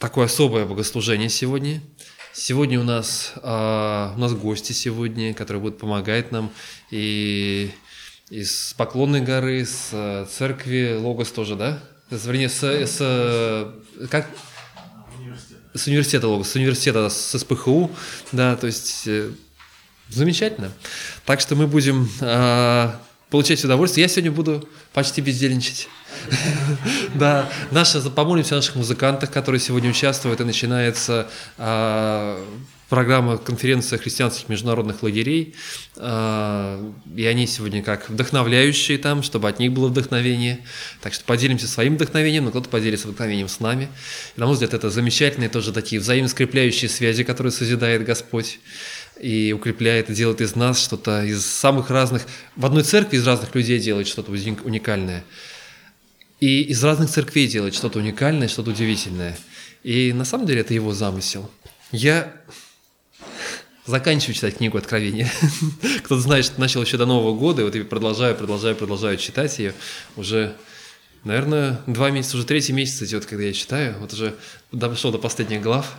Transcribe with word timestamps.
такое 0.00 0.26
особое 0.26 0.64
богослужение 0.64 1.28
сегодня. 1.28 1.80
Сегодня 2.32 2.80
у 2.80 2.84
нас, 2.84 3.34
а, 3.42 4.14
у 4.16 4.18
нас 4.18 4.32
гости 4.32 4.72
сегодня, 4.72 5.34
которые 5.34 5.60
будут 5.60 5.78
помогать 5.78 6.32
нам 6.32 6.50
и 6.90 7.70
из 8.30 8.74
Поклонной 8.76 9.20
горы, 9.20 9.66
с 9.66 9.90
э, 9.92 10.24
церкви 10.30 10.96
Логос 10.98 11.32
тоже, 11.32 11.56
да? 11.56 11.82
Вернее, 12.10 12.48
с, 12.48 12.62
с 12.62 13.74
как? 14.08 14.30
С 15.74 15.88
университета 15.88 16.28
Логос, 16.28 16.50
с 16.50 16.54
университета, 16.54 17.08
с 17.08 17.38
СПХУ, 17.38 17.90
да, 18.30 18.56
то 18.56 18.68
есть 18.68 19.02
э, 19.08 19.32
замечательно. 20.08 20.72
Так 21.26 21.40
что 21.40 21.56
мы 21.56 21.66
будем 21.66 22.08
э, 22.20 22.92
получать 23.30 23.64
удовольствие. 23.64 24.02
Я 24.02 24.08
сегодня 24.08 24.32
буду 24.32 24.68
почти 24.92 25.20
бездельничать. 25.20 25.88
Да, 27.14 27.48
наши, 27.70 28.00
помолимся 28.10 28.54
о 28.54 28.58
наших 28.58 28.76
музыкантах, 28.76 29.30
которые 29.30 29.60
сегодня 29.60 29.90
участвуют, 29.90 30.40
и 30.40 30.44
начинается 30.44 31.28
а, 31.56 32.44
программа 32.90 33.38
конференции 33.38 33.96
христианских 33.96 34.48
международных 34.48 35.02
лагерей, 35.02 35.54
а, 35.96 36.92
и 37.16 37.24
они 37.24 37.46
сегодня 37.46 37.82
как 37.82 38.10
вдохновляющие 38.10 38.98
там, 38.98 39.22
чтобы 39.22 39.48
от 39.48 39.60
них 39.60 39.72
было 39.72 39.88
вдохновение. 39.88 40.60
Так 41.00 41.14
что 41.14 41.24
поделимся 41.24 41.68
своим 41.68 41.94
вдохновением, 41.94 42.44
но 42.44 42.50
кто-то 42.50 42.68
поделится 42.68 43.06
вдохновением 43.06 43.48
с 43.48 43.60
нами. 43.60 43.88
И, 44.36 44.40
на 44.40 44.46
мой 44.46 44.54
взгляд, 44.54 44.74
это 44.74 44.90
замечательные 44.90 45.48
тоже 45.48 45.72
такие 45.72 46.00
взаимоскрепляющие 46.00 46.88
связи, 46.88 47.22
которые 47.22 47.52
созидает 47.52 48.04
Господь 48.04 48.58
и 49.20 49.52
укрепляет 49.52 50.10
и 50.10 50.14
делает 50.14 50.40
из 50.40 50.56
нас 50.56 50.82
что-то 50.82 51.24
из 51.24 51.44
самых 51.44 51.90
разных, 51.90 52.22
в 52.56 52.64
одной 52.66 52.82
церкви 52.82 53.16
из 53.16 53.26
разных 53.26 53.54
людей 53.54 53.78
делает 53.78 54.08
что-то 54.08 54.32
уникальное– 54.32 55.24
и 56.40 56.62
из 56.62 56.82
разных 56.82 57.10
церквей 57.10 57.46
делать 57.46 57.74
что-то 57.74 57.98
уникальное, 57.98 58.48
что-то 58.48 58.70
удивительное. 58.70 59.38
И 59.82 60.12
на 60.12 60.24
самом 60.24 60.46
деле 60.46 60.62
это 60.62 60.72
его 60.72 60.92
замысел. 60.92 61.50
Я 61.92 62.34
заканчиваю 63.84 64.34
читать 64.34 64.56
книгу 64.56 64.78
Откровения. 64.78 65.30
Кто-то 66.04 66.20
знает, 66.20 66.46
что 66.46 66.58
начал 66.58 66.82
еще 66.82 66.96
до 66.96 67.04
Нового 67.04 67.36
года, 67.36 67.60
и 67.60 67.64
вот 67.64 67.74
я 67.74 67.84
продолжаю, 67.84 68.34
продолжаю, 68.34 68.74
продолжаю 68.74 69.18
читать 69.18 69.58
ее. 69.58 69.74
Уже, 70.16 70.56
наверное, 71.24 71.80
два 71.86 72.10
месяца, 72.10 72.38
уже 72.38 72.46
третий 72.46 72.72
месяц 72.72 73.02
идет, 73.02 73.26
когда 73.26 73.44
я 73.44 73.52
читаю. 73.52 73.96
Вот 73.98 74.14
уже 74.14 74.34
дошел 74.72 75.12
до 75.12 75.18
последних 75.18 75.60
глав. 75.60 75.94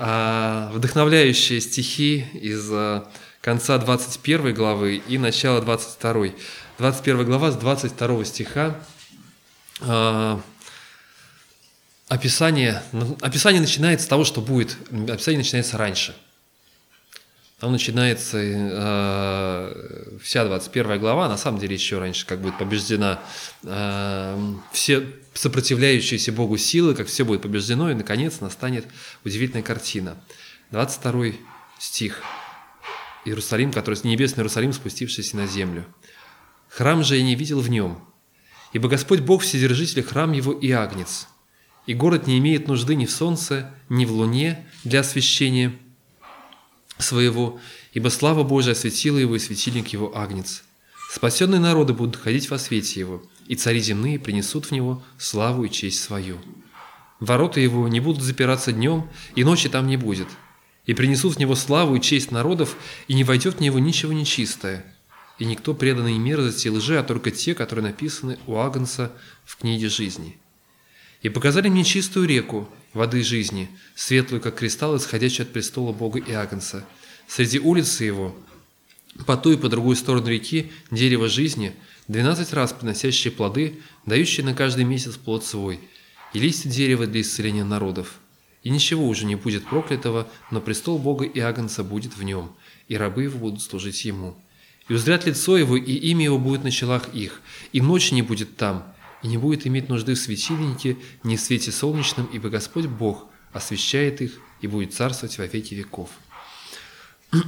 А 0.00 0.70
вдохновляющие 0.72 1.60
стихи 1.60 2.24
из 2.32 2.70
а, 2.72 3.10
конца 3.40 3.76
21 3.78 4.54
главы 4.54 5.02
и 5.08 5.18
начала 5.18 5.60
22. 5.60 6.28
21 6.78 7.24
глава 7.24 7.50
с 7.50 7.56
22 7.56 8.24
стиха 8.24 8.78
а, 9.80 10.40
описание, 12.06 12.80
описание 13.20 13.60
начинается 13.60 14.06
с 14.06 14.08
того, 14.08 14.24
что 14.24 14.40
будет, 14.40 14.76
описание 15.10 15.38
начинается 15.38 15.76
раньше. 15.76 16.14
Там 17.58 17.72
начинается 17.72 18.38
э, 18.40 20.18
вся 20.22 20.44
21 20.44 21.00
глава, 21.00 21.28
на 21.28 21.36
самом 21.36 21.58
деле 21.58 21.74
еще 21.74 21.98
раньше, 21.98 22.24
как 22.24 22.40
будет 22.40 22.56
побеждена 22.56 23.18
э, 23.64 24.52
все 24.70 25.04
сопротивляющиеся 25.38 26.32
Богу 26.32 26.56
силы, 26.56 26.96
как 26.96 27.06
все 27.06 27.24
будет 27.24 27.42
побеждено, 27.42 27.92
и 27.92 27.94
наконец 27.94 28.40
настанет 28.40 28.86
удивительная 29.24 29.62
картина. 29.62 30.20
22 30.72 31.26
стих. 31.78 32.22
Иерусалим, 33.24 33.72
который 33.72 33.98
небесный 34.02 34.40
Иерусалим, 34.40 34.72
спустившийся 34.72 35.36
на 35.36 35.46
землю. 35.46 35.86
Храм 36.68 37.04
же 37.04 37.16
я 37.16 37.22
не 37.22 37.36
видел 37.36 37.60
в 37.60 37.70
нем, 37.70 38.04
Ибо 38.72 38.88
Господь 38.88 39.20
Бог 39.20 39.42
Вседержитель, 39.42 40.02
храм 40.02 40.32
Его 40.32 40.52
и 40.52 40.72
Агнец. 40.72 41.28
И 41.86 41.94
город 41.94 42.26
не 42.26 42.36
имеет 42.38 42.66
нужды 42.66 42.96
ни 42.96 43.06
в 43.06 43.10
солнце, 43.10 43.72
ни 43.88 44.04
в 44.04 44.12
луне 44.12 44.66
для 44.84 45.00
освящения 45.00 45.72
своего, 46.98 47.60
ибо 47.94 48.08
слава 48.08 48.42
Божия 48.42 48.72
осветила 48.72 49.16
его, 49.16 49.36
и 49.36 49.38
светильник 49.38 49.88
его 49.88 50.18
Агнец. 50.18 50.64
Спасенные 51.10 51.60
народы 51.60 51.94
будут 51.94 52.16
ходить 52.16 52.50
во 52.50 52.58
свете 52.58 53.00
его, 53.00 53.22
и 53.48 53.56
цари 53.56 53.80
земные 53.80 54.20
принесут 54.20 54.66
в 54.66 54.70
него 54.70 55.02
славу 55.18 55.64
и 55.64 55.70
честь 55.70 56.00
свою. 56.00 56.38
Ворота 57.18 57.58
его 57.58 57.88
не 57.88 57.98
будут 57.98 58.22
запираться 58.22 58.70
днем, 58.70 59.08
и 59.34 59.42
ночи 59.42 59.68
там 59.68 59.88
не 59.88 59.96
будет. 59.96 60.28
И 60.86 60.94
принесут 60.94 61.34
в 61.34 61.38
него 61.40 61.56
славу 61.56 61.96
и 61.96 62.00
честь 62.00 62.30
народов, 62.30 62.76
и 63.08 63.14
не 63.14 63.24
войдет 63.24 63.56
в 63.56 63.60
него 63.60 63.80
ничего 63.80 64.12
нечистое– 64.12 64.84
и 65.38 65.44
никто 65.44 65.72
преданный 65.72 66.18
мерзости 66.18 66.66
и 66.66 66.70
лжи, 66.70 66.98
а 66.98 67.02
только 67.02 67.30
те, 67.30 67.54
которые 67.54 67.86
написаны 67.86 68.38
у 68.46 68.56
Агнца 68.56 69.12
в 69.44 69.56
книге 69.56 69.88
жизни. 69.88 70.36
И 71.22 71.28
показали 71.28 71.68
мне 71.68 71.84
чистую 71.84 72.26
реку 72.26 72.68
воды 72.92 73.22
жизни, 73.22 73.68
светлую, 73.94 74.40
как 74.40 74.56
кристалл, 74.56 74.96
исходящий 74.96 75.42
от 75.42 75.52
престола 75.52 75.92
Бога 75.92 76.18
и 76.18 76.32
Агнца. 76.32 76.84
Среди 77.28 77.58
улицы 77.58 78.04
его, 78.04 78.36
по 79.26 79.36
ту 79.36 79.52
и 79.52 79.56
по 79.56 79.68
другую 79.68 79.96
сторону 79.96 80.28
реки, 80.28 80.72
дерево 80.90 81.28
жизни, 81.28 81.74
двенадцать 82.08 82.54
раз 82.54 82.72
приносящие 82.72 83.30
плоды, 83.30 83.80
дающие 84.06 84.44
на 84.44 84.54
каждый 84.54 84.84
месяц 84.84 85.16
плод 85.16 85.44
свой, 85.44 85.78
и 86.32 86.38
листья 86.38 86.68
дерева 86.68 87.06
для 87.06 87.20
исцеления 87.20 87.64
народов. 87.64 88.18
И 88.62 88.70
ничего 88.70 89.06
уже 89.06 89.24
не 89.24 89.36
будет 89.36 89.66
проклятого, 89.66 90.28
но 90.50 90.60
престол 90.60 90.98
Бога 90.98 91.24
и 91.24 91.38
Агнца 91.38 91.84
будет 91.84 92.16
в 92.16 92.22
нем, 92.22 92.56
и 92.88 92.96
рабы 92.96 93.24
его 93.24 93.38
будут 93.38 93.62
служить 93.62 94.04
ему. 94.04 94.36
И 94.88 94.94
узрят 94.94 95.26
лицо 95.26 95.56
его, 95.56 95.76
и 95.76 95.92
имя 95.92 96.24
его 96.24 96.38
будет 96.38 96.64
на 96.64 96.70
челах 96.70 97.14
их, 97.14 97.42
и 97.72 97.80
ночь 97.80 98.10
не 98.10 98.22
будет 98.22 98.56
там, 98.56 98.92
и 99.22 99.28
не 99.28 99.36
будет 99.36 99.66
иметь 99.66 99.88
нужды 99.88 100.14
в 100.14 100.18
светильнике, 100.18 100.96
ни 101.22 101.36
в 101.36 101.40
свете 101.40 101.70
солнечном, 101.70 102.26
ибо 102.32 102.48
Господь 102.48 102.86
Бог 102.86 103.26
освещает 103.52 104.20
их 104.22 104.40
и 104.60 104.66
будет 104.66 104.94
царствовать 104.94 105.38
во 105.38 105.46
веки 105.46 105.74
веков». 105.74 106.10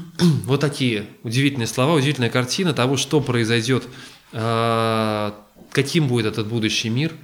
Вот 0.45 0.61
такие 0.61 1.07
удивительные 1.23 1.67
слова, 1.67 1.95
удивительная 1.95 2.29
картина 2.29 2.75
того, 2.75 2.99
что 2.99 3.21
произойдет, 3.23 3.85
каким 4.33 6.09
будет 6.09 6.27
этот 6.27 6.49
будущий 6.49 6.89
мир, 6.89 7.15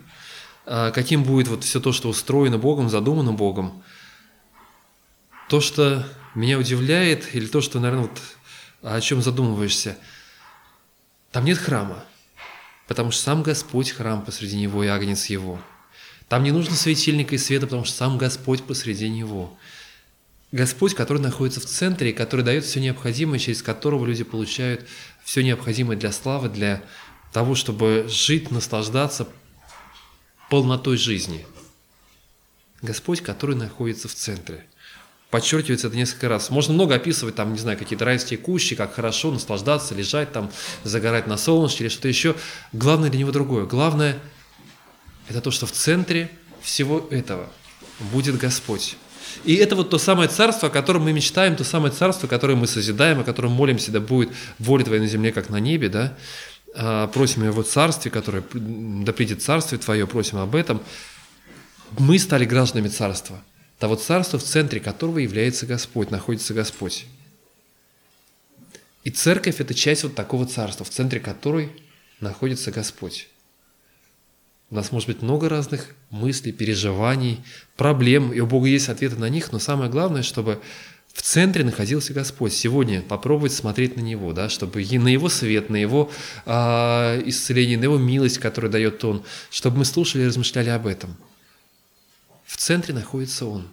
а, 0.67 0.91
каким 0.91 1.23
будет 1.23 1.49
вот 1.49 1.65
все 1.65 1.81
то, 1.81 1.93
что 1.93 2.09
устроено 2.09 2.59
Богом, 2.59 2.91
задумано 2.91 3.33
Богом. 3.33 3.83
То, 5.49 5.61
что 5.61 6.07
меня 6.35 6.59
удивляет, 6.59 7.35
или 7.35 7.47
то, 7.47 7.61
что, 7.61 7.79
наверное, 7.79 8.09
вот 8.09 8.21
о 8.83 9.01
чем 9.01 9.23
задумываешься? 9.23 9.97
Там 11.31 11.45
нет 11.45 11.59
храма, 11.59 12.05
потому 12.89 13.13
что 13.13 13.23
сам 13.23 13.43
Господь 13.43 13.91
храм 13.93 14.25
посреди 14.25 14.57
него 14.57 14.83
и 14.83 14.89
агнец 14.89 15.27
его. 15.27 15.61
Там 16.29 16.43
не 16.43 16.51
нужно 16.51 16.75
светильника 16.75 17.37
и 17.37 17.39
света, 17.39 17.67
потому 17.67 17.85
что 17.85 17.97
сам 17.97 18.19
Господь 18.19 18.65
посреди 18.65 19.09
него. 19.09 19.57
Господь, 20.51 20.95
который 20.95 21.23
находится 21.23 21.61
в 21.61 21.67
центре, 21.67 22.13
который 22.13 22.45
дает 22.45 22.65
все 22.65 22.81
необходимое, 22.81 23.39
через 23.39 23.63
которого 23.63 24.05
люди 24.07 24.25
получают 24.25 24.87
все 25.27 25.43
необходимое 25.43 25.99
для 25.99 26.11
славы, 26.13 26.49
для 26.49 26.83
того, 27.35 27.55
чтобы 27.55 28.07
жить, 28.09 28.51
наслаждаться 28.51 29.29
полнотой 30.49 30.97
жизни. 30.97 31.45
Господь, 32.81 33.21
который 33.21 33.57
находится 33.57 34.09
в 34.09 34.15
центре– 34.15 34.65
подчеркивается 35.31 35.89
это 35.89 35.97
несколько 35.97 36.29
раз. 36.29 36.51
Можно 36.51 36.75
много 36.75 36.95
описывать, 36.95 37.35
там, 37.35 37.53
не 37.53 37.59
знаю, 37.59 37.77
какие-то 37.77 38.05
райские 38.05 38.39
кущи, 38.39 38.77
как 38.77 38.95
хорошо 38.95 39.31
наслаждаться, 39.31 39.95
лежать 39.95 40.33
там, 40.33 40.51
загорать 40.85 41.27
на 41.27 41.37
солнышке 41.37 41.85
или 41.85 41.89
что-то 41.91 42.09
еще. 42.09 42.37
Главное 42.73 43.11
для 43.11 43.21
него 43.21 43.33
другое. 43.33 43.67
Главное– 43.67 44.19
это 45.29 45.41
то, 45.41 45.51
что 45.51 45.67
в 45.67 45.73
центре 45.73 46.31
всего 46.63 47.07
этого 47.11 47.51
будет 48.13 48.39
Господь. 48.39 48.97
И 49.45 49.55
это 49.55 49.77
вот 49.77 49.91
то 49.91 49.99
самое 49.99 50.29
царство, 50.29 50.69
о 50.69 50.71
котором 50.71 51.03
мы 51.03 51.13
мечтаем, 51.13 51.57
то 51.57 51.65
самое 51.65 51.93
царство, 51.93 52.27
которое 52.27 52.55
мы 52.55 52.67
созидаем, 52.67 53.21
о 53.21 53.25
котором 53.25 53.53
молимся, 53.53 53.93
да 53.93 54.01
будет 54.01 54.31
воля 54.59 54.85
Твоя 54.85 55.01
на 55.01 55.09
земле, 55.09 55.33
как 55.33 55.51
на 55.51 55.61
небе, 55.61 55.89
да. 55.89 56.17
А, 56.75 57.07
просим 57.09 57.43
о 57.43 57.47
Его 57.47 57.63
царстве, 57.63 58.11
которое, 58.11 58.43
да 58.53 59.13
придет 59.13 59.43
царствие 59.43 59.79
Твое, 59.79 60.07
просим 60.07 60.39
об 60.39 60.55
этом. 60.55 60.81
Мы 61.99 62.19
стали 62.19 62.45
гражданами 62.45 62.89
царства– 62.89 63.43
того 63.79 63.97
царства, 63.97 64.39
в 64.39 64.43
центре 64.43 64.81
которого 64.81 65.19
является 65.19 65.67
Господь, 65.67 66.11
находится 66.11 66.55
Господь. 66.55 67.07
И 69.05 69.11
церковь– 69.11 69.57
это 69.61 69.75
часть 69.75 70.03
вот 70.03 70.15
такого 70.15 70.47
царства, 70.47 70.85
в 70.85 70.91
центре 70.91 71.21
которой 71.21 71.71
находится 72.21 72.73
Господь. 72.73 73.29
У 74.71 74.75
нас 74.75 74.93
может 74.93 75.09
быть 75.09 75.23
много 75.23 75.49
разных 75.49 75.95
мыслей, 76.11 76.53
переживаний, 76.53 77.41
проблем, 77.77 78.33
и 78.33 78.41
у 78.41 78.47
Бога 78.47 78.67
есть 78.67 78.89
ответы 78.89 79.17
на 79.17 79.29
них, 79.29 79.53
но 79.53 79.59
самое 79.59 79.91
главное, 79.91 80.23
чтобы 80.23 80.61
в 81.13 81.23
центре 81.23 81.65
находился 81.65 82.13
Господь. 82.13 82.53
Сегодня 82.53 83.01
попробовать 83.01 83.53
смотреть 83.53 83.97
на 83.97 84.01
Него, 84.01 84.33
да, 84.33 84.49
чтобы 84.49 84.85
на 84.85 85.09
Его 85.09 85.29
свет, 85.29 85.71
на 85.71 85.77
Его 85.77 86.11
э, 86.45 87.23
исцеление, 87.27 87.79
на 87.79 87.85
Его 87.85 87.97
милость, 87.97 88.39
которую 88.39 88.71
дает 88.71 89.05
Он, 89.05 89.23
чтобы 89.51 89.79
мы 89.79 89.85
слушали 89.85 90.23
и 90.23 90.27
размышляли 90.27 90.71
об 90.71 90.87
этом– 90.87 91.17
в 92.47 92.57
центре 92.57 92.95
находится 92.95 93.45
Он. 93.45 93.69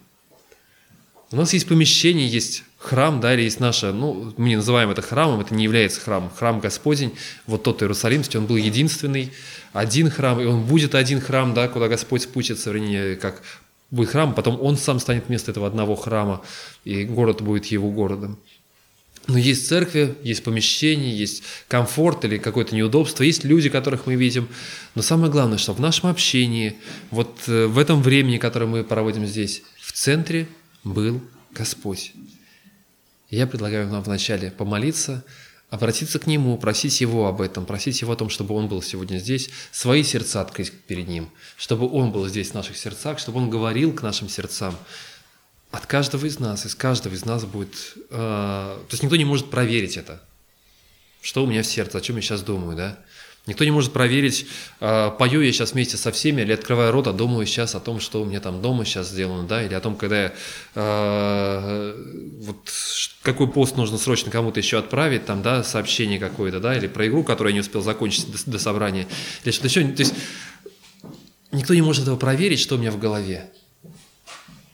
У 1.32 1.36
нас 1.36 1.52
есть 1.52 1.66
помещение, 1.66 2.28
есть 2.28 2.64
храм, 2.78 3.20
да, 3.20 3.34
или 3.34 3.42
есть 3.42 3.60
наша, 3.60 3.92
ну, 3.92 4.32
мы 4.36 4.50
не 4.50 4.56
называем 4.56 4.90
это 4.90 5.02
храмом, 5.02 5.40
это 5.40 5.54
не 5.54 5.64
является 5.64 6.00
храмом. 6.00 6.30
Храм 6.30 6.60
Господень, 6.60 7.14
вот 7.46 7.62
тот 7.62 7.82
Иерусалимский, 7.82 8.38
он 8.38 8.46
был 8.46 8.56
единственный, 8.56 9.32
один 9.72 10.10
храм, 10.10 10.40
и 10.40 10.44
он 10.44 10.62
будет 10.62 10.94
один 10.94 11.20
храм, 11.20 11.54
да, 11.54 11.68
куда 11.68 11.88
Господь 11.88 12.22
спустится, 12.22 12.70
вернее, 12.70 13.16
как 13.16 13.42
будет 13.90 14.10
храм, 14.10 14.34
потом 14.34 14.60
он 14.60 14.76
сам 14.76 15.00
станет 15.00 15.28
вместо 15.28 15.50
этого 15.50 15.66
одного 15.66 15.96
храма, 15.96 16.42
и 16.84 17.04
город 17.04 17.40
будет 17.40 17.66
его 17.66 17.90
городом. 17.90 18.38
Но 19.26 19.38
есть 19.38 19.66
церкви, 19.66 20.14
есть 20.22 20.44
помещения, 20.44 21.10
есть 21.10 21.42
комфорт 21.68 22.26
или 22.26 22.36
какое-то 22.36 22.74
неудобство, 22.74 23.22
есть 23.22 23.44
люди, 23.44 23.70
которых 23.70 24.04
мы 24.06 24.16
видим. 24.16 24.48
Но 24.94 25.00
самое 25.00 25.32
главное, 25.32 25.56
что 25.56 25.72
в 25.72 25.80
нашем 25.80 26.10
общении, 26.10 26.76
вот 27.10 27.40
э, 27.46 27.66
в 27.66 27.78
этом 27.78 28.02
времени, 28.02 28.36
которое 28.36 28.66
мы 28.66 28.84
проводим 28.84 29.26
здесь, 29.26 29.62
в 29.80 29.92
центре 29.92 30.46
был 30.84 31.20
Господь. 31.50 32.12
Я 33.30 33.46
предлагаю 33.46 33.88
нам 33.88 34.02
вначале 34.02 34.50
помолиться, 34.50 35.24
обратиться 35.70 36.18
к 36.18 36.26
Нему, 36.26 36.56
просить 36.58 37.00
Его 37.00 37.26
об 37.26 37.40
этом, 37.40 37.66
просить 37.66 38.00
Его 38.00 38.12
о 38.12 38.16
том, 38.16 38.28
чтобы 38.28 38.54
Он 38.54 38.68
был 38.68 38.82
сегодня 38.82 39.18
здесь, 39.18 39.50
свои 39.72 40.02
сердца 40.04 40.40
открыть 40.40 40.72
перед 40.72 41.08
Ним, 41.08 41.30
чтобы 41.56 41.90
Он 41.90 42.12
был 42.12 42.28
здесь 42.28 42.50
в 42.50 42.54
наших 42.54 42.76
сердцах, 42.76 43.18
чтобы 43.18 43.38
Он 43.38 43.50
говорил 43.50 43.92
к 43.92 44.02
нашим 44.02 44.28
сердцам. 44.28 44.76
От 45.70 45.86
каждого 45.86 46.26
из 46.26 46.38
нас, 46.38 46.66
из 46.66 46.74
каждого 46.76 47.14
из 47.14 47.24
нас 47.24 47.44
будет... 47.44 47.94
Э, 48.10 48.78
то 48.78 48.92
есть 48.92 49.02
никто 49.02 49.16
не 49.16 49.24
может 49.24 49.50
проверить 49.50 49.96
это. 49.96 50.22
Что 51.20 51.42
у 51.42 51.46
меня 51.48 51.62
в 51.62 51.66
сердце, 51.66 51.98
о 51.98 52.00
чем 52.00 52.16
я 52.16 52.22
сейчас 52.22 52.42
думаю, 52.42 52.76
да? 52.76 52.98
Никто 53.46 53.62
не 53.64 53.70
может 53.70 53.92
проверить, 53.92 54.46
э, 54.80 55.10
пою 55.18 55.42
я 55.42 55.52
сейчас 55.52 55.72
вместе 55.72 55.98
со 55.98 56.10
всеми, 56.12 56.40
или 56.40 56.52
открывая 56.52 56.90
рот, 56.90 57.08
а 57.08 57.12
думаю 57.12 57.44
сейчас 57.44 57.74
о 57.74 57.80
том, 57.80 58.00
что 58.00 58.22
у 58.22 58.24
меня 58.24 58.40
там 58.40 58.62
дома 58.62 58.86
сейчас 58.86 59.10
сделано, 59.10 59.46
да, 59.46 59.62
или 59.62 59.74
о 59.74 59.80
том, 59.80 59.96
когда 59.96 60.22
я, 60.22 60.32
э, 60.74 61.94
вот 62.40 62.56
какой 63.20 63.48
пост 63.48 63.76
нужно 63.76 63.98
срочно 63.98 64.30
кому-то 64.30 64.60
еще 64.60 64.78
отправить, 64.78 65.26
там, 65.26 65.42
да, 65.42 65.62
сообщение 65.62 66.18
какое-то, 66.18 66.58
да, 66.58 66.74
или 66.74 66.86
про 66.86 67.06
игру, 67.06 67.22
которую 67.22 67.50
я 67.50 67.54
не 67.54 67.60
успел 67.60 67.82
закончить 67.82 68.32
до, 68.32 68.52
до 68.52 68.58
собрания, 68.58 69.06
или 69.44 69.52
что-то 69.52 69.68
еще. 69.68 69.82
То 69.88 70.00
есть 70.00 70.14
никто 71.52 71.74
не 71.74 71.82
может 71.82 72.04
этого 72.04 72.16
проверить, 72.16 72.60
что 72.60 72.76
у 72.76 72.78
меня 72.78 72.92
в 72.92 72.98
голове. 72.98 73.50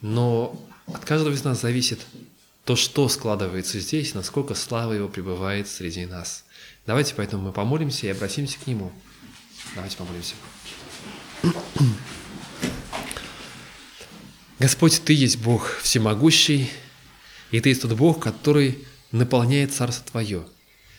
Но 0.01 0.57
от 0.87 1.05
каждого 1.05 1.35
из 1.35 1.43
нас 1.43 1.61
зависит 1.61 1.99
то, 2.65 2.77
что 2.77 3.09
складывается 3.09 3.81
здесь, 3.81 4.15
насколько 4.15 4.55
слава 4.55 4.93
Его 4.93 5.09
пребывает 5.09 5.67
среди 5.67 6.07
нас– 6.07 6.45
Давайте 6.87 7.15
поэтому 7.15 7.45
мы 7.45 7.53
помолимся 7.53 8.07
и 8.07 8.11
обратимся 8.11 8.59
к 8.59 8.67
Нему. 8.67 8.93
Давайте 9.75 9.97
помолимся. 9.97 10.35
Господь, 14.59 15.01
Ты 15.05 15.15
есть 15.15 15.39
Бог 15.39 15.79
всемогущий, 15.79 16.71
и 17.51 17.61
Ты 17.61 17.71
есть 17.71 17.83
тот 17.83 17.93
Бог, 17.93 18.23
который 18.23 18.87
наполняет 19.11 19.73
Царство 19.73 20.05
Твое. 20.05 20.47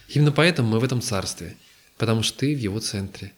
Именно 0.10 0.32
поэтому 0.32 0.70
мы 0.70 0.80
в 0.80 0.84
этом 0.84 1.02
Царстве, 1.02 1.56
потому 1.98 2.24
что 2.24 2.40
Ты 2.40 2.56
в 2.56 2.60
Его 2.60 2.80
центре, 2.80 3.34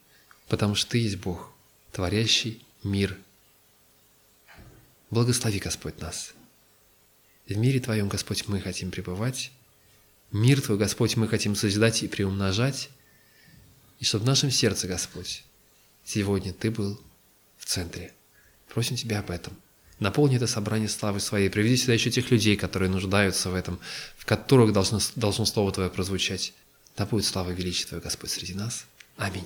потому 0.48 0.76
что 0.76 0.92
Ты 0.92 1.00
есть 1.00 1.18
Бог, 1.18 1.52
творящий 1.92 2.66
мир. 2.84 3.18
Благослови, 5.10 5.60
Господь, 5.60 6.00
нас. 6.00 6.34
В 7.48 7.58
мире 7.58 7.80
Твоем, 7.80 8.08
Господь, 8.08 8.48
мы 8.48 8.62
хотим 8.62 8.92
пребывать, 8.92 9.52
Мир 10.34 10.62
Твой, 10.62 10.80
Господь, 10.80 11.16
мы 11.16 11.28
хотим 11.28 11.56
созидать 11.56 12.02
и 12.02 12.08
приумножать, 12.08 12.90
и 14.00 14.04
чтобы 14.04 14.24
в 14.24 14.28
нашем 14.28 14.50
сердце, 14.50 14.88
Господь, 14.88 15.44
сегодня 16.04 16.52
Ты 16.54 16.72
был 16.72 17.00
в 17.58 17.66
центре. 17.66 18.12
Просим 18.74 18.96
Тебя 18.96 19.20
об 19.20 19.30
этом. 19.30 19.54
Наполни 20.00 20.38
это 20.38 20.48
собрание 20.48 20.90
славы 20.90 21.20
Своей. 21.20 21.52
Приведи 21.52 21.78
сюда 21.78 21.94
еще 21.94 22.10
тех 22.10 22.32
людей, 22.32 22.56
которые 22.58 22.90
нуждаются 22.90 23.52
в 23.52 23.56
этом, 23.56 23.80
в 24.18 24.26
которых 24.26 24.74
должно, 24.74 25.00
должно 25.16 25.46
Слово 25.46 25.72
Твое 25.72 25.92
прозвучать. 25.92 26.56
Да 26.98 27.06
будет 27.06 27.26
слава 27.26 27.52
и 27.52 27.56
величие 27.56 27.86
Твое, 27.88 28.02
Господь, 28.02 28.32
среди 28.32 28.56
нас. 28.56 28.88
Аминь. 29.18 29.46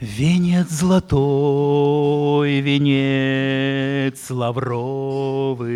Венец 0.00 0.68
золотой, 0.68 2.60
венец 2.60 4.30
лавровый, 4.30 5.72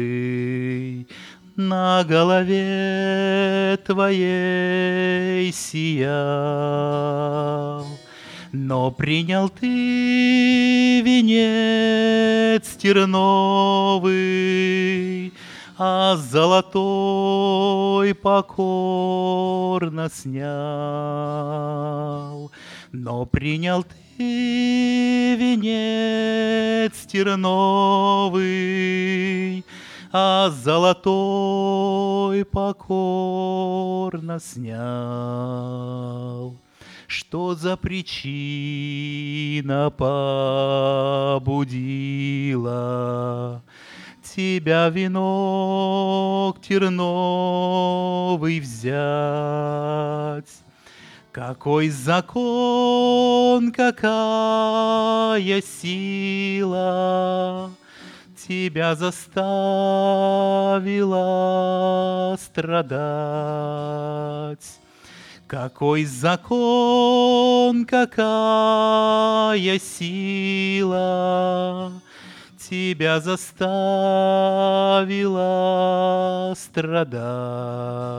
на 1.56 2.04
голове 2.04 3.78
твоей 3.84 5.52
сиял. 5.52 6.12
Но 8.52 8.90
принял 8.90 9.49
ты 9.49 11.00
венец 11.00 12.76
терновый, 12.76 14.12
а 15.78 16.16
золотой 16.16 18.14
покорно 18.14 20.10
снял. 20.12 20.43
Но 22.93 23.25
принял 23.25 23.84
ты 23.84 25.34
венец 25.37 27.06
терновый, 27.06 28.43
а 30.12 30.50
золотой 30.50 32.44
покорно 32.44 34.38
снял. 34.38 34.79
Что 37.06 37.55
за 37.55 37.79
причина 37.79 38.31
побудила 39.91 41.62
тебя 44.23 44.91
венок 44.91 46.61
терновый 46.61 48.61
взять? 48.61 50.44
Какой 51.32 51.88
закон, 51.88 53.73
какая 53.73 55.62
сила 55.62 57.70
тебя 58.47 58.94
заставила 58.94 59.27
страдать. 62.41 63.69
Какой 65.47 66.05
закон, 66.05 67.85
какая 67.85 69.79
сила 69.79 71.12
тебя 72.59 73.21
заставила 73.21 73.75
страдать. 76.56 78.12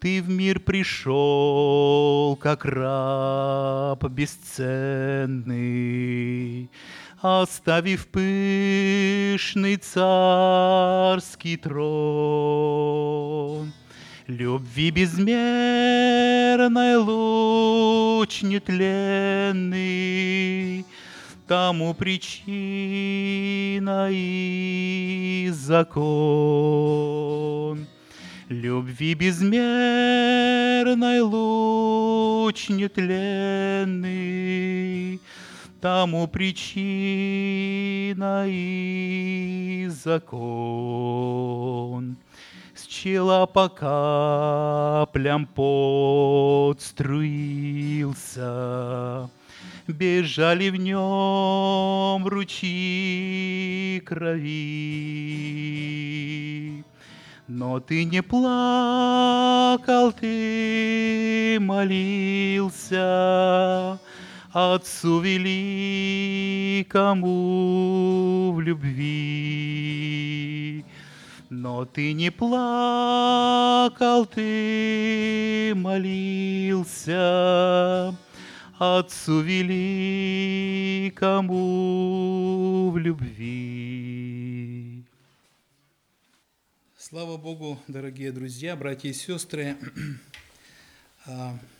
Ты 0.00 0.22
в 0.22 0.28
мир 0.30 0.60
пришел, 0.60 2.36
как 2.36 2.64
раб 2.64 4.04
бесценный, 4.08 4.70
оставив 7.20 8.08
пышный 8.08 9.76
царский 9.76 11.56
трон. 11.56 13.72
Любви 14.26 14.90
безмерной 14.90 16.96
луч 16.96 18.42
нетленный, 18.42 19.74
Тому 21.46 21.92
причина 21.92 24.08
и 24.10 25.50
закон. 25.52 26.94
Любви 28.48 29.12
безмерной 29.14 31.20
луч 31.20 32.70
нетленный, 32.70 33.20
тому 35.84 36.26
причина 36.28 37.74
и 38.48 39.86
закон. 39.90 41.36
С 42.74 42.86
чела 42.86 43.44
по 43.44 43.68
каплям 43.68 45.44
подструился, 45.44 46.88
Бежали 49.86 50.70
в 50.70 50.76
нем 50.76 52.26
ручьи 52.26 54.00
крови. 54.06 55.34
Но 57.46 57.78
ты 57.80 58.04
не 58.04 58.22
плакал, 58.22 60.12
ты 60.12 61.58
молился, 61.60 63.04
Отцу 64.54 65.20
великому 65.20 65.72
в 68.52 68.60
любви. 68.60 70.04
Но 71.50 71.84
ты 71.84 72.12
не 72.12 72.30
плакал, 72.30 74.26
ты 74.26 75.74
молился 75.74 77.16
Отцу 78.78 79.40
великому 79.40 79.72
в 82.92 82.98
любви. 82.98 84.14
Слава 86.96 87.36
Богу, 87.38 87.80
дорогие 87.88 88.30
друзья, 88.30 88.76
братья 88.76 89.08
и 89.08 89.12
сестры. 89.12 89.76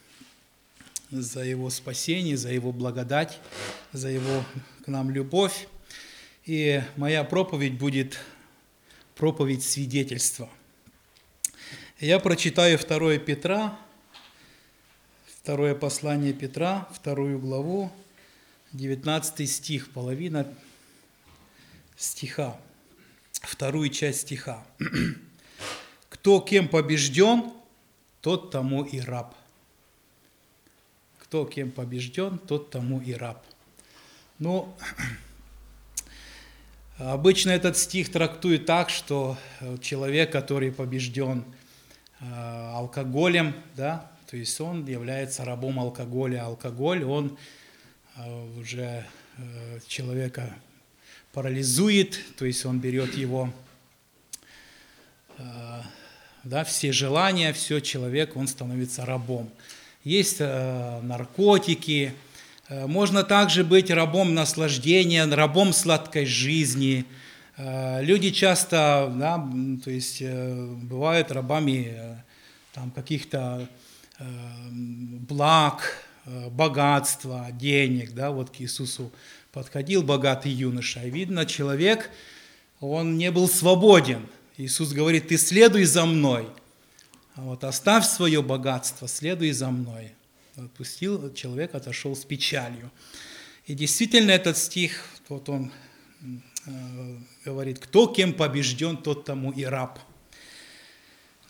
За 1.11 1.45
Его 1.45 1.71
спасение, 1.71 2.37
за 2.37 2.51
Его 2.51 2.73
благодать, 2.73 3.39
за 3.93 4.09
Его 4.09 4.45
к 4.85 4.89
нам 4.89 5.11
любовь. 5.11 5.69
И 6.45 6.83
моя 6.97 7.25
проповедь 7.25 7.79
будет 7.79 8.19
проповедь 9.15 9.63
свидетельства. 9.63 10.51
Я 12.01 12.19
прочитаю 12.19 12.79
2 12.79 13.19
Петра, 13.19 13.79
второе 15.27 15.75
послание 15.75 16.33
Петра, 16.33 16.89
вторую 16.93 17.39
главу, 17.39 17.93
19 18.73 19.49
стих, 19.49 19.93
половина 19.93 20.53
стиха, 21.97 22.59
вторую 23.33 23.89
часть 23.91 24.23
стиха. 24.23 24.67
«Кто 26.09 26.41
кем 26.41 26.69
побежден, 26.69 27.53
тот 28.21 28.51
тому 28.51 28.83
и 28.85 29.01
раб». 29.01 29.37
Кто 31.35 31.47
кем 31.47 31.73
побежден, 31.73 32.39
тот 32.39 32.71
тому 32.71 33.01
и 33.01 33.13
раб. 33.13 33.45
Ну, 34.39 34.73
обычно 36.99 37.51
этот 37.51 37.77
стих 37.77 38.13
трактует 38.13 38.67
так, 38.67 38.89
что 38.89 39.37
человек, 39.81 40.31
который 40.31 40.71
побежден 40.71 41.45
э, 42.21 42.25
алкоголем, 42.73 43.53
да, 43.75 44.13
то 44.31 44.37
есть 44.37 44.61
он 44.61 44.87
является 44.87 45.45
рабом 45.45 45.81
алкоголя. 45.81 46.45
Алкоголь, 46.45 47.03
он 47.03 47.37
э, 48.17 48.61
уже 48.61 49.05
э, 49.37 49.81
человека 49.89 50.55
парализует, 51.33 52.17
то 52.37 52.45
есть 52.45 52.65
он 52.65 52.79
берет 52.79 53.13
его, 53.17 53.53
да, 56.45 56.63
все 56.63 56.93
желания, 56.93 57.53
все, 57.53 57.81
человек, 57.81 58.37
он 58.37 58.47
становится 58.47 59.05
рабом. 59.05 59.51
Есть 60.05 60.41
наркотики, 60.41 62.13
можно 62.69 63.25
также 63.25 63.65
быть 63.65 63.91
рабом 63.91 64.35
наслаждения, 64.35 65.27
рабом 65.27 65.73
сладкой 65.73 66.27
жизни. 66.27 67.05
Люди 67.57 68.31
часто, 68.31 69.13
да, 69.19 69.45
то 69.83 69.91
есть 69.91 70.23
бывают 70.23 71.33
рабами 71.33 72.23
там, 72.73 72.91
каких-то 72.91 73.67
благ, 74.19 76.07
э, 76.27 76.49
богатства, 76.51 77.49
денег, 77.53 78.13
да, 78.13 78.31
вот 78.31 78.51
к 78.51 78.61
Иисусу 78.61 79.11
подходил 79.53 80.03
богатый 80.03 80.53
юноша, 80.53 81.05
и 81.05 81.11
видно, 81.11 81.47
человек, 81.47 82.11
он 82.81 83.17
не 83.17 83.31
был 83.31 83.49
свободен. 83.49 84.27
Иисус 84.57 84.93
говорит, 84.93 85.29
ты 85.29 85.37
следуй 85.37 85.85
за 85.85 86.07
мной, 86.07 86.47
вот 87.37 87.65
оставь 87.65 88.07
свое 88.07 88.43
богатство, 88.43 89.09
следуй 89.09 89.53
за 89.53 89.71
мной. 89.71 90.13
Отпустил, 90.57 91.33
человек 91.35 91.75
отошел 91.75 92.15
с 92.15 92.25
печалью. 92.25 92.91
И 93.67 93.75
действительно 93.75 94.31
этот 94.31 94.57
стих, 94.57 95.09
вот 95.29 95.49
он 95.49 95.73
э, 96.67 96.71
говорит, 97.45 97.79
кто 97.79 98.07
кем 98.07 98.33
побежден, 98.33 98.97
тот 98.97 99.25
тому 99.25 99.51
и 99.53 99.65
раб– 99.65 99.99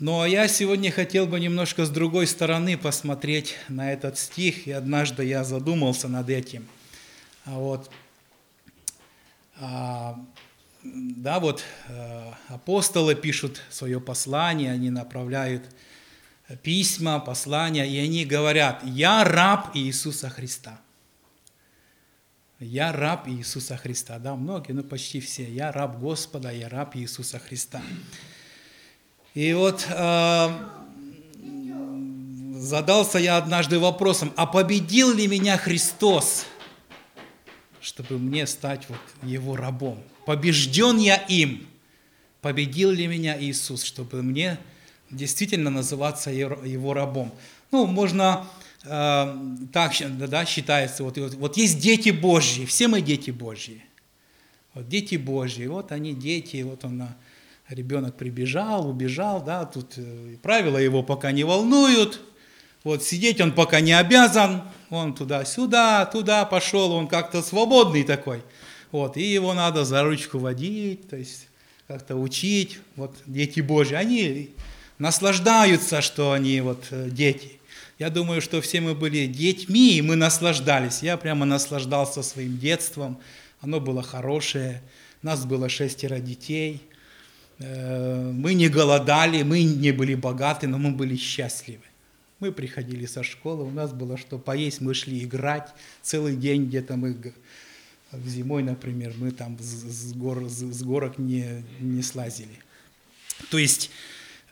но 0.00 0.26
я 0.26 0.49
сегодня 0.49 0.91
хотел 0.91 1.26
бы 1.26 1.38
немножко 1.38 1.85
с 1.85 1.88
другой 1.88 2.26
стороны 2.26 2.76
посмотреть 2.76 3.55
на 3.69 3.93
этот 3.93 4.19
стих, 4.19 4.67
и 4.67 4.73
однажды 4.73 5.25
я 5.25 5.45
задумался 5.45 6.09
над 6.09 6.29
этим. 6.31 6.67
А 7.45 7.53
вот, 7.53 7.91
а, 9.57 10.19
да, 10.85 11.41
вот 11.41 11.64
а, 11.88 12.35
апостолы 12.49 13.14
пишут 13.14 13.62
свое 13.71 14.00
послание, 14.00 14.71
они 14.71 14.91
направляют 14.91 15.64
письма, 16.62 17.21
послания, 17.21 17.87
и 17.87 17.99
они 17.99 18.26
говорят, 18.26 18.83
я 18.85 19.25
раб 19.25 19.75
Иисуса 19.75 20.29
Христа. 20.29 20.79
Я 22.61 22.93
раб 22.93 23.29
Иисуса 23.29 23.76
Христа. 23.76 24.19
Да, 24.19 24.37
многие, 24.37 24.73
ну 24.73 24.85
почти 24.85 25.21
все. 25.21 25.50
Я 25.50 25.73
раб 25.73 25.99
Господа, 25.99 26.50
я 26.50 26.69
раб 26.69 26.97
Иисуса 26.97 27.38
Христа. 27.38 27.83
И 29.33 29.53
вот 29.55 29.87
э, 29.88 30.49
задался 32.55 33.19
я 33.19 33.38
однажды 33.38 33.79
вопросом, 33.79 34.33
а 34.37 34.47
победил 34.47 35.12
ли 35.14 35.26
меня 35.26 35.57
Христос, 35.57 36.47
чтобы 37.81 38.19
мне 38.19 38.47
стать 38.47 38.87
вот 38.88 39.00
его 39.23 39.57
рабом? 39.57 40.03
Побежден 40.26 40.99
я 40.99 41.16
им? 41.16 41.66
Победил 42.40 42.90
ли 42.90 43.07
меня 43.07 43.40
Иисус, 43.40 43.83
чтобы 43.83 44.23
мне 44.23 44.59
действительно 45.11 45.71
называться 45.71 46.31
его 46.31 46.95
рабом? 46.95 47.33
Ну, 47.71 47.87
можно 47.87 48.47
э, 48.85 49.37
так 49.73 49.93
да, 50.28 50.45
считается, 50.45 51.04
вот, 51.04 51.16
вот, 51.19 51.35
вот 51.35 51.57
есть 51.57 51.78
дети 51.78 52.11
Божьи, 52.11 52.64
все 52.66 52.88
мы 52.88 53.00
дети 53.00 53.31
Божьи. 53.31 53.83
Вот 54.75 54.88
дети 54.88 55.16
Божьи, 55.16 55.66
вот 55.66 55.93
они 55.93 56.14
дети, 56.14 56.62
вот 56.62 56.85
он 56.85 57.04
ребенок 57.69 58.16
прибежал, 58.16 58.88
убежал, 58.88 59.43
да, 59.43 59.64
тут 59.64 59.95
э, 59.97 60.37
правила 60.43 60.78
его 60.78 61.02
пока 61.02 61.33
не 61.33 61.45
волнуют, 61.45 62.21
вот 62.83 63.02
сидеть 63.02 63.40
он 63.40 63.52
пока 63.52 63.81
не 63.81 63.93
обязан, 63.93 64.62
он 64.90 65.14
туда-сюда, 65.14 66.04
туда 66.07 66.45
пошел, 66.45 66.93
он 66.93 67.09
как-то 67.09 67.43
свободный 67.43 68.04
такой, 68.04 68.43
вот, 68.95 69.17
и 69.17 69.23
его 69.23 69.55
надо 69.55 69.85
за 69.85 70.03
ручку 70.03 70.39
водить, 70.39 71.09
то 71.09 71.17
есть 71.17 71.49
как-то 71.87 72.17
учить, 72.17 72.79
вот 72.97 73.15
дети 73.27 73.61
Божьи, 73.61 73.95
они 73.95 74.51
наслаждаются, 74.99 76.01
что 76.01 76.33
они 76.33 76.61
вот 76.61 76.87
э, 76.91 77.11
дети. 77.11 77.53
Я 77.99 78.11
думаю, 78.11 78.41
что 78.41 78.61
все 78.61 78.81
мы 78.81 78.95
были 78.95 79.27
детьми, 79.27 79.97
и 79.97 80.03
мы 80.03 80.17
наслаждались. 80.17 81.03
Я 81.03 81.17
прямо 81.17 81.45
наслаждался 81.45 82.23
своим 82.23 82.59
детством, 82.59 83.21
оно 83.61 83.81
было 83.81 84.03
хорошее, 84.03 84.83
нас 85.23 85.45
было 85.45 85.69
шестеро 85.69 86.19
детей– 86.19 86.83
Э, 87.59 88.31
мы 88.33 88.55
не 88.55 88.69
голодали, 88.69 89.43
мы 89.43 89.63
не 89.63 89.93
были 89.93 90.15
богаты, 90.15 90.67
но 90.67 90.79
мы 90.79 90.91
были 90.91 91.17
счастливы. 91.17 91.83
Мы 92.41 92.53
приходили 92.53 93.07
со 93.07 93.23
школы, 93.23 93.65
у 93.65 93.71
нас 93.71 93.93
было 93.93 94.17
что 94.17 94.39
поесть, 94.39 94.81
мы 94.81 94.93
шли 94.95 95.23
играть 95.23 95.69
целый 96.03 96.37
день 96.37 96.67
где-то 96.67 96.97
мы 96.97 97.17
зимой, 98.26 98.62
например, 98.62 99.12
мы 99.16 99.30
там 99.30 99.59
с, 99.61 100.12
гор, 100.12 100.44
с 100.49 100.83
горок 100.83 101.18
не, 101.18 101.64
не 101.80 102.02
слазили. 102.02 102.59
То 103.50 103.59
есть 103.59 103.90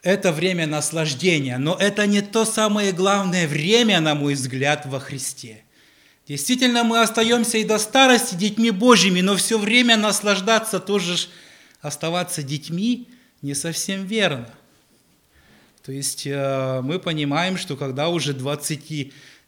это 0.02 0.32
время 0.32 0.66
наслаждения, 0.66 1.58
но 1.58 1.76
это 1.76 2.06
не 2.06 2.22
то 2.22 2.44
самое 2.44 2.92
главное 2.92 3.46
время, 3.46 4.00
на 4.00 4.14
мой 4.14 4.34
взгляд, 4.34 4.86
во 4.86 4.98
Христе. 5.00 5.62
Действительно, 6.26 6.84
мы 6.84 7.00
остаемся 7.00 7.58
и 7.58 7.64
до 7.64 7.78
старости 7.78 8.34
детьми 8.34 8.70
Божьими, 8.70 9.20
но 9.20 9.36
все 9.36 9.58
время 9.58 9.96
наслаждаться 9.96 10.80
тоже 10.80 11.16
оставаться 11.80 12.42
детьми 12.42 13.08
не 13.42 13.54
совсем 13.54 14.06
верно. 14.06 14.48
То 15.84 15.90
есть 15.90 16.26
э, 16.26 16.80
мы 16.82 17.00
понимаем, 17.00 17.56
что 17.56 17.76
когда 17.76 18.08
уже 18.08 18.32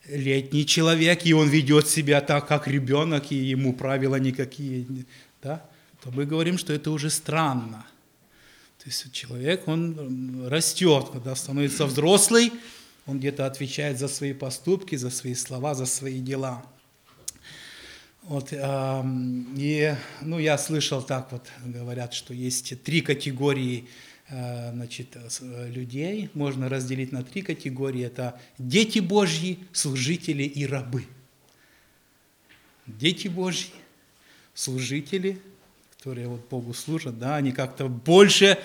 20-летний 0.09 0.67
человек, 0.67 1.27
и 1.27 1.33
он 1.33 1.49
ведет 1.49 1.89
себя 1.89 2.21
так, 2.21 2.47
как 2.47 2.69
ребенок, 2.69 3.33
и 3.33 3.37
ему 3.37 3.73
правила 3.73 4.17
никакие, 4.17 4.87
да, 5.43 5.65
то 6.03 6.11
мы 6.11 6.27
говорим, 6.27 6.59
что 6.59 6.73
это 6.73 6.91
уже 6.91 7.11
странно. 7.11 7.87
То 8.79 8.87
есть 8.87 9.13
человек, 9.13 9.67
он 9.67 10.47
растет, 10.49 11.09
когда 11.13 11.35
становится 11.35 11.87
взрослый, 11.87 12.53
он 13.07 13.19
где-то 13.19 13.47
отвечает 13.47 13.99
за 13.99 14.09
свои 14.09 14.33
поступки, 14.33 14.97
за 14.97 15.11
свои 15.11 15.35
слова, 15.35 15.75
за 15.75 15.87
свои 15.87 16.21
дела– 16.21 16.65
вот, 18.27 18.55
и, 18.55 19.95
ну, 20.23 20.39
я 20.39 20.57
слышал 20.57 21.03
так 21.03 21.31
вот, 21.31 21.47
говорят, 21.63 22.15
что 22.15 22.33
есть 22.33 22.83
три 22.83 23.03
категории 23.03 23.87
значит, 24.29 25.17
людей, 25.43 26.31
можно 26.35 26.69
разделить 26.69 27.13
на 27.13 27.23
три 27.23 27.43
категории. 27.43 28.05
Это 28.05 28.41
дети 28.59 28.99
Божьи, 28.99 29.59
служители 29.73 30.45
и 30.45 30.67
рабы. 30.67 31.05
Дети 32.87 33.29
Божьи, 33.29 33.71
служители, 34.55 35.39
которые 35.99 36.29
вот 36.29 36.49
Богу 36.49 36.75
служат, 36.75 37.19
да, 37.19 37.37
они 37.37 37.53
как-то 37.53 37.89
больше 37.89 38.59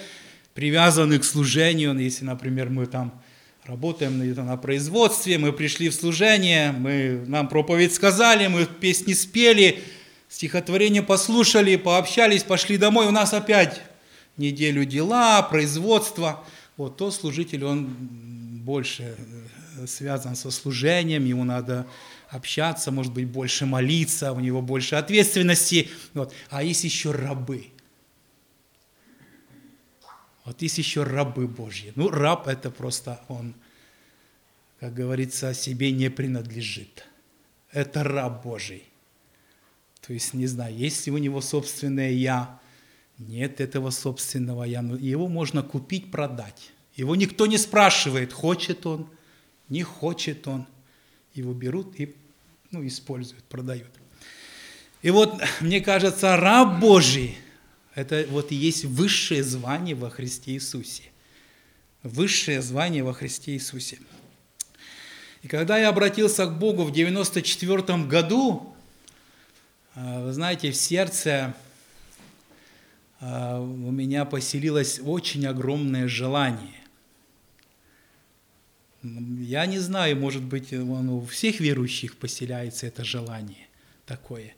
привязаны 0.54 1.20
к 1.20 1.24
служению. 1.24 1.98
Если, 1.98 2.26
например, 2.26 2.70
мы 2.70 2.86
там 2.86 3.22
работаем 3.64 4.18
на, 4.18 4.44
на 4.44 4.58
производстве, 4.58 5.38
мы 5.38 5.54
пришли 5.54 5.90
в 5.90 5.94
служение, 5.94 6.72
мы, 6.72 7.24
нам 7.28 7.48
проповедь 7.48 7.94
сказали, 7.94 8.48
мы 8.48 8.66
песни 8.66 9.14
спели, 9.14 9.80
стихотворение 10.28 11.04
послушали, 11.04 11.76
пообщались, 11.76 12.44
пошли 12.44 12.78
домой, 12.78 13.08
у 13.08 13.12
нас 13.12 13.34
опять 13.34 13.82
неделю 14.40 14.86
дела, 14.86 15.42
производство. 15.44 16.44
Вот 16.78 16.98
то 16.98 17.12
служитель, 17.12 17.66
он 17.66 17.88
больше 18.64 19.16
э, 19.78 19.88
связан 19.88 20.36
со 20.36 20.50
служением, 20.50 21.26
ему 21.26 21.44
надо 21.44 21.86
общаться, 22.30 22.92
может 22.92 23.14
быть, 23.14 23.28
больше 23.28 23.66
молиться, 23.66 24.34
у 24.34 24.40
него 24.40 24.62
больше 24.62 24.96
ответственности. 24.96 25.90
Вот. 26.14 26.34
А 26.50 26.64
есть 26.64 26.84
еще 26.84 27.12
рабы– 27.12 27.68
вот 30.50 30.64
есть 30.64 30.80
еще 30.80 31.04
рабы 31.04 31.48
Божьи. 31.48 31.94
Ну, 31.96 32.10
раб– 32.10 32.48
это 32.48 32.72
просто 32.72 33.22
он, 33.28 33.54
как 34.80 34.96
говорится, 34.96 35.54
себе 35.54 35.92
не 35.92 36.10
принадлежит. 36.10 37.06
Это 37.72 38.04
раб 38.04 38.44
Божий. 38.44 38.84
То 40.02 40.12
есть, 40.12 40.34
не 40.34 40.48
знаю, 40.48 40.76
есть 40.76 41.06
ли 41.06 41.12
у 41.12 41.20
него 41.20 41.42
собственное 41.42 42.10
«я», 42.10 42.60
нет 43.20 43.60
этого 43.62 43.92
собственного 43.92 44.64
«я», 44.64 44.80
его 44.80 45.28
можно 45.28 45.62
купить, 45.62 46.10
продать. 46.10 46.72
Его 46.96 47.16
никто 47.16 47.46
не 47.46 47.58
спрашивает, 47.58 48.34
хочет 48.34 48.86
он, 48.86 49.10
не 49.68 49.84
хочет 49.84 50.48
он. 50.48 50.66
Его 51.34 51.54
берут 51.54 52.00
и 52.00 52.16
ну, 52.72 52.86
используют, 52.86 53.44
продают. 53.46 53.92
И 55.02 55.12
вот, 55.12 55.42
мне 55.62 55.82
кажется, 55.82 56.36
раб 56.38 56.80
Божий– 56.80 57.38
это 57.96 58.26
вот 58.30 58.52
и 58.52 58.56
есть 58.56 58.86
высшее 58.86 59.44
звание 59.44 59.96
во 59.96 60.10
Христе 60.10 60.54
Иисусе. 60.54 61.04
Высшее 62.04 62.62
звание 62.62 63.04
во 63.04 63.14
Христе 63.14 63.54
Иисусе. 63.54 64.00
И 65.42 65.48
когда 65.48 65.78
я 65.78 65.90
обратился 65.90 66.46
к 66.46 66.58
Богу 66.58 66.84
в 66.84 66.92
94 66.92 68.04
году, 68.06 68.76
э, 69.96 70.24
вы 70.24 70.34
знаете, 70.34 70.72
в 70.72 70.76
сердце 70.76 71.56
у 73.22 73.92
меня 73.92 74.26
поселилось 74.26 75.00
очень 75.04 75.46
огромное 75.46 76.08
желание. 76.08 76.80
Я 79.02 79.66
не 79.66 79.80
знаю, 79.80 80.18
может 80.18 80.44
быть, 80.44 80.74
оно 80.74 81.18
у 81.18 81.26
всех 81.26 81.60
верующих 81.60 82.18
поселяется 82.18 82.88
это 82.88 83.04
желание 83.04 83.68
такое. 84.06 84.54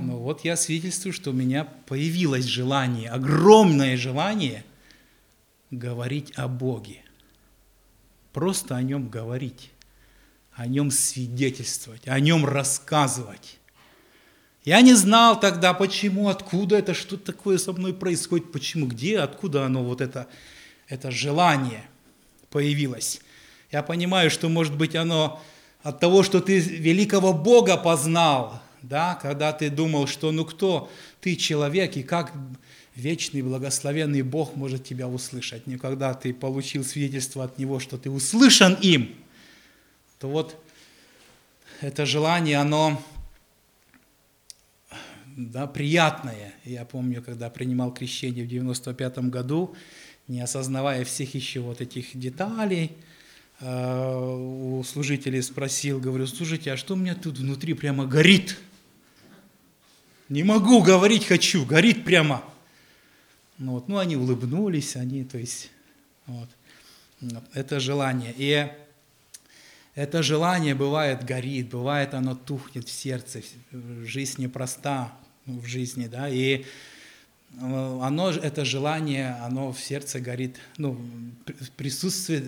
Но 0.00 0.18
вот 0.18 0.44
я 0.44 0.56
свидетельствую, 0.56 1.12
что 1.12 1.30
у 1.30 1.34
меня 1.34 1.64
появилось 1.64 2.44
желание, 2.44 3.10
огромное 3.10 3.96
желание 3.96 4.64
говорить 5.70 6.32
о 6.36 6.48
Боге. 6.48 7.02
Просто 8.32 8.76
о 8.76 8.82
нем 8.82 9.08
говорить, 9.08 9.70
о 10.52 10.66
нем 10.66 10.90
свидетельствовать, 10.90 12.06
о 12.06 12.18
нем 12.20 12.44
рассказывать. 12.44 13.58
Я 14.66 14.80
не 14.80 14.94
знал 14.94 15.38
тогда, 15.38 15.74
почему, 15.74 16.28
откуда 16.28 16.76
это, 16.76 16.92
что 16.92 17.16
такое 17.16 17.56
со 17.56 17.72
мной 17.72 17.94
происходит, 17.94 18.50
почему, 18.50 18.86
где, 18.88 19.20
откуда 19.20 19.64
оно, 19.64 19.84
вот 19.84 20.00
это, 20.00 20.26
это 20.88 21.12
желание 21.12 21.84
появилось. 22.50 23.20
Я 23.70 23.84
понимаю, 23.84 24.28
что, 24.28 24.48
может 24.48 24.76
быть, 24.76 24.96
оно 24.96 25.40
от 25.84 26.00
того, 26.00 26.24
что 26.24 26.40
ты 26.40 26.58
великого 26.58 27.32
Бога 27.32 27.76
познал, 27.76 28.60
да, 28.82 29.14
когда 29.14 29.52
ты 29.52 29.70
думал, 29.70 30.08
что 30.08 30.32
ну 30.32 30.44
кто, 30.44 30.90
ты 31.20 31.36
человек, 31.36 31.96
и 31.96 32.02
как 32.02 32.32
вечный 32.96 33.42
благословенный 33.42 34.22
Бог 34.22 34.56
может 34.56 34.82
тебя 34.82 35.06
услышать. 35.06 35.68
Не 35.68 35.78
когда 35.78 36.12
ты 36.12 36.34
получил 36.34 36.84
свидетельство 36.84 37.44
от 37.44 37.56
Него, 37.56 37.78
что 37.78 37.98
ты 37.98 38.10
услышан 38.10 38.74
им, 38.80 39.14
то 40.18 40.28
вот 40.28 40.56
это 41.80 42.04
желание, 42.04 42.58
оно 42.58 43.00
да, 45.36 45.66
приятное. 45.66 46.54
Я 46.64 46.86
помню, 46.86 47.22
когда 47.22 47.50
принимал 47.50 47.92
крещение 47.92 48.42
в 48.42 48.48
95 48.48 49.18
году, 49.28 49.76
не 50.28 50.40
осознавая 50.40 51.04
всех 51.04 51.34
еще 51.34 51.60
вот 51.60 51.82
этих 51.82 52.18
деталей, 52.18 52.92
э, 53.60 54.16
у 54.18 54.82
служителей 54.82 55.42
спросил, 55.42 56.00
говорю, 56.00 56.26
слушайте, 56.26 56.72
а 56.72 56.78
что 56.78 56.94
у 56.94 56.96
меня 56.96 57.14
тут 57.14 57.36
внутри 57.36 57.74
прямо 57.74 58.06
горит? 58.06 58.56
Не 60.30 60.42
могу 60.42 60.82
говорить 60.82 61.26
хочу, 61.26 61.66
горит 61.66 62.02
прямо. 62.04 62.42
Ну, 63.58 63.72
вот, 63.72 63.88
ну 63.88 63.98
они 63.98 64.16
улыбнулись, 64.16 64.96
они, 64.96 65.22
то 65.24 65.36
есть, 65.36 65.70
вот, 66.26 66.48
это 67.52 67.78
желание. 67.78 68.34
И 68.38 68.66
это 69.94 70.22
желание 70.22 70.74
бывает 70.74 71.24
горит, 71.24 71.68
бывает 71.68 72.14
оно 72.14 72.34
тухнет 72.34 72.88
в 72.88 72.90
сердце, 72.90 73.42
жизнь 73.70 74.40
непроста 74.40 75.14
в 75.46 75.66
жизни, 75.66 76.06
да, 76.06 76.28
и 76.28 76.58
э, 76.58 76.64
оно, 77.58 78.30
это 78.30 78.64
желание, 78.64 79.36
оно 79.42 79.72
в 79.72 79.80
сердце 79.80 80.20
горит, 80.20 80.56
ну, 80.76 80.98
присутствует 81.76 82.44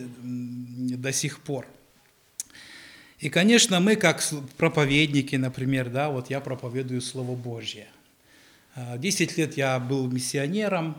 до 1.01 1.13
сих 1.13 1.41
пор. 1.41 1.67
И, 3.21 3.31
конечно, 3.31 3.81
мы, 3.81 3.97
как 3.97 4.23
проповедники, 4.57 5.35
например, 5.35 5.91
да, 5.91 6.09
вот 6.11 6.31
я 6.31 6.41
проповедую 6.41 7.01
Слово 7.01 7.35
Божье. 7.35 7.89
А, 8.77 8.97
десять 8.97 9.37
лет 9.37 9.57
я 9.57 9.81
был 9.81 10.09
миссионером, 10.09 10.97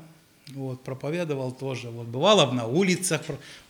вот, 0.50 0.84
проповедовал 0.84 1.54
тоже. 1.54 1.90
Вот, 1.90 2.08
бывало 2.08 2.52
на 2.52 2.66
улицах, 2.66 3.22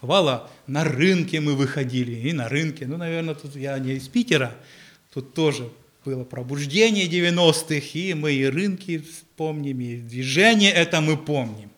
бывало 0.01 0.49
на 0.65 0.83
рынке 0.83 1.39
мы 1.41 1.55
выходили, 1.55 2.15
и 2.15 2.33
на 2.33 2.49
рынке. 2.49 2.87
Ну, 2.87 2.97
наверное, 2.97 3.35
тут 3.35 3.55
я 3.55 3.77
не 3.77 3.93
из 3.93 4.07
Питера, 4.07 4.55
тут 5.13 5.35
тоже 5.35 5.69
было 6.09 6.23
пробуждение 6.23 7.07
90-х, 7.07 7.87
и 7.93 8.13
мы 8.13 8.33
и 8.33 8.45
рынки 8.45 9.03
помним, 9.35 9.79
и 9.81 9.97
движение 9.97 10.71
это 10.71 11.01
мы 11.01 11.17
помним. 11.17 11.69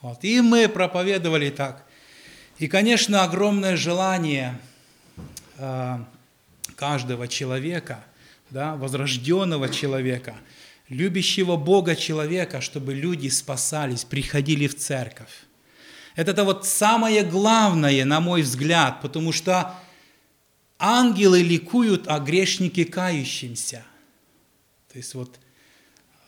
Вот, 0.00 0.24
и 0.24 0.40
мы 0.40 0.68
проповедовали 0.68 1.50
так. 1.50 1.86
И, 2.58 2.68
конечно, 2.68 3.24
огромное 3.24 3.76
желание– 3.76 4.58
Э, 5.60 5.98
каждого 6.74 7.28
человека, 7.28 8.02
да, 8.48 8.74
возрожденного 8.76 9.68
человека, 9.68 10.34
любящего 10.88 11.56
Бога 11.56 11.94
человека, 11.94 12.62
чтобы 12.62 12.94
люди 12.94 13.28
спасались, 13.28 14.04
приходили 14.04 14.66
в 14.66 14.74
церковь. 14.74 15.44
Это, 16.16 16.42
вот 16.44 16.64
самое 16.64 17.22
главное, 17.22 18.06
на 18.06 18.20
мой 18.20 18.40
взгляд, 18.40 19.02
потому 19.02 19.32
что 19.32 19.74
ангелы 20.80 21.42
ликуют 21.42 22.08
о 22.08 22.18
грешнике 22.18 22.84
кающимся. 22.84 23.84
То 24.92 24.98
есть 24.98 25.14
вот 25.14 25.38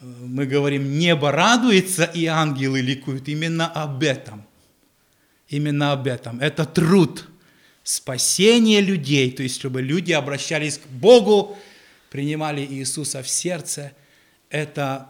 э, 0.00 0.04
мы 0.04 0.46
говорим, 0.46 0.98
небо 0.98 1.32
радуется, 1.32 2.04
и 2.04 2.26
ангелы 2.26 2.80
ликуют. 2.80 3.28
Именно 3.28 3.66
об 3.66 4.02
этом. 4.02 4.44
Именно 5.48 5.92
об 5.92 6.06
этом. 6.06 6.38
Это 6.40 6.64
труд– 6.64 7.28
спасение 7.82 8.80
людей, 8.80 9.30
то 9.32 9.42
есть 9.42 9.56
чтобы 9.56 9.82
люди 9.82 10.12
обращались 10.12 10.78
к 10.78 10.86
Богу, 10.86 11.56
принимали 12.10 12.64
Иисуса 12.64 13.22
в 13.22 13.28
сердце, 13.28 13.92
это 14.50 15.08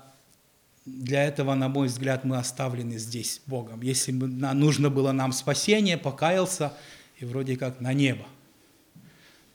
для 0.85 1.25
этого, 1.25 1.55
на 1.55 1.69
мой 1.69 1.89
взгляд, 1.89 2.25
мы 2.25 2.39
оставлены 2.39 2.99
здесь 2.99 3.41
Богом. 3.47 3.83
Если 3.83 4.11
бы 4.11 4.27
нужно 4.27 4.91
было 4.91 5.13
нам 5.13 5.33
спасение, 5.33 5.97
покаялся 5.97 6.73
и 7.19 7.25
вроде 7.25 7.57
как 7.57 7.81
на 7.81 7.93
небо. 7.93 8.27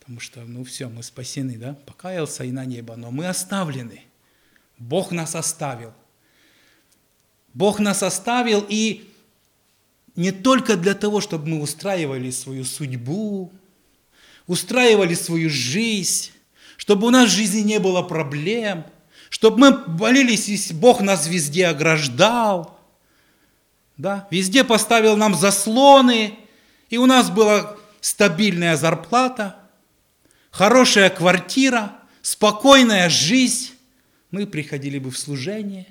Потому 0.07 0.21
что, 0.21 0.39
ну 0.45 0.63
все, 0.63 0.87
мы 0.87 1.03
спасены, 1.03 1.57
да? 1.57 1.73
Покаялся 1.85 2.45
и 2.45 2.51
на 2.51 2.63
небо, 2.63 2.95
но 2.95 3.11
мы 3.11 3.27
оставлены. 3.27 4.03
Бог 4.77 5.11
нас 5.11 5.35
оставил. 5.35 5.93
Бог 7.53 7.79
нас 7.79 8.01
оставил, 8.03 8.65
и 8.69 9.11
не 10.15 10.31
только 10.31 10.77
для 10.77 10.93
того, 10.93 11.19
чтобы 11.19 11.49
мы 11.49 11.61
устраивали 11.61 12.31
свою 12.31 12.63
судьбу, 12.63 13.51
устраивали 14.47 15.13
свою 15.13 15.49
жизнь, 15.49 16.31
чтобы 16.77 17.07
у 17.07 17.09
нас 17.09 17.27
в 17.29 17.33
жизни 17.33 17.59
не 17.59 17.79
было 17.79 18.01
проблем, 18.01 18.85
чтобы 19.29 19.57
мы 19.57 19.87
молились, 19.87 20.47
и 20.47 20.73
Бог 20.73 21.01
нас 21.01 21.27
везде 21.27 21.67
ограждал, 21.67 22.79
да? 23.97 24.25
везде 24.31 24.63
поставил 24.63 25.17
нам 25.17 25.35
заслоны, 25.35 26.39
и 26.89 26.97
у 26.97 27.07
нас 27.07 27.29
была 27.29 27.75
стабильная 27.99 28.77
зарплата, 28.77 29.66
хорошая 30.57 31.11
квартира, 31.11 31.99
спокойная 32.23 33.09
жизнь, 33.09 33.73
мы 34.31 34.47
приходили 34.47 34.97
бы 34.97 35.11
в 35.11 35.17
служение, 35.17 35.85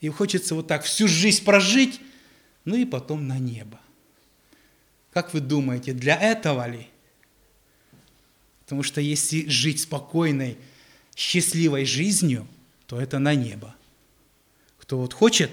и 0.00 0.08
хочется 0.08 0.54
вот 0.54 0.66
так 0.66 0.82
всю 0.82 1.06
жизнь 1.06 1.44
прожить, 1.44 2.00
ну 2.64 2.74
и 2.74 2.86
потом 2.86 3.28
на 3.28 3.38
небо. 3.38 3.78
Как 5.12 5.34
вы 5.34 5.40
думаете, 5.40 5.92
для 5.92 6.16
этого 6.16 6.66
ли? 6.66 6.88
Потому 8.64 8.82
что 8.82 9.02
если 9.02 9.46
жить 9.46 9.82
спокойной, 9.82 10.56
счастливой 11.14 11.84
жизнью, 11.84 12.48
то 12.86 12.98
это 12.98 13.18
на 13.18 13.34
небо. 13.34 13.76
Кто 14.78 14.96
вот 14.96 15.12
хочет, 15.12 15.50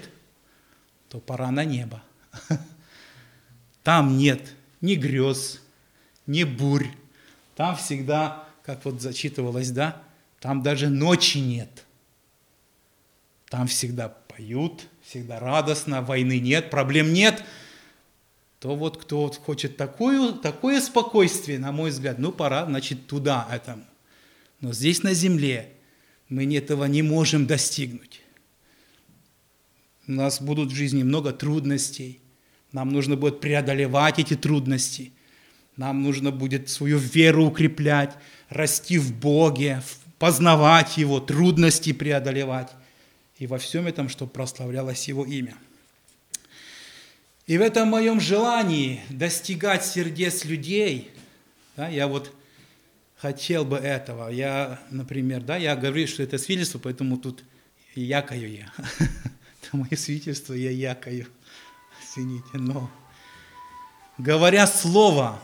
то 1.10 1.20
пора 1.20 1.50
на 1.50 1.66
небо. 1.66 2.02
Там 3.82 4.16
нет 4.16 4.54
ни 4.80 4.94
грез, 4.94 5.60
ни 6.26 6.44
бурь. 6.44 6.88
Там 7.56 7.76
всегда, 7.76 8.48
как 8.64 8.84
вот 8.84 9.00
зачитывалось, 9.00 9.70
да, 9.70 10.02
там 10.40 10.62
даже 10.62 10.88
ночи 10.88 11.38
нет. 11.38 11.84
Там 13.48 13.66
всегда 13.66 14.08
поют, 14.08 14.86
всегда 15.02 15.38
радостно, 15.38 16.02
войны 16.02 16.40
нет, 16.40 16.70
проблем 16.70 17.12
нет, 17.12 17.44
то 18.58 18.74
вот 18.74 18.96
кто 18.96 19.22
вот 19.22 19.36
хочет 19.36 19.76
такое, 19.76 20.32
такое 20.32 20.80
спокойствие, 20.80 21.58
на 21.58 21.70
мой 21.70 21.90
взгляд, 21.90 22.18
ну 22.18 22.32
пора, 22.32 22.64
значит, 22.64 23.06
туда 23.06 23.46
этому. 23.50 23.84
Но 24.60 24.72
здесь 24.72 25.02
на 25.02 25.12
земле 25.12 25.72
мы 26.28 26.52
этого 26.56 26.84
не 26.86 27.02
можем 27.02 27.46
достигнуть. 27.46 28.22
У 30.06 30.12
нас 30.12 30.40
будут 30.40 30.72
в 30.72 30.74
жизни 30.74 31.02
много 31.02 31.32
трудностей, 31.32 32.20
нам 32.72 32.90
нужно 32.90 33.16
будет 33.16 33.40
преодолевать 33.40 34.18
эти 34.18 34.34
трудности, 34.34 35.12
нам 35.76 36.02
нужно 36.02 36.30
будет 36.30 36.68
свою 36.68 36.98
веру 36.98 37.46
укреплять, 37.46 38.14
расти 38.48 38.98
в 38.98 39.12
Боге, 39.12 39.82
познавать 40.18 40.96
Его, 40.96 41.20
трудности 41.20 41.92
преодолевать. 41.92 42.70
И 43.38 43.46
во 43.46 43.58
всем 43.58 43.86
этом, 43.86 44.08
чтобы 44.08 44.30
прославлялось 44.30 45.08
Его 45.08 45.24
имя. 45.24 45.56
И 47.46 47.58
в 47.58 47.60
этом 47.60 47.88
моем 47.88 48.20
желании 48.20 49.00
достигать 49.10 49.84
сердец 49.84 50.44
людей, 50.44 51.10
да, 51.76 51.88
я 51.88 52.08
вот 52.08 52.32
хотел 53.16 53.64
бы 53.64 53.76
этого. 53.76 54.30
Я, 54.30 54.80
например, 54.90 55.42
да, 55.42 55.56
я 55.56 55.76
говорю, 55.76 56.06
что 56.06 56.22
это 56.22 56.38
свидетельство, 56.38 56.78
поэтому 56.78 57.18
тут 57.18 57.44
якаю 57.94 58.50
я. 58.50 58.72
Это 59.62 59.76
мое 59.76 59.96
свидетельство, 59.96 60.52
я 60.54 60.70
якаю. 60.70 61.26
Извините, 62.02 62.48
но 62.54 62.90
говоря 64.18 64.66
слово, 64.66 65.40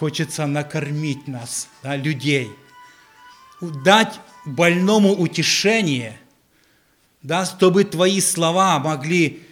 хочется 0.00 0.46
накормить 0.46 1.28
нас, 1.28 1.68
да, 1.82 1.94
людей, 1.94 2.50
дать 3.60 4.18
больному 4.46 5.12
утешение, 5.12 6.18
да, 7.20 7.44
чтобы 7.44 7.84
твои 7.84 8.22
слова 8.22 8.78
могли 8.78 9.42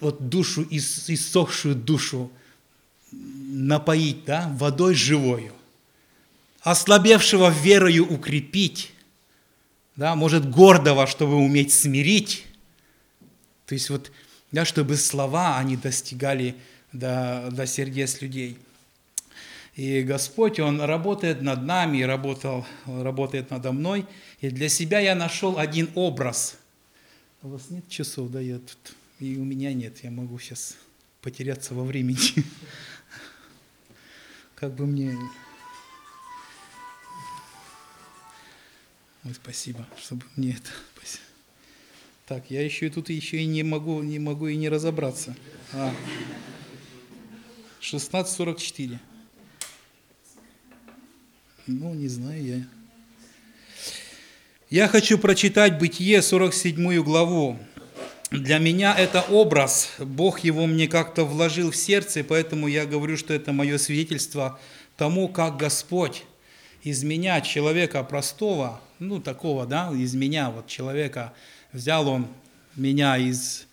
вот 0.00 0.28
душу, 0.28 0.66
иссохшую 0.68 1.76
душу 1.76 2.32
напоить 3.12 4.24
да, 4.24 4.52
водой 4.58 4.96
живою, 4.96 5.52
ослабевшего 6.62 7.48
верою 7.48 8.12
укрепить, 8.12 8.90
да, 9.94 10.16
может, 10.16 10.50
гордого, 10.50 11.06
чтобы 11.06 11.36
уметь 11.36 11.72
смирить. 11.72 12.44
То 13.66 13.74
есть 13.74 13.88
вот, 13.88 14.10
да, 14.50 14.64
чтобы 14.64 14.96
слова, 14.96 15.58
они 15.58 15.76
достигали 15.76 16.56
до, 16.92 17.50
до 17.52 17.68
сердец 17.68 18.20
людей. 18.20 18.58
И 19.74 20.02
Господь, 20.02 20.60
Он 20.60 20.80
работает 20.80 21.42
над 21.42 21.64
нами, 21.64 22.02
работал, 22.02 22.64
работает 22.86 23.50
надо 23.50 23.72
мной. 23.72 24.06
И 24.40 24.50
для 24.50 24.68
себя 24.68 25.00
я 25.00 25.14
нашел 25.14 25.58
один 25.58 25.90
образ. 25.94 26.58
У 27.42 27.48
вас 27.48 27.70
нет 27.70 27.88
часов, 27.88 28.30
да, 28.30 28.40
я 28.40 28.58
тут, 28.58 28.94
и 29.20 29.36
у 29.36 29.44
меня 29.44 29.72
нет, 29.74 30.02
я 30.02 30.10
могу 30.10 30.38
сейчас 30.38 30.76
потеряться 31.20 31.74
во 31.74 31.84
времени. 31.84 32.18
Как 34.54 34.72
бы 34.74 34.86
мне... 34.86 35.18
Ой, 39.24 39.34
спасибо, 39.34 39.86
чтобы 39.98 40.24
мне 40.36 40.52
это... 40.52 40.70
Так, 42.26 42.50
я 42.50 42.64
еще 42.64 42.86
и 42.86 42.90
тут 42.90 43.10
еще 43.10 43.36
и 43.42 43.44
не 43.44 43.62
могу, 43.62 44.02
не 44.02 44.18
могу 44.18 44.46
и 44.46 44.56
не 44.56 44.70
разобраться. 44.70 45.36
А. 45.74 45.94
16.44. 47.82 48.98
Ну, 51.66 51.94
не 51.94 52.08
знаю 52.08 52.44
я. 52.44 52.62
Я 54.68 54.86
хочу 54.86 55.18
прочитать 55.18 55.78
Бытие 55.78 56.20
47 56.20 57.02
главу. 57.02 57.58
Для 58.30 58.58
меня 58.58 58.94
это 58.94 59.22
образ, 59.22 59.92
Бог 59.98 60.40
его 60.40 60.66
мне 60.66 60.88
как-то 60.88 61.24
вложил 61.24 61.70
в 61.70 61.76
сердце, 61.76 62.22
поэтому 62.22 62.68
я 62.68 62.84
говорю, 62.84 63.16
что 63.16 63.32
это 63.32 63.52
мое 63.52 63.78
свидетельство 63.78 64.60
тому, 64.98 65.28
как 65.28 65.56
Господь 65.56 66.24
из 66.82 67.02
меня, 67.02 67.40
человека 67.40 68.02
простого, 68.02 68.80
ну 68.98 69.20
такого, 69.20 69.64
да, 69.64 69.90
из 69.90 70.14
меня, 70.14 70.50
вот 70.50 70.66
человека, 70.66 71.32
взял 71.72 72.08
Он 72.08 72.26
меня 72.76 73.16
из, 73.16 73.66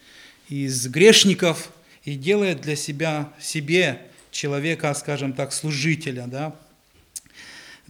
из 0.47 0.87
грешников 0.87 1.73
и 2.05 2.15
делает 2.15 2.61
для 2.61 2.77
себя, 2.77 3.33
себе 3.37 4.01
человека, 4.31 4.93
скажем 4.93 5.33
так, 5.33 5.51
служителя, 5.51 6.25
да. 6.27 6.55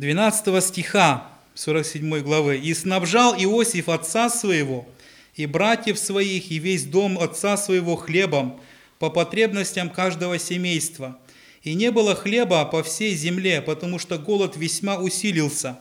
12 0.01 0.63
стиха 0.63 1.29
47 1.53 2.21
главы. 2.21 2.57
«И 2.57 2.73
снабжал 2.73 3.35
Иосиф 3.35 3.87
отца 3.87 4.31
своего– 4.31 4.87
и 5.35 5.45
братьев 5.45 5.99
своих, 5.99 6.49
и 6.49 6.57
весь 6.57 6.85
дом 6.85 7.19
отца 7.19 7.55
своего 7.55 7.95
хлебом 7.95 8.59
по 8.97 9.11
потребностям 9.11 9.91
каждого 9.91 10.39
семейства. 10.39 11.19
И 11.61 11.75
не 11.75 11.91
было 11.91 12.15
хлеба 12.15 12.65
по 12.65 12.81
всей 12.81 13.13
земле, 13.13 13.61
потому 13.61 13.99
что 13.99 14.17
голод 14.17 14.57
весьма 14.57 14.97
усилился. 14.97 15.77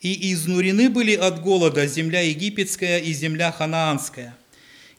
И 0.00 0.32
изнурены 0.32 0.88
были 0.88 1.16
от 1.16 1.42
голода 1.42 1.84
земля 1.88 2.20
египетская 2.20 3.00
и 3.00 3.12
земля 3.12 3.50
ханаанская. 3.50 4.36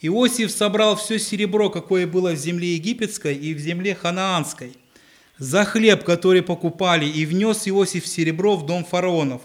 Иосиф 0.02 0.52
собрал 0.52 0.98
все 0.98 1.18
серебро, 1.18 1.70
какое 1.70 2.06
было 2.06 2.32
в 2.32 2.38
земле 2.38 2.76
египетской 2.76 3.36
и 3.36 3.54
в 3.54 3.60
земле 3.60 3.96
ханаанской, 3.96 4.74
за 5.38 5.66
хлеб, 5.66 6.04
который 6.04 6.42
покупали, 6.42 7.06
и 7.06 7.26
внес 7.26 7.68
Иосиф 7.68 8.08
серебро 8.08 8.56
в 8.56 8.66
дом 8.66 8.86
фараонов. 8.86 9.42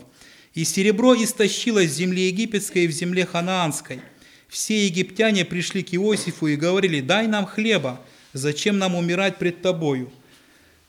И 0.55 0.65
серебро 0.65 1.15
истощилось 1.15 1.91
в 1.91 1.95
земле 1.95 2.29
египетской 2.29 2.85
и 2.85 2.89
в 2.89 2.93
земле 2.93 3.27
ханаанской– 3.27 4.01
все 4.51 4.87
египтяне 4.87 5.45
пришли 5.45 5.85
к 5.85 5.95
Иосифу 5.95 6.49
и 6.49 6.57
говорили, 6.57 7.01
дай 7.01 7.29
нам 7.29 7.47
хлеба, 7.47 8.01
зачем 8.33 8.79
нам 8.79 8.97
умирать 8.97 9.39
пред 9.39 9.63
тобою? 9.63 10.11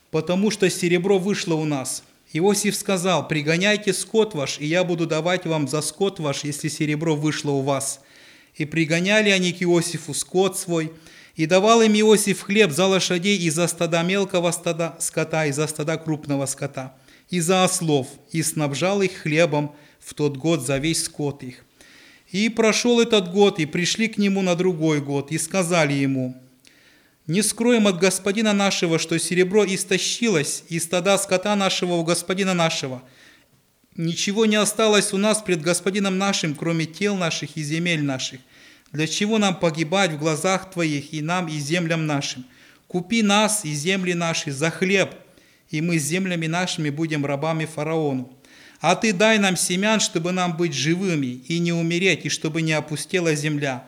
Потому 0.09 0.49
что 0.49 0.67
серебро 0.69 1.19
вышло 1.19 1.53
у 1.53 1.63
нас. 1.63 2.03
Иосиф 2.33 2.75
сказал, 2.75 3.27
пригоняйте 3.27 3.93
скот 3.93 4.33
ваш, 4.33 4.59
и 4.59 4.65
я 4.65 4.83
буду 4.83 5.05
давать 5.05 5.45
вам 5.45 5.67
за 5.67 5.81
скот 5.81 6.19
ваш, 6.19 6.43
если 6.43 6.69
серебро 6.69 7.15
вышло 7.15 7.51
у 7.51 7.61
вас. 7.61 8.01
И 8.55 8.65
пригоняли 8.65 9.29
они 9.29 9.53
к 9.53 9.61
Иосифу 9.61 10.15
скот 10.15 10.57
свой, 10.57 10.91
и 11.35 11.45
давал 11.45 11.81
им 11.81 11.93
Иосиф 11.93 12.41
хлеб 12.41 12.71
за 12.71 12.87
лошадей 12.87 13.37
и 13.37 13.49
за 13.49 13.67
стада 13.67 14.03
мелкого 14.03 14.51
стада 14.51 14.95
скота, 14.99 15.45
и 15.45 15.51
за 15.51 15.67
стада 15.67 15.97
крупного 15.97 16.45
скота, 16.45 16.95
и 17.29 17.39
за 17.39 17.63
ослов, 17.63 18.07
и 18.31 18.43
снабжал 18.43 19.01
их 19.01 19.13
хлебом 19.13 19.75
в 19.99 20.13
тот 20.13 20.37
год 20.37 20.65
за 20.65 20.77
весь 20.77 21.03
скот 21.03 21.43
их. 21.43 21.65
И 22.31 22.49
прошел 22.49 22.99
этот 23.01 23.31
год, 23.31 23.59
и 23.59 23.65
пришли 23.65 24.07
к 24.07 24.17
нему 24.17 24.41
на 24.41 24.55
другой 24.55 25.01
год, 25.01 25.31
и 25.31 25.37
сказали 25.37 25.93
ему, 25.93 26.35
«Не 27.27 27.43
скроем 27.43 27.87
от 27.87 27.99
господина 27.99 28.51
нашего, 28.51 28.99
что 28.99 29.17
серебро 29.19 29.65
истощилось, 29.65 30.63
и 30.69 30.79
стада 30.79 31.17
скота 31.17 31.55
нашего 31.55 31.93
у 31.93 32.03
господина 32.03 32.53
нашего. 32.53 33.03
Ничего 33.95 34.45
не 34.45 34.55
осталось 34.55 35.13
у 35.13 35.17
нас 35.17 35.41
пред 35.41 35.61
господином 35.61 36.17
нашим, 36.17 36.55
кроме 36.55 36.85
тел 36.85 37.15
наших 37.15 37.57
и 37.57 37.63
земель 37.63 38.03
наших. 38.03 38.39
Для 38.91 39.07
чего 39.07 39.37
нам 39.37 39.55
погибать 39.55 40.11
в 40.11 40.19
глазах 40.19 40.69
твоих 40.71 41.13
и 41.13 41.21
нам, 41.21 41.47
и 41.47 41.57
землям 41.59 42.05
нашим? 42.05 42.45
Купи 42.87 43.23
нас 43.23 43.63
и 43.63 43.73
земли 43.73 44.13
наши 44.13 44.51
за 44.51 44.69
хлеб, 44.69 45.15
и 45.69 45.81
мы 45.81 45.97
с 45.97 46.03
землями 46.03 46.47
нашими 46.47 46.89
будем 46.89 47.25
рабами 47.25 47.65
фараону 47.65 48.37
а 48.81 48.95
ты 48.95 49.13
дай 49.13 49.37
нам 49.37 49.55
семян, 49.55 49.99
чтобы 49.99 50.31
нам 50.31 50.57
быть 50.57 50.73
живыми 50.73 51.43
и 51.47 51.59
не 51.59 51.71
умереть, 51.71 52.25
и 52.25 52.29
чтобы 52.29 52.63
не 52.63 52.73
опустела 52.73 53.35
земля. 53.35 53.87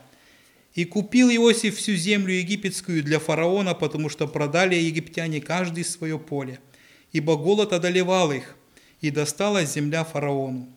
И 0.75 0.85
купил 0.85 1.29
Иосиф 1.29 1.77
всю 1.77 1.95
землю 1.95 2.33
египетскую 2.33 3.03
для 3.03 3.19
фараона, 3.19 3.73
потому 3.73 4.07
что 4.09 4.27
продали 4.27 4.75
египтяне 4.75 5.41
каждый 5.41 5.83
свое 5.83 6.19
поле, 6.19 6.59
ибо 7.11 7.35
голод 7.37 7.73
одолевал 7.73 8.31
их, 8.31 8.55
и 9.01 9.09
досталась 9.09 9.73
земля 9.73 10.03
фараону. 10.03 10.69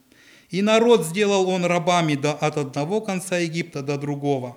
И 0.50 0.62
народ 0.62 1.04
сделал 1.04 1.48
он 1.48 1.64
рабами 1.64 2.14
до, 2.14 2.32
от 2.32 2.56
одного 2.56 3.00
конца 3.00 3.38
Египта 3.38 3.82
до 3.82 3.98
другого. 3.98 4.56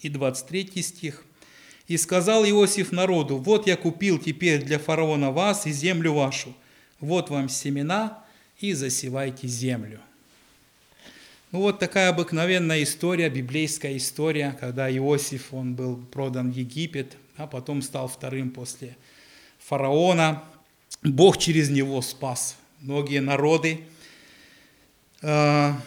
И 0.00 0.08
23 0.08 0.82
стих. 0.82 1.24
«И 1.88 1.96
сказал 1.96 2.44
Иосиф 2.44 2.92
народу, 2.92 3.36
вот 3.36 3.66
я 3.66 3.76
купил 3.76 4.18
теперь 4.18 4.62
для 4.62 4.78
фараона 4.78 5.32
вас 5.32 5.66
и 5.66 5.72
землю 5.72 6.14
вашу, 6.14 6.54
вот 7.00 7.30
вам 7.30 7.48
семена, 7.48 8.22
и 8.60 8.74
засевайте 8.74 9.48
землю. 9.48 10.00
Ну 11.50 11.60
вот 11.60 11.80
такая 11.80 12.10
обыкновенная 12.10 12.84
история, 12.84 13.28
библейская 13.28 13.96
история, 13.96 14.56
когда 14.60 14.88
Иосиф, 14.88 15.52
он 15.52 15.74
был 15.74 15.96
продан 15.96 16.52
в 16.52 16.54
Египет, 16.54 17.16
а 17.36 17.48
потом 17.48 17.82
стал 17.82 18.06
вторым 18.06 18.50
после 18.50 18.96
фараона. 19.58 20.44
Бог 21.02 21.38
через 21.38 21.70
него 21.70 22.02
спас 22.02 22.56
многие 22.80 23.20
народы. 23.20 23.80
А, 25.22 25.80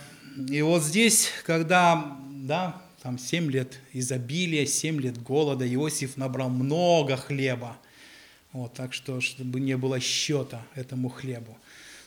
и 0.50 0.62
вот 0.62 0.84
здесь, 0.84 1.30
когда, 1.46 2.18
да, 2.32 2.82
там 3.02 3.18
7 3.18 3.50
лет 3.52 3.80
изобилия, 3.92 4.66
7 4.66 5.02
лет 5.02 5.22
голода, 5.22 5.72
Иосиф 5.72 6.18
набрал 6.18 6.50
много 6.50 7.18
хлеба. 7.18 7.78
Вот, 8.52 8.74
так 8.74 8.94
что, 8.94 9.20
чтобы 9.20 9.60
не 9.60 9.76
было 9.76 10.00
счета 10.00 10.64
этому 10.76 11.10
хлебу. 11.10 11.58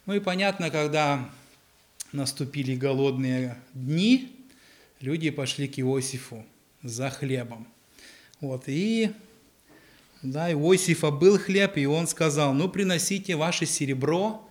Ну 0.07 0.15
и 0.15 0.21
понятно, 0.21 0.71
когда 0.71 1.29
наступили 2.13 2.77
голодные 2.77 3.57
дни, 3.75 4.33
люди 5.01 5.31
пошли 5.31 5.67
к 5.67 5.81
Иосифу 5.81 6.47
за 6.83 7.11
хлебом. 7.11 7.67
Вот, 8.41 8.65
и 8.69 9.11
да, 10.23 10.53
Иосифа 10.53 11.11
был 11.11 11.39
хлеб, 11.39 11.77
и 11.77 11.87
он 11.87 12.07
сказал, 12.07 12.55
ну 12.55 12.69
приносите 12.69 13.35
ваше 13.35 13.67
серебро, 13.67 14.46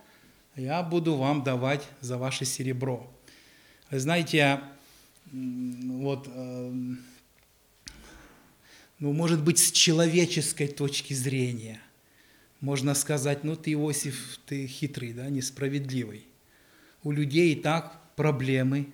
я 0.56 0.82
буду 0.82 1.16
вам 1.16 1.42
давать 1.42 1.86
за 2.00 2.18
ваше 2.18 2.44
серебро. 2.44 3.08
Вы 3.90 4.00
знаете, 4.00 4.60
вот, 5.32 6.28
э, 6.28 6.72
ну, 8.98 9.12
может 9.12 9.42
быть, 9.44 9.58
с 9.58 9.70
человеческой 9.70 10.68
точки 10.68 11.12
зрения– 11.14 11.80
можно 12.60 12.94
сказать, 12.94 13.44
ну 13.44 13.54
ты, 13.54 13.72
Иосиф, 13.72 14.40
ты 14.46 14.66
хитрый, 14.66 15.12
да, 15.12 15.28
несправедливый. 15.28 16.26
у 17.04 17.12
людей 17.12 17.52
и 17.52 17.54
так 17.54 18.00
проблемы, 18.16 18.88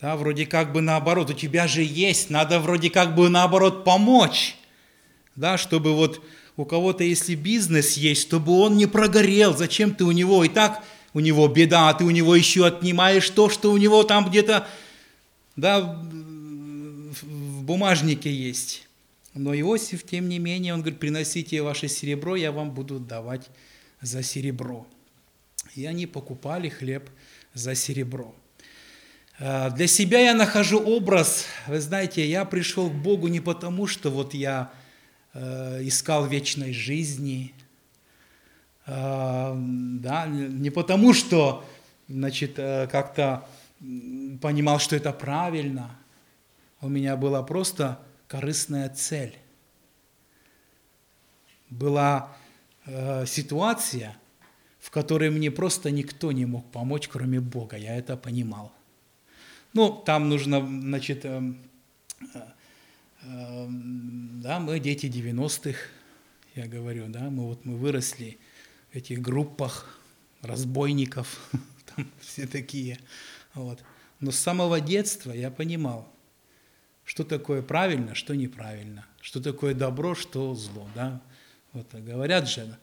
да, 0.00 0.16
вроде 0.16 0.44
как 0.44 0.72
бы 0.72 0.82
наоборот, 0.82 1.30
у 1.30 1.32
тебя 1.32 1.66
же 1.66 1.82
есть, 1.82 2.28
надо 2.28 2.60
вроде 2.60 2.90
как 2.90 3.14
бы 3.14 3.30
наоборот 3.30 3.84
помочь, 3.84 4.56
да, 5.36 5.56
чтобы 5.56 5.94
вот 5.94 6.22
у 6.56 6.64
кого-то, 6.64 7.04
если 7.04 7.34
бизнес 7.34 7.96
есть, 7.96 8.22
чтобы 8.22 8.52
он 8.52 8.76
не 8.76 8.86
прогорел, 8.86 9.56
зачем 9.56 9.94
ты 9.94 10.04
у 10.04 10.12
него, 10.12 10.44
и 10.44 10.48
так 10.48 10.84
у 11.14 11.20
него 11.20 11.48
беда, 11.48 11.88
а 11.88 11.94
ты 11.94 12.04
у 12.04 12.10
него 12.10 12.34
еще 12.34 12.66
отнимаешь 12.66 13.28
то, 13.30 13.48
что 13.48 13.72
у 13.72 13.76
него 13.76 14.02
там 14.02 14.28
где-то, 14.28 14.66
да, 15.56 15.80
в 17.20 17.62
бумажнике 17.62 18.32
есть. 18.32 18.86
Но 19.34 19.54
Иосиф, 19.54 20.04
тем 20.04 20.28
не 20.28 20.38
менее, 20.38 20.74
он 20.74 20.80
говорит, 20.80 21.00
приносите 21.00 21.62
ваше 21.62 21.88
серебро, 21.88 22.36
я 22.36 22.52
вам 22.52 22.72
буду 22.72 22.98
давать 22.98 23.48
за 24.00 24.22
серебро. 24.22 24.86
И 25.74 25.86
они 25.86 26.06
покупали 26.06 26.68
хлеб 26.68 27.08
за 27.54 27.74
серебро. 27.74 28.34
А, 29.38 29.70
для 29.70 29.86
себя 29.86 30.20
я 30.20 30.34
нахожу 30.34 30.78
образ, 30.78 31.46
вы 31.66 31.80
знаете, 31.80 32.28
я 32.28 32.44
пришел 32.44 32.90
к 32.90 32.94
Богу 32.94 33.28
не 33.28 33.40
потому, 33.40 33.86
что 33.86 34.10
вот 34.10 34.34
я 34.34 34.70
искал 35.34 36.26
вечной 36.26 36.72
жизни, 36.72 37.54
а, 38.84 39.54
да, 39.56 40.26
не 40.26 40.70
потому, 40.70 41.14
что 41.14 41.64
значит, 42.08 42.58
э, 42.58 42.88
как-то 42.88 43.48
понимал, 44.40 44.78
что 44.78 44.96
это 44.96 45.12
правильно. 45.12 45.90
У 46.80 46.88
меня 46.88 47.16
была 47.16 47.42
просто 47.42 48.00
корыстная 48.26 48.88
цель. 48.88 49.36
Была 51.70 52.36
э, 52.86 53.24
ситуация, 53.26 54.16
в 54.80 54.90
которой 54.90 55.30
мне 55.30 55.50
просто 55.50 55.90
никто 55.90 56.32
не 56.32 56.44
мог 56.44 56.70
помочь, 56.70 57.08
кроме 57.08 57.40
Бога. 57.40 57.76
Я 57.76 57.96
это 57.96 58.16
понимал. 58.16 58.72
Ну, 59.72 59.92
там 59.92 60.28
нужно, 60.28 60.60
значит, 60.60 61.24
э, 61.24 61.40
э, 62.20 62.24
э, 62.34 62.40
да, 63.22 64.58
мы 64.58 64.80
дети 64.80 65.06
90-х, 65.06 65.78
я 66.54 66.66
говорю, 66.66 67.06
да, 67.08 67.30
мы 67.30 67.46
вот 67.46 67.64
мы 67.64 67.76
выросли 67.76 68.38
в 68.92 68.96
этих 68.96 69.20
группах 69.20 69.98
разбойников, 70.42 71.50
там 71.94 72.10
все 72.20 72.46
такие, 72.46 72.98
вот. 73.54 73.82
Но 74.20 74.30
с 74.30 74.38
самого 74.38 74.80
детства 74.80 75.32
я 75.32 75.50
понимал, 75.50 76.12
что 77.04 77.24
такое 77.24 77.62
правильно, 77.62 78.14
что 78.14 78.34
неправильно, 78.34 79.06
что 79.20 79.40
такое 79.40 79.74
добро, 79.74 80.14
что 80.14 80.54
зло. 80.54 80.88
Да? 80.94 81.20
Вот 81.72 81.92
говорят 81.94 82.48
же, 82.48 82.78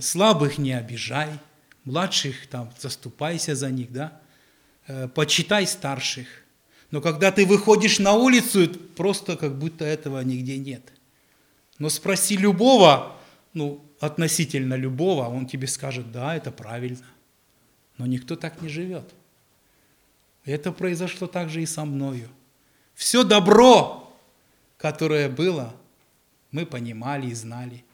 слабых 0.00 0.58
не 0.58 0.72
обижай, 0.72 1.30
младших 1.84 2.46
там 2.48 2.72
заступайся 2.78 3.54
за 3.54 3.70
них, 3.70 3.92
да? 3.92 4.20
Э, 4.86 5.08
почитай 5.08 5.66
старших. 5.66 6.26
Но 6.90 7.00
когда 7.00 7.30
ты 7.30 7.44
выходишь 7.44 7.98
на 7.98 8.14
улицу, 8.14 8.68
просто 8.96 9.36
как 9.36 9.58
будто 9.58 9.84
этого 9.84 10.20
нигде 10.20 10.56
нет. 10.58 10.82
Но 11.78 11.90
спроси 11.90 12.36
любого, 12.36 13.16
ну, 13.52 13.84
относительно 14.00 14.74
любого, 14.74 15.28
он 15.28 15.46
тебе 15.46 15.66
скажет, 15.66 16.10
да, 16.10 16.34
это 16.34 16.50
правильно. 16.50 17.06
Но 17.98 18.06
никто 18.06 18.36
так 18.36 18.62
не 18.62 18.68
живет. 18.68 19.04
Это 20.44 20.72
произошло 20.72 21.26
также 21.26 21.62
и 21.62 21.66
со 21.66 21.84
мною. 21.84 22.28
Все 22.94 23.22
добро, 23.22 24.12
которое 24.78 25.28
было, 25.28 25.74
мы 26.50 26.64
понимали 26.64 27.28
и 27.28 27.34
знали, 27.34 27.84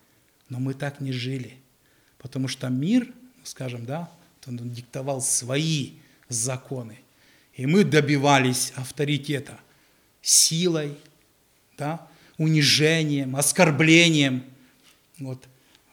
но 0.49 0.61
мы 0.61 0.75
так 0.75 1.01
не 1.01 1.11
жили. 1.11 1.59
Потому 2.19 2.47
что 2.47 2.69
мир, 2.69 3.13
скажем, 3.43 3.85
да, 3.85 4.09
он 4.47 4.57
диктовал 4.71 5.21
свои 5.21 5.95
законы. 6.29 6.99
И 7.57 7.67
мы 7.67 7.85
добивались 7.85 8.73
авторитета 8.77 9.59
силой, 10.23 10.97
да, 11.79 12.07
унижением, 12.37 13.37
оскорблением, 13.37 14.45
вот, 15.19 15.47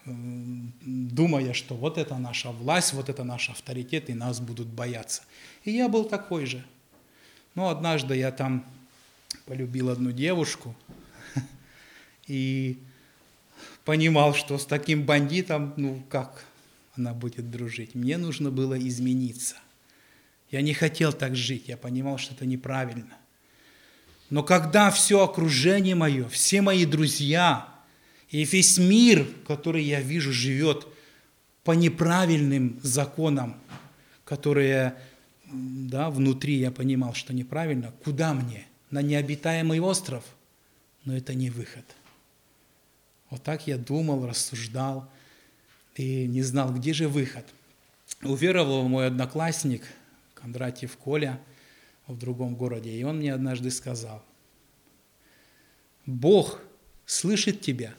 думая, 0.05 1.53
что 1.53 1.75
вот 1.75 1.97
это 1.97 2.17
наша 2.17 2.51
власть, 2.51 2.93
вот 2.93 3.09
это 3.09 3.23
наш 3.23 3.49
авторитет, 3.49 4.09
и 4.09 4.13
нас 4.13 4.39
будут 4.39 4.67
бояться. 4.67 5.21
И 5.63 5.71
я 5.71 5.87
был 5.87 6.05
такой 6.05 6.45
же. 6.45 6.65
Но 7.53 7.69
однажды 7.69 8.15
я 8.15 8.31
там 8.31 8.65
полюбил 9.45 9.89
одну 9.89 10.11
девушку 10.11 10.75
и 12.27 12.79
понимал, 13.85 14.33
что 14.33 14.57
с 14.57 14.65
таким 14.65 15.05
бандитом, 15.05 15.73
ну 15.77 16.01
как 16.09 16.45
она 16.95 17.13
будет 17.13 17.51
дружить. 17.51 17.93
Мне 17.93 18.17
нужно 18.17 18.49
было 18.49 18.79
измениться. 18.79 19.55
Я 20.51 20.61
не 20.61 20.73
хотел 20.73 21.13
так 21.13 21.35
жить, 21.35 21.65
я 21.67 21.77
понимал, 21.77 22.17
что 22.17 22.33
это 22.33 22.45
неправильно. 22.45 23.17
Но 24.29 24.43
когда 24.43 24.91
все 24.91 25.23
окружение 25.23 25.95
мое, 25.95 26.27
все 26.29 26.61
мои 26.61 26.85
друзья 26.85 27.67
и 28.29 28.43
весь 28.45 28.77
мир, 28.77 29.27
который 29.47 29.83
я 29.83 30.01
вижу, 30.01 30.31
живет 30.31 30.87
по 31.63 31.71
неправильным 31.71 32.79
законам, 32.83 33.57
которые 34.25 34.95
да, 35.45 36.09
внутри 36.09 36.55
я 36.55 36.71
понимал, 36.71 37.13
что 37.13 37.33
неправильно, 37.33 37.93
куда 38.03 38.33
мне? 38.33 38.67
на 38.91 39.01
необитаемый 39.01 39.79
остров, 39.79 40.23
но 41.05 41.15
это 41.15 41.33
не 41.33 41.49
выход. 41.49 41.85
Вот 43.29 43.41
так 43.41 43.65
я 43.65 43.77
думал, 43.77 44.27
рассуждал 44.27 45.09
и 45.95 46.27
не 46.27 46.43
знал, 46.43 46.73
где 46.73 46.93
же 46.93 47.07
выход. 47.07 47.45
Уверовал 48.21 48.87
мой 48.87 49.07
одноклассник 49.07 49.83
Кондратьев 50.41 50.97
Коля 50.97 51.39
в 52.07 52.17
другом 52.17 52.55
городе, 52.55 52.91
и 52.91 53.03
он 53.03 53.17
мне 53.17 53.33
однажды 53.33 53.71
сказал, 53.71 54.23
Бог 56.05 56.59
слышит 57.05 57.61
тебя, 57.61 57.93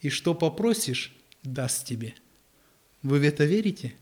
и 0.00 0.10
что 0.10 0.34
попросишь, 0.34 1.12
даст 1.42 1.86
тебе. 1.86 2.14
Вы 3.02 3.18
в 3.18 3.24
это 3.24 3.44
верите? 3.44 3.94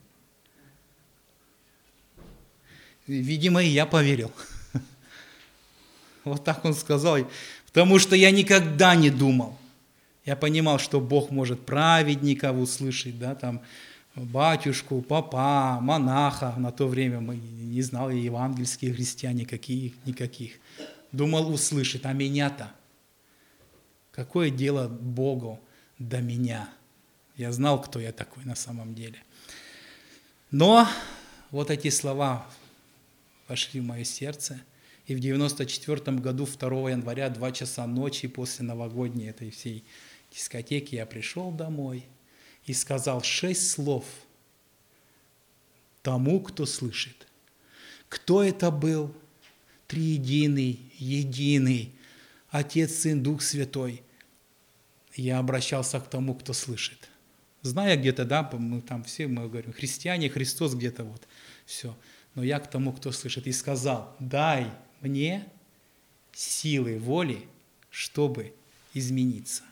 Видимо, 3.06 3.62
и 3.62 3.68
я 3.68 3.86
поверил. 3.86 4.32
Вот 6.24 6.44
так 6.44 6.64
он 6.64 6.74
сказал. 6.74 7.18
Потому 7.66 7.98
что 7.98 8.14
я 8.14 8.30
никогда 8.30 8.94
не 8.94 9.08
думал. 9.08 9.58
Я 10.26 10.36
понимал, 10.36 10.78
что 10.78 11.00
Бог 11.00 11.30
может 11.30 11.64
праведников 11.64 12.56
услышать, 12.58 13.18
да, 13.18 13.34
там, 13.34 13.62
батюшку, 14.18 15.02
папа, 15.02 15.78
монаха. 15.80 16.54
На 16.56 16.72
то 16.72 16.86
время 16.86 17.20
мы 17.20 17.36
не 17.36 17.82
знали 17.82 18.16
евангельских 18.16 18.94
христиан 18.94 19.36
никаких, 19.36 19.92
никаких. 20.04 20.58
Думал 21.12 21.52
услышать, 21.52 22.04
а 22.04 22.12
меня-то? 22.12 22.72
Какое 24.10 24.50
дело 24.50 24.88
Богу 24.88 25.60
до 25.98 26.20
меня? 26.20 26.68
Я 27.36 27.52
знал, 27.52 27.80
кто 27.80 28.00
я 28.00 28.12
такой 28.12 28.44
на 28.44 28.56
самом 28.56 28.94
деле. 28.94 29.22
Но 30.50 30.88
вот 31.50 31.70
эти 31.70 31.90
слова 31.90 32.46
вошли 33.48 33.80
в 33.80 33.84
мое 33.84 34.04
сердце– 34.04 34.60
и 35.08 35.14
в 35.14 35.20
94 35.20 36.18
году, 36.18 36.46
2 36.46 36.90
января, 36.90 37.30
2 37.30 37.52
часа 37.52 37.86
ночи 37.86 38.28
после 38.28 38.66
новогодней 38.66 39.30
этой 39.30 39.50
всей 39.50 39.82
дискотеки, 40.30 40.96
я 40.96 41.06
пришел 41.06 41.50
домой 41.50 42.04
и 42.68 42.74
сказал 42.74 43.22
шесть 43.22 43.70
слов 43.70 44.04
тому, 46.02 46.40
кто 46.40 46.66
слышит. 46.66 47.26
Кто 48.08 48.42
это 48.42 48.70
был? 48.70 49.14
Триединый, 49.86 50.80
единый, 50.98 51.94
Отец, 52.50 52.94
Сын, 52.94 53.22
Дух 53.22 53.42
Святой. 53.42 54.02
Я 55.14 55.38
обращался 55.38 55.98
к 55.98 56.08
тому, 56.08 56.34
кто 56.34 56.52
слышит. 56.52 57.08
Зная 57.62 57.96
где-то, 57.96 58.24
да, 58.24 58.48
мы 58.52 58.82
там 58.82 59.02
все, 59.04 59.26
мы 59.26 59.48
говорим, 59.48 59.72
христиане, 59.72 60.28
Христос 60.28 60.74
где-то 60.74 61.04
вот, 61.04 61.26
все. 61.64 61.96
Но 62.34 62.44
я 62.44 62.60
к 62.60 62.70
тому, 62.70 62.92
кто 62.92 63.12
слышит, 63.12 63.46
и 63.46 63.52
сказал, 63.52 64.14
дай 64.20 64.70
мне 65.00 65.48
силы 66.32 66.98
воли, 66.98 67.48
чтобы 67.90 68.54
измениться. 68.92 69.62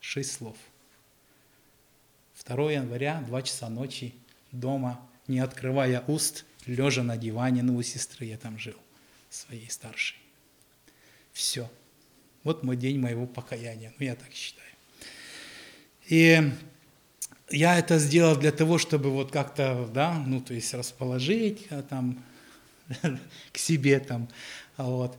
Шесть 0.00 0.32
слов. 0.32 0.56
2 2.44 2.72
января, 2.72 3.22
2 3.26 3.42
часа 3.42 3.68
ночи, 3.68 4.14
дома, 4.52 5.00
не 5.28 5.40
открывая 5.40 6.02
уст, 6.06 6.44
лежа 6.66 7.02
на 7.02 7.16
диване, 7.16 7.62
ну, 7.62 7.76
у 7.76 7.82
сестры 7.82 8.26
я 8.26 8.36
там 8.36 8.58
жил, 8.58 8.76
своей 9.28 9.70
старшей. 9.70 10.18
Все. 11.32 11.70
Вот 12.42 12.62
мой 12.62 12.76
день 12.76 12.98
моего 12.98 13.26
покаяния, 13.26 13.92
ну, 13.98 14.06
я 14.06 14.14
так 14.14 14.32
считаю. 14.32 14.68
И 16.06 16.52
я 17.50 17.78
это 17.78 17.98
сделал 17.98 18.36
для 18.36 18.52
того, 18.52 18.78
чтобы 18.78 19.10
вот 19.10 19.30
как-то, 19.30 19.88
да, 19.92 20.14
ну, 20.14 20.40
то 20.40 20.54
есть 20.54 20.72
расположить, 20.74 21.66
а 21.70 21.82
там, 21.82 22.22
к 23.52 23.58
себе 23.58 24.00
там, 24.00 24.28
вот. 24.76 25.18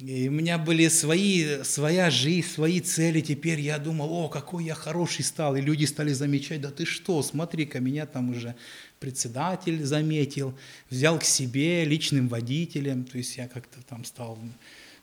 И 0.00 0.28
у 0.28 0.32
меня 0.32 0.56
были 0.56 0.88
свои, 0.88 1.62
своя 1.62 2.08
жизнь, 2.08 2.48
свои 2.48 2.80
цели. 2.80 3.20
Теперь 3.20 3.60
я 3.60 3.78
думал, 3.78 4.10
о, 4.10 4.28
какой 4.30 4.64
я 4.64 4.74
хороший 4.74 5.22
стал. 5.22 5.56
И 5.56 5.60
люди 5.60 5.84
стали 5.84 6.14
замечать, 6.14 6.62
да 6.62 6.70
ты 6.70 6.86
что, 6.86 7.22
смотри-ка, 7.22 7.80
меня 7.80 8.06
там 8.06 8.30
уже 8.30 8.54
председатель 8.98 9.84
заметил, 9.84 10.56
взял 10.88 11.18
к 11.18 11.24
себе 11.24 11.84
личным 11.84 12.28
водителем. 12.28 13.04
То 13.04 13.18
есть 13.18 13.36
я 13.36 13.46
как-то 13.46 13.82
там 13.82 14.06
стал 14.06 14.38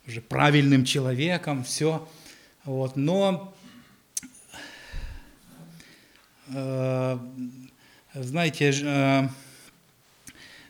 уже 0.07 0.19
правильным 0.19 0.83
человеком, 0.83 1.63
все. 1.63 2.09
Вот. 2.63 2.95
Но, 2.95 3.53
э, 6.47 7.19
знаете, 8.15 8.73
э, 8.83 9.29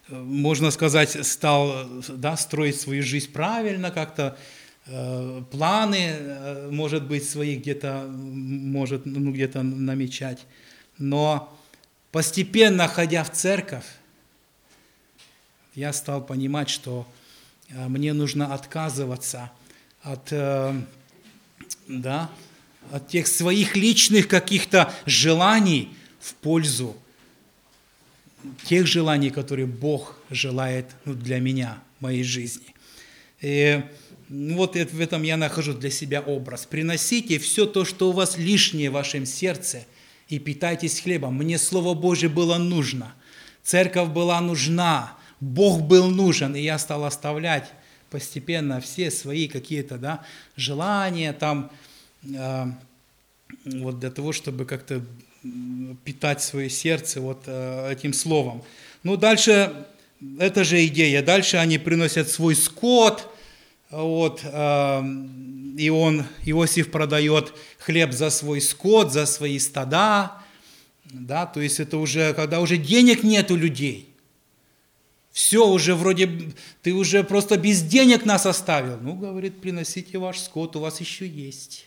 можно 0.10 0.72
сказать, 0.72 1.26
стал 1.26 1.88
да, 2.08 2.38
строить 2.38 2.80
свою 2.80 3.04
жизнь 3.04 3.32
правильно, 3.32 3.92
как-то 3.92 4.38
э, 4.86 5.44
планы, 5.52 6.10
э, 6.10 6.70
может 6.72 7.04
быть, 7.04 7.30
свои 7.30 7.58
где-то, 7.58 8.08
может, 8.10 9.06
ну, 9.06 9.32
где-то 9.32 9.64
намечать. 9.64 10.46
Но 10.98 11.58
постепенно, 12.12 12.88
ходя 12.88 13.24
в 13.24 13.32
церковь, 13.32 13.86
я 15.76 15.94
стал 15.94 16.26
понимать, 16.26 16.70
что 16.70 17.06
э, 17.70 17.88
мне 17.88 18.14
нужно 18.14 18.54
отказываться 18.54 19.52
от, 20.02 20.32
э, 20.32 20.74
да, 21.88 22.30
от 22.92 23.10
тех 23.10 23.28
своих 23.28 23.76
личных 23.76 24.28
каких-то 24.28 24.94
желаний 25.06 25.94
в 26.20 26.34
пользу 26.36 26.96
тех 28.66 28.88
желаний, 28.88 29.30
которые 29.30 29.66
Бог 29.66 30.18
желает 30.30 30.86
ну, 31.06 31.14
для 31.14 31.40
меня, 31.40 31.80
моей 32.00 32.24
жизни. 32.24 32.74
И 33.42 33.84
вот 34.30 34.76
в 34.76 35.00
этом 35.00 35.24
я 35.24 35.38
нахожу 35.38 35.74
для 35.74 35.90
себя 35.90 36.22
образ. 36.22 36.66
Приносите 36.66 37.40
все 37.40 37.66
то, 37.66 37.86
что 37.86 38.10
у 38.10 38.14
вас 38.14 38.38
лишнее 38.38 38.90
в 38.90 38.94
вашем 38.94 39.26
сердце, 39.26 39.86
и 40.28 40.40
питайтесь 40.40 41.00
хлебом. 41.00 41.36
Мне 41.36 41.58
Слово 41.58 41.94
Божье 41.94 42.28
было 42.28 42.58
нужно, 42.58 43.16
церковь 43.64 44.10
была 44.10 44.42
нужна, 44.42 45.16
Бог 45.40 45.82
был 45.82 46.10
нужен, 46.10 46.56
и 46.56 46.62
я 46.62 46.78
стал 46.80 47.06
оставлять 47.06 47.72
постепенно 48.10 48.82
все 48.82 49.12
свои 49.12 49.48
какие-то 49.48 49.98
да, 49.98 50.26
желания 50.56 51.34
там, 51.34 51.72
э, 52.24 52.66
вот 53.66 54.00
для 54.00 54.12
того, 54.12 54.34
чтобы 54.34 54.66
как-то 54.66 55.02
питать 56.04 56.42
свое 56.42 56.70
сердце 56.70 57.22
вот 57.22 57.44
э, 57.46 57.92
этим 57.92 58.14
словом. 58.14 58.64
Ну, 59.04 59.18
дальше, 59.18 59.74
эта 60.40 60.64
же 60.64 60.86
идея, 60.88 61.22
дальше 61.22 61.58
они 61.58 61.78
приносят 61.78 62.30
свой 62.30 62.56
скот, 62.56 63.30
вот, 63.90 64.42
э, 64.44 65.02
и 65.78 65.90
он, 65.90 66.26
Иосиф 66.46 66.92
продает 66.92 67.54
хлеб 67.80 68.12
за 68.12 68.30
свой 68.30 68.62
скот, 68.62 69.14
за 69.14 69.26
свои 69.26 69.60
стада, 69.60 70.34
да, 71.06 71.46
то 71.46 71.62
есть 71.62 71.80
это 71.80 71.98
уже, 71.98 72.34
когда 72.34 72.60
уже 72.60 72.78
денег 72.78 73.24
нет 73.24 73.52
у 73.52 73.56
людей, 73.56 74.08
все 75.38 75.68
уже 75.68 75.94
вроде, 75.94 76.52
ты 76.82 76.94
уже 76.94 77.24
просто 77.24 77.58
без 77.58 77.84
денег 77.84 78.26
нас 78.26 78.48
оставил. 78.48 78.98
Ну, 79.00 79.14
говорит, 79.14 79.62
приносите 79.62 80.18
ваш 80.18 80.40
скот, 80.40 80.76
у 80.76 80.80
вас 80.80 81.00
еще 81.00 81.28
есть. 81.28 81.87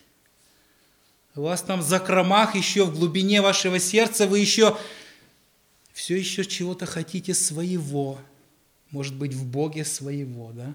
У 1.37 1.43
вас 1.43 1.63
там 1.63 1.81
в 1.81 1.85
закромах, 1.85 2.57
еще 2.57 2.85
в 2.85 2.95
глубине 2.95 3.41
вашего 3.41 3.79
сердца, 3.79 4.27
вы 4.27 4.41
еще 4.41 4.77
все 5.93 6.17
еще 6.17 6.45
чего-то 6.45 6.87
хотите 6.87 7.35
своего. 7.35 8.19
Может 8.91 9.15
быть, 9.15 9.35
в 9.35 9.45
Боге 9.45 9.85
своего, 9.85 10.51
да? 10.53 10.75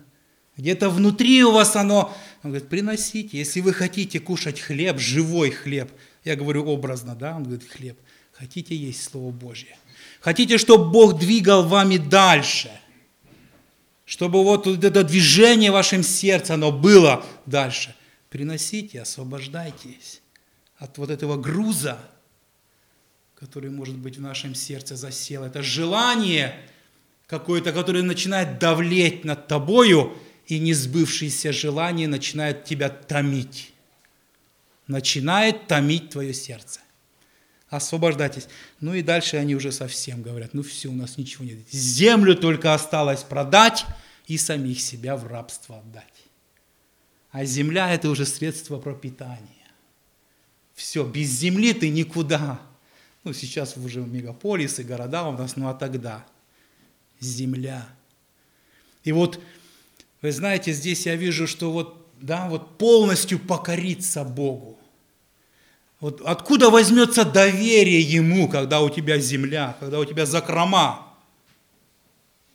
Где-то 0.56 0.90
внутри 0.90 1.44
у 1.44 1.52
вас 1.52 1.76
оно, 1.76 2.16
он 2.42 2.52
говорит, 2.52 2.70
приносите. 2.70 3.38
Если 3.38 3.60
вы 3.60 3.74
хотите 3.74 4.22
кушать 4.22 4.62
хлеб, 4.62 5.00
живой 5.00 5.52
хлеб, 5.52 5.92
я 6.24 6.38
говорю 6.38 6.66
образно, 6.66 7.16
да, 7.16 7.36
он 7.36 7.44
говорит, 7.44 7.70
хлеб, 7.70 7.98
хотите 8.32 8.74
есть 8.74 9.04
Слово 9.04 9.32
Божье. 9.32 9.76
Хотите, 10.22 10.58
чтобы 10.58 10.90
Бог 10.90 11.20
двигал 11.20 11.68
вами 11.68 11.98
дальше, 11.98 12.72
чтобы 14.06 14.44
вот 14.44 14.66
это 14.68 15.04
движение 15.04 15.72
в 15.72 15.74
вашем 15.74 16.04
сердце, 16.04 16.54
оно 16.54 16.72
было 16.72 17.26
дальше. 17.46 17.94
Приносите, 18.30 19.02
освобождайтесь 19.02 20.22
от 20.78 20.98
вот 20.98 21.10
этого 21.10 21.38
груза, 21.38 22.00
который, 23.36 23.70
может 23.70 23.96
быть, 23.98 24.18
в 24.18 24.22
нашем 24.22 24.56
сердце 24.56 24.96
засел. 24.96 25.44
Это 25.44 25.62
желание 25.62 26.56
какое-то, 27.28 27.72
которое 27.74 28.04
начинает 28.04 28.60
давлеть 28.60 29.24
над 29.24 29.48
тобою, 29.48 30.18
и 30.48 30.60
несбывшиеся 30.60 31.52
желания 31.52 32.08
начинают 32.08 32.66
тебя 32.66 32.90
томить. 32.90 33.74
Начинает 34.88 35.68
томить 35.68 36.12
твое 36.12 36.34
сердце. 36.34 36.82
Освобождайтесь. 37.70 38.48
Ну 38.80 38.94
и 38.94 39.02
дальше 39.02 39.38
они 39.38 39.56
уже 39.56 39.72
совсем 39.72 40.22
говорят, 40.22 40.54
ну 40.54 40.62
все, 40.62 40.90
у 40.90 40.94
нас 40.94 41.18
ничего 41.18 41.44
нет. 41.46 41.58
Землю 41.72 42.36
только 42.36 42.76
осталось 42.76 43.24
продать 43.24 43.86
и 44.28 44.38
самих 44.38 44.80
себя 44.80 45.18
в 45.18 45.26
рабство 45.26 45.80
отдать. 45.80 46.04
А 47.32 47.44
земля– 47.44 47.92
это 47.94 48.10
уже 48.10 48.26
средство 48.26 48.78
пропитания. 48.78 49.55
Все, 50.76 51.06
без 51.06 51.30
земли 51.30 51.74
ты 51.74 51.90
никуда. 51.90 52.60
Ну, 53.24 53.34
сейчас 53.34 53.76
уже 53.78 54.02
мегаполисы, 54.02 54.84
города 54.84 55.24
у 55.24 55.32
нас, 55.32 55.56
ну 55.56 55.68
а 55.68 55.74
тогда 55.74 56.26
земля. 57.20 57.88
И 59.04 59.12
вот, 59.12 59.40
вы 60.22 60.32
знаете, 60.32 60.74
здесь 60.74 61.06
я 61.06 61.16
вижу, 61.16 61.48
что 61.48 61.72
вот, 61.72 62.06
да, 62.22 62.48
вот 62.50 62.78
полностью 62.78 63.40
покориться 63.40 64.24
Богу. 64.24 64.78
Вот 66.02 66.22
откуда 66.22 66.70
возьмется 66.70 67.24
доверие 67.24 68.02
Ему, 68.02 68.50
когда 68.50 68.82
у 68.82 68.90
тебя 68.90 69.18
земля, 69.18 69.78
когда 69.80 70.00
у 70.00 70.06
тебя 70.06 70.26
закрома? 70.26 71.14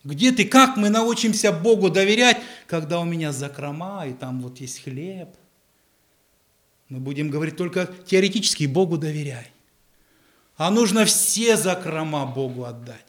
Где 0.04 0.30
ты, 0.32 0.44
как 0.44 0.76
мы 0.76 0.88
научимся 0.88 1.52
Богу 1.52 1.90
доверять, 1.90 2.38
когда 2.66 3.00
у 3.00 3.04
меня 3.04 3.32
закрома, 3.32 4.06
и 4.06 4.12
там 4.12 4.40
вот 4.40 4.60
есть 4.60 4.84
хлеб, 4.84 5.30
мы 6.90 6.98
будем 6.98 7.30
говорить 7.30 7.56
только 7.56 7.88
теоретически 8.04 8.64
Богу 8.66 8.98
доверяй. 8.98 9.50
А 10.56 10.70
нужно 10.70 11.06
все 11.06 11.56
закрома 11.56 12.26
Богу 12.26 12.64
отдать. 12.64 13.06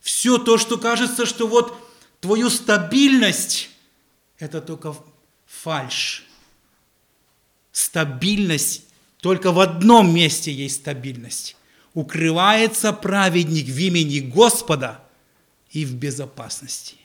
Все 0.00 0.38
то, 0.38 0.58
что 0.58 0.78
кажется, 0.78 1.26
что 1.26 1.48
вот 1.48 1.74
твою 2.20 2.50
стабильность, 2.50 3.70
это 4.38 4.60
только 4.60 4.94
фальш. 5.46 6.24
Стабильность, 7.72 8.84
только 9.20 9.50
в 9.50 9.58
одном 9.58 10.14
месте 10.14 10.52
есть 10.52 10.76
стабильность. 10.76 11.56
Укрывается 11.94 12.92
праведник 12.92 13.66
в 13.66 13.78
имени 13.78 14.20
Господа 14.20 15.02
и 15.70 15.86
в 15.86 15.94
безопасности. 15.94 16.96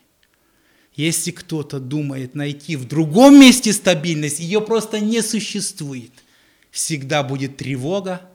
Если 0.98 1.30
кто-то 1.30 1.80
думает 1.80 2.34
найти 2.34 2.76
в 2.76 2.86
другом 2.86 3.40
месте 3.40 3.72
стабильность, 3.72 4.40
ее 4.40 4.60
просто 4.62 5.00
не 5.00 5.22
существует. 5.22 6.12
Всегда 6.72 7.22
будет 7.22 7.56
тревога, 7.58 8.28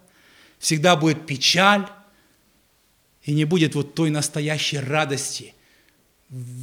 всегда 0.60 0.94
будет 0.94 1.26
печаль, 1.26 1.88
и 3.24 3.34
не 3.34 3.44
будет 3.44 3.74
вот 3.74 3.94
той 3.94 4.10
настоящей 4.10 4.78
радости 4.78 5.54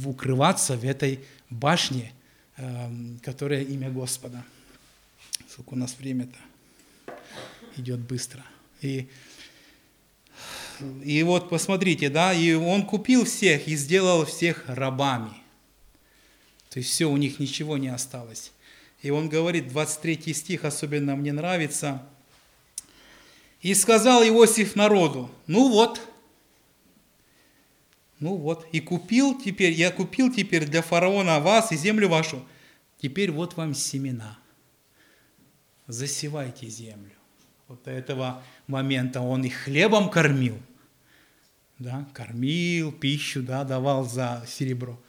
укрываться 0.04 0.76
в 0.76 0.84
этой 0.84 1.20
башне, 1.50 2.12
эм, 2.56 3.20
которая 3.22 3.62
имя 3.62 3.90
Господа. 3.90 4.42
Сколько 5.50 5.74
у 5.74 5.76
нас 5.76 5.96
время-то 5.98 7.14
идет 7.76 8.00
быстро. 8.00 8.42
И, 8.80 9.06
и 11.04 11.22
вот 11.24 11.50
посмотрите, 11.50 12.08
да, 12.08 12.32
и 12.32 12.54
он 12.54 12.86
купил 12.86 13.26
всех 13.26 13.68
и 13.68 13.76
сделал 13.76 14.24
всех 14.24 14.64
рабами. 14.66 15.39
То 16.70 16.78
есть 16.78 16.90
все, 16.90 17.10
у 17.10 17.16
них 17.16 17.38
ничего 17.38 17.76
не 17.76 17.88
осталось. 17.88 18.52
И 19.02 19.10
он 19.10 19.28
говорит, 19.28 19.68
23 19.68 20.32
стих 20.32 20.64
особенно 20.64 21.16
мне 21.16 21.32
нравится. 21.32 22.06
«И 23.60 23.74
сказал 23.74 24.22
Иосиф 24.22 24.74
народу, 24.74 25.30
ну 25.46 25.68
вот, 25.68 26.00
ну 28.20 28.36
вот, 28.36 28.66
и 28.72 28.80
купил 28.80 29.38
теперь, 29.38 29.72
я 29.72 29.90
купил 29.90 30.32
теперь 30.32 30.66
для 30.66 30.82
фараона 30.82 31.40
вас 31.40 31.72
и 31.72 31.76
землю 31.76 32.08
вашу. 32.08 32.42
Теперь 33.00 33.30
вот 33.30 33.56
вам 33.56 33.74
семена. 33.74 34.38
Засевайте 35.86 36.68
землю. 36.68 37.12
Вот 37.66 37.82
до 37.84 37.90
этого 37.90 38.42
момента 38.66 39.20
он 39.20 39.44
их 39.44 39.54
хлебом 39.54 40.10
кормил. 40.10 40.58
Да, 41.78 42.06
кормил, 42.12 42.92
пищу 42.92 43.42
да, 43.42 43.64
давал 43.64 44.04
за 44.04 44.44
серебро. 44.46 45.00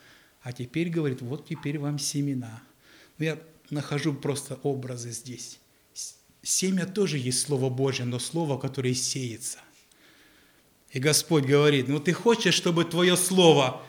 А 0.41 0.53
теперь 0.53 0.89
говорит, 0.89 1.21
вот 1.21 1.47
теперь 1.47 1.77
вам 1.77 1.99
семена. 1.99 2.61
Ну, 3.17 3.25
я 3.25 3.39
нахожу 3.69 4.13
просто 4.13 4.59
образы 4.63 5.11
здесь. 5.11 5.59
Семя 6.41 6.87
тоже 6.87 7.17
есть 7.17 7.41
Слово 7.41 7.69
Божье, 7.69 8.05
но 8.05 8.17
Слово, 8.17 8.57
которое 8.57 8.95
сеется. 8.95 9.59
И 10.91 10.99
Господь 10.99 11.45
говорит, 11.45 11.87
ну 11.87 11.99
ты 11.99 12.13
хочешь, 12.13 12.55
чтобы 12.55 12.83
твое 12.83 13.15
Слово, 13.15 13.81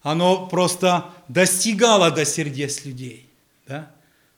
оно 0.00 0.46
просто 0.48 1.12
достигало 1.28 2.10
до 2.10 2.24
сердец 2.24 2.84
людей. 2.84 3.28
да? 3.66 3.94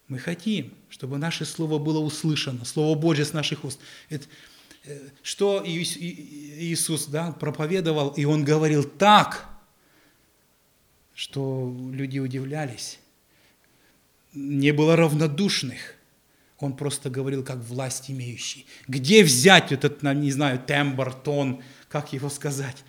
Мы 0.08 0.18
хотим, 0.18 0.74
чтобы 0.88 1.18
наше 1.18 1.44
Слово 1.44 1.78
было 1.78 2.00
услышано, 2.00 2.64
Слово 2.64 2.98
Божье 2.98 3.24
с 3.24 3.32
наших 3.32 3.64
уст. 3.64 3.78
Это, 4.08 4.26
э, 4.84 4.98
что 5.22 5.62
Иисус 5.64 7.06
да, 7.06 7.30
проповедовал, 7.30 8.08
и 8.10 8.24
Он 8.24 8.44
говорил 8.44 8.82
так, 8.82 9.48
что 11.20 11.76
люди 11.92 12.18
удивлялись. 12.18 12.98
Не 14.32 14.72
было 14.72 14.96
равнодушных. 14.96 15.96
Он 16.58 16.74
просто 16.74 17.10
говорил, 17.10 17.44
как 17.44 17.58
власть 17.58 18.10
имеющий. 18.10 18.64
Где 18.88 19.22
взять 19.22 19.70
этот, 19.70 20.02
не 20.02 20.32
знаю, 20.32 20.58
тембр, 20.58 21.12
тон, 21.12 21.62
как 21.90 22.14
его 22.14 22.30
сказать? 22.30 22.84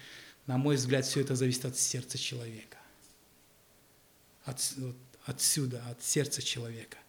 На 0.47 0.57
мой 0.57 0.77
взгляд, 0.77 1.05
все 1.05 1.19
это 1.19 1.35
зависит 1.35 1.65
от 1.65 1.77
сердца 1.77 2.17
человека. 2.17 2.77
От, 4.45 4.75
отсюда, 5.25 5.83
от 5.89 6.01
сердца 6.01 6.41
человека. 6.41 6.99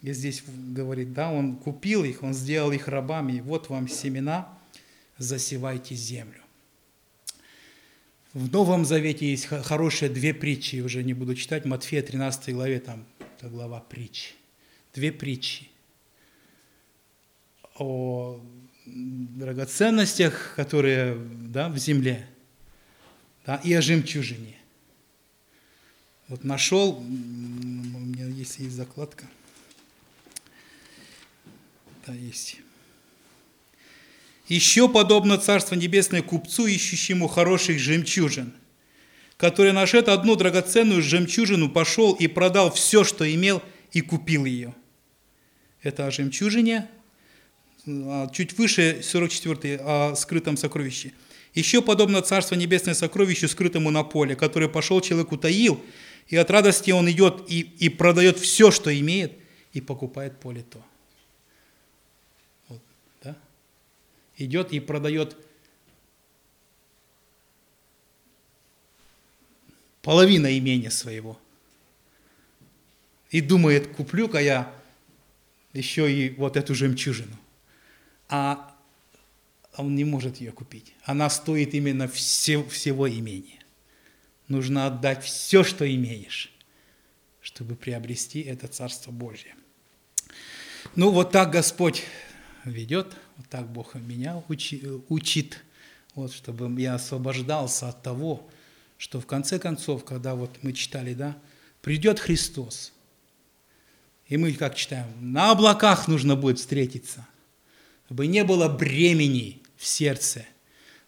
И 0.00 0.10
здесь 0.14 0.42
говорит, 0.46 1.12
да, 1.12 1.30
он 1.30 1.56
купил 1.56 2.04
их, 2.04 2.22
он 2.22 2.32
сделал 2.32 2.72
их 2.72 2.88
рабами, 2.88 3.32
и 3.34 3.40
вот 3.42 3.68
вам 3.68 3.88
семена, 3.88 4.58
засевайте 5.18 5.94
землю. 5.94 6.40
В 8.34 8.52
Новом 8.52 8.84
Завете 8.84 9.30
есть 9.30 9.46
хорошие 9.46 10.10
две 10.10 10.34
притчи, 10.34 10.82
уже 10.82 11.02
не 11.02 11.14
буду 11.14 11.34
читать, 11.34 11.64
Матфея 11.64 12.02
13 12.02 12.54
главе, 12.54 12.78
там 12.78 13.06
это 13.18 13.48
глава 13.48 13.80
притч. 13.80 14.34
Две 14.92 15.12
притчи 15.12 15.68
о 17.76 18.38
драгоценностях, 18.84 20.54
которые 20.56 21.14
да, 21.14 21.70
в 21.70 21.78
земле, 21.78 22.28
да, 23.46 23.56
и 23.64 23.72
о 23.72 23.80
жемчужине. 23.80 24.56
Вот 26.28 26.44
нашел, 26.44 26.98
у 26.98 27.02
меня 27.02 28.26
есть, 28.26 28.58
есть 28.58 28.74
закладка. 28.74 29.26
Да, 32.06 32.12
есть. 32.12 32.58
Еще 34.48 34.88
подобно 34.88 35.38
Царство 35.38 35.74
Небесное 35.74 36.22
купцу, 36.22 36.66
ищущему 36.66 37.28
хороших 37.28 37.78
жемчужин, 37.78 38.52
который, 39.36 39.72
нашед 39.72 40.08
одну 40.08 40.36
драгоценную 40.36 41.02
жемчужину, 41.02 41.70
пошел 41.70 42.14
и 42.14 42.26
продал 42.26 42.72
все, 42.72 43.04
что 43.04 43.30
имел, 43.32 43.62
и 43.92 44.00
купил 44.00 44.44
ее. 44.44 44.74
Это 45.82 46.06
о 46.06 46.10
жемчужине, 46.10 46.88
а 47.86 48.28
чуть 48.32 48.56
выше 48.58 49.00
44 49.02 49.80
о 49.82 50.14
скрытом 50.16 50.56
сокровище. 50.56 51.12
Еще 51.54 51.82
подобно 51.82 52.22
Царство 52.22 52.54
Небесное 52.54 52.94
сокровищу, 52.94 53.48
скрытому 53.48 53.90
на 53.90 54.02
поле, 54.02 54.36
который 54.36 54.68
пошел 54.68 55.00
человек 55.00 55.32
утаил, 55.32 55.82
и 56.28 56.36
от 56.36 56.50
радости 56.50 56.90
он 56.90 57.10
идет 57.10 57.44
и, 57.48 57.60
и 57.60 57.88
продает 57.88 58.38
все, 58.38 58.70
что 58.70 58.96
имеет, 58.98 59.32
и 59.72 59.80
покупает 59.80 60.38
поле 60.38 60.64
то. 60.70 60.82
Вот, 62.68 62.80
да? 63.22 63.36
Идет 64.38 64.72
и 64.72 64.80
продает 64.80 65.36
половина 70.00 70.56
имения 70.56 70.90
своего. 70.90 71.38
И 73.30 73.40
думает, 73.40 73.88
куплю-ка 73.88 74.38
я 74.38 74.72
еще 75.72 76.10
и 76.10 76.30
вот 76.30 76.56
эту 76.56 76.74
жемчужину. 76.74 77.36
А 78.28 78.74
он 79.76 79.94
не 79.96 80.04
может 80.04 80.38
ее 80.38 80.52
купить. 80.52 80.94
Она 81.04 81.28
стоит 81.30 81.74
именно 81.74 82.08
все, 82.08 82.62
всего 82.64 83.10
имения. 83.10 83.60
Нужно 84.46 84.86
отдать 84.86 85.24
все, 85.24 85.62
что 85.64 85.84
имеешь, 85.92 86.52
чтобы 87.40 87.74
приобрести 87.74 88.40
это 88.40 88.66
Царство 88.68 89.10
Божье. 89.10 89.54
Ну, 90.94 91.10
вот 91.10 91.32
так 91.32 91.50
Господь 91.50 92.04
ведет, 92.70 93.14
вот 93.36 93.48
так 93.48 93.70
Бог 93.70 93.94
меня 93.94 94.42
учи, 94.48 94.82
учит, 95.08 95.62
вот, 96.14 96.32
чтобы 96.32 96.80
я 96.80 96.94
освобождался 96.94 97.88
от 97.88 98.02
того, 98.02 98.48
что 98.96 99.20
в 99.20 99.26
конце 99.26 99.58
концов, 99.58 100.04
когда 100.04 100.34
вот 100.34 100.50
мы 100.62 100.72
читали, 100.72 101.14
да, 101.14 101.36
придет 101.80 102.18
Христос, 102.18 102.92
и 104.26 104.36
мы 104.36 104.52
как 104.52 104.74
читаем, 104.74 105.06
на 105.20 105.52
облаках 105.52 106.08
нужно 106.08 106.36
будет 106.36 106.58
встретиться, 106.58 107.26
чтобы 108.06 108.26
не 108.26 108.44
было 108.44 108.68
бремени 108.68 109.62
в 109.76 109.86
сердце, 109.86 110.44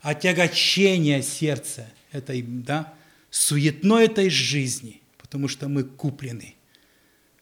отягочения 0.00 1.22
сердца 1.22 1.86
этой, 2.12 2.42
да, 2.42 2.94
суетной 3.30 4.06
этой 4.06 4.30
жизни, 4.30 5.02
потому 5.18 5.48
что 5.48 5.68
мы 5.68 5.84
куплены. 5.84 6.54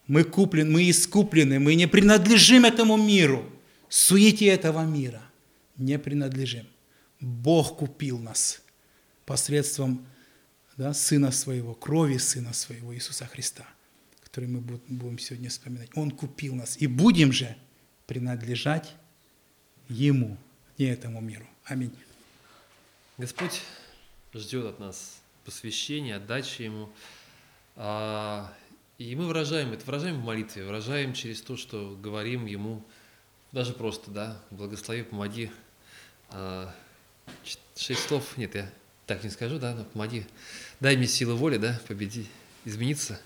Мы 0.07 0.25
куплены, 0.25 0.71
мы 0.71 0.89
искуплены, 0.89 1.59
мы 1.59 1.75
не 1.75 1.87
принадлежим 1.87 2.65
этому 2.65 2.97
миру, 2.97 3.45
суете 3.89 4.47
этого 4.47 4.85
мира. 4.85 5.23
Не 5.77 5.99
принадлежим. 5.99 6.67
Бог 7.21 7.79
купил 7.79 8.19
нас 8.19 8.63
посредством 9.25 10.07
да, 10.77 10.95
Сына 10.95 11.33
Своего, 11.33 11.75
крови 11.75 12.19
Сына 12.19 12.53
Своего, 12.53 12.95
Иисуса 12.95 13.27
Христа, 13.27 13.67
который 14.23 14.49
мы 14.49 14.61
будем 14.61 15.19
сегодня 15.19 15.51
вспоминать. 15.51 15.91
Он 15.95 16.11
купил 16.11 16.55
нас. 16.55 16.77
И 16.81 16.87
будем 16.87 17.33
же 17.33 17.57
принадлежать 18.07 18.95
Ему, 19.89 20.37
не 20.79 20.87
этому 20.87 21.21
миру. 21.21 21.47
Аминь. 21.65 21.93
Господь 23.17 23.63
ждет 24.35 24.67
от 24.67 24.79
нас 24.79 25.21
посвящения, 25.45 26.17
отдачи 26.17 26.63
Ему. 26.63 26.91
А, 27.75 28.53
И 28.99 29.15
мы 29.17 29.27
выражаем 29.27 29.73
это, 29.73 29.85
выражаем 29.85 30.21
в 30.21 30.25
молитве, 30.25 30.65
выражаем 30.65 31.15
через 31.15 31.41
то, 31.41 31.57
что 31.57 31.97
говорим 32.01 32.47
Ему, 32.47 32.85
даже 33.53 33.73
просто, 33.73 34.11
да, 34.11 34.41
благослови, 34.51 35.03
помоги. 35.03 35.51
А, 36.31 36.75
Шесть 37.77 38.07
слов, 38.09 38.37
нет, 38.37 38.55
я 38.55 38.71
так 39.07 39.23
не 39.23 39.31
скажу, 39.31 39.59
да, 39.59 39.75
но 39.75 39.85
помоги. 39.85 40.27
Дай 40.81 40.97
мне 40.97 41.07
силы 41.07 41.35
воли, 41.35 41.59
да, 41.59 41.81
победи, 41.87 42.27
измениться. 42.65 43.21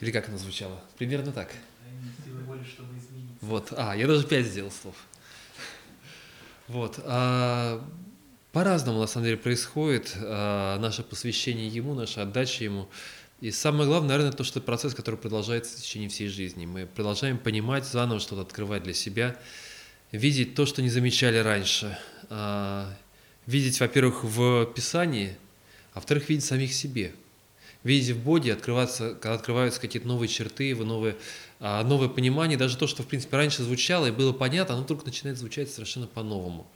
Или 0.00 0.10
как 0.10 0.28
оно 0.28 0.38
звучало? 0.38 0.80
Примерно 0.98 1.32
так. 1.32 1.52
Вот, 3.40 3.72
а, 3.76 3.94
я 3.96 4.06
даже 4.06 4.26
пять 4.26 4.46
сделал 4.46 4.70
слов. 4.70 4.96
Вот. 6.68 7.00
а, 7.04 7.84
по-разному, 8.52 9.00
на 9.00 9.06
самом 9.06 9.26
деле, 9.26 9.36
происходит 9.36 10.14
а, 10.16 10.78
наше 10.78 11.02
посвящение 11.02 11.68
Ему, 11.68 11.94
наша 11.94 12.22
отдача 12.22 12.64
Ему. 12.64 12.88
И 13.44 13.50
самое 13.50 13.86
главное, 13.86 14.08
наверное, 14.08 14.32
то, 14.32 14.42
что 14.42 14.58
это 14.58 14.64
процесс, 14.64 14.94
который 14.94 15.16
продолжается 15.16 15.76
в 15.76 15.82
течение 15.82 16.08
всей 16.08 16.28
жизни. 16.28 16.64
Мы 16.64 16.86
продолжаем 16.86 17.36
понимать, 17.36 17.84
заново 17.84 18.18
что-то 18.18 18.40
открывать 18.40 18.84
для 18.84 18.94
себя, 18.94 19.38
видеть 20.12 20.54
то, 20.54 20.64
что 20.64 20.80
не 20.80 20.88
замечали 20.88 21.36
раньше. 21.36 21.98
А, 22.30 22.90
видеть, 23.44 23.78
во-первых, 23.80 24.24
в 24.24 24.64
Писании, 24.74 25.36
а 25.92 25.96
во-вторых, 25.96 26.30
видеть 26.30 26.46
самих 26.46 26.72
себе. 26.72 27.12
Видеть 27.82 28.16
в 28.16 28.24
Боге, 28.24 28.54
открываться, 28.54 29.10
когда 29.10 29.34
открываются 29.34 29.78
какие-то 29.78 30.08
новые 30.08 30.30
черты, 30.30 30.74
новые, 30.74 31.14
а, 31.60 31.84
новое 31.84 32.08
понимание, 32.08 32.56
даже 32.56 32.78
то, 32.78 32.86
что, 32.86 33.02
в 33.02 33.06
принципе, 33.06 33.36
раньше 33.36 33.62
звучало 33.62 34.06
и 34.06 34.10
было 34.10 34.32
понятно, 34.32 34.76
оно 34.76 34.84
вдруг 34.84 35.04
начинает 35.04 35.36
звучать 35.36 35.70
совершенно 35.70 36.06
по-новому. 36.06 36.66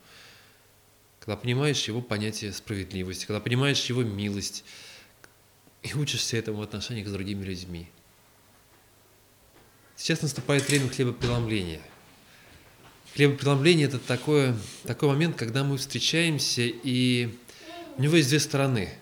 Когда 1.19 1.35
понимаешь 1.39 1.89
его 1.89 2.03
понятие 2.03 2.53
справедливости, 2.53 3.25
когда 3.25 3.41
понимаешь 3.41 3.87
его 3.87 4.03
милость, 4.03 4.65
и 5.83 5.95
учишься 5.95 6.37
этому 6.37 6.59
в 6.59 6.63
отношениях 6.63 7.09
с 7.09 7.13
другими 7.13 7.45
людьми. 7.45 7.89
Сейчас 9.97 10.23
наступает 10.23 10.69
время 10.69 10.89
хлебопреломления. 10.89 11.81
Хлебопреломление– 13.15 13.87
это 13.89 13.99
такое, 13.99 14.57
такой 14.85 15.09
момент, 15.09 15.37
когда 15.37 15.65
мы 15.65 15.77
встречаемся, 15.77 16.63
и 16.63 17.37
у 17.97 18.03
него 18.03 18.17
есть 18.17 18.29
две 18.29 18.39
стороны. 18.39 18.93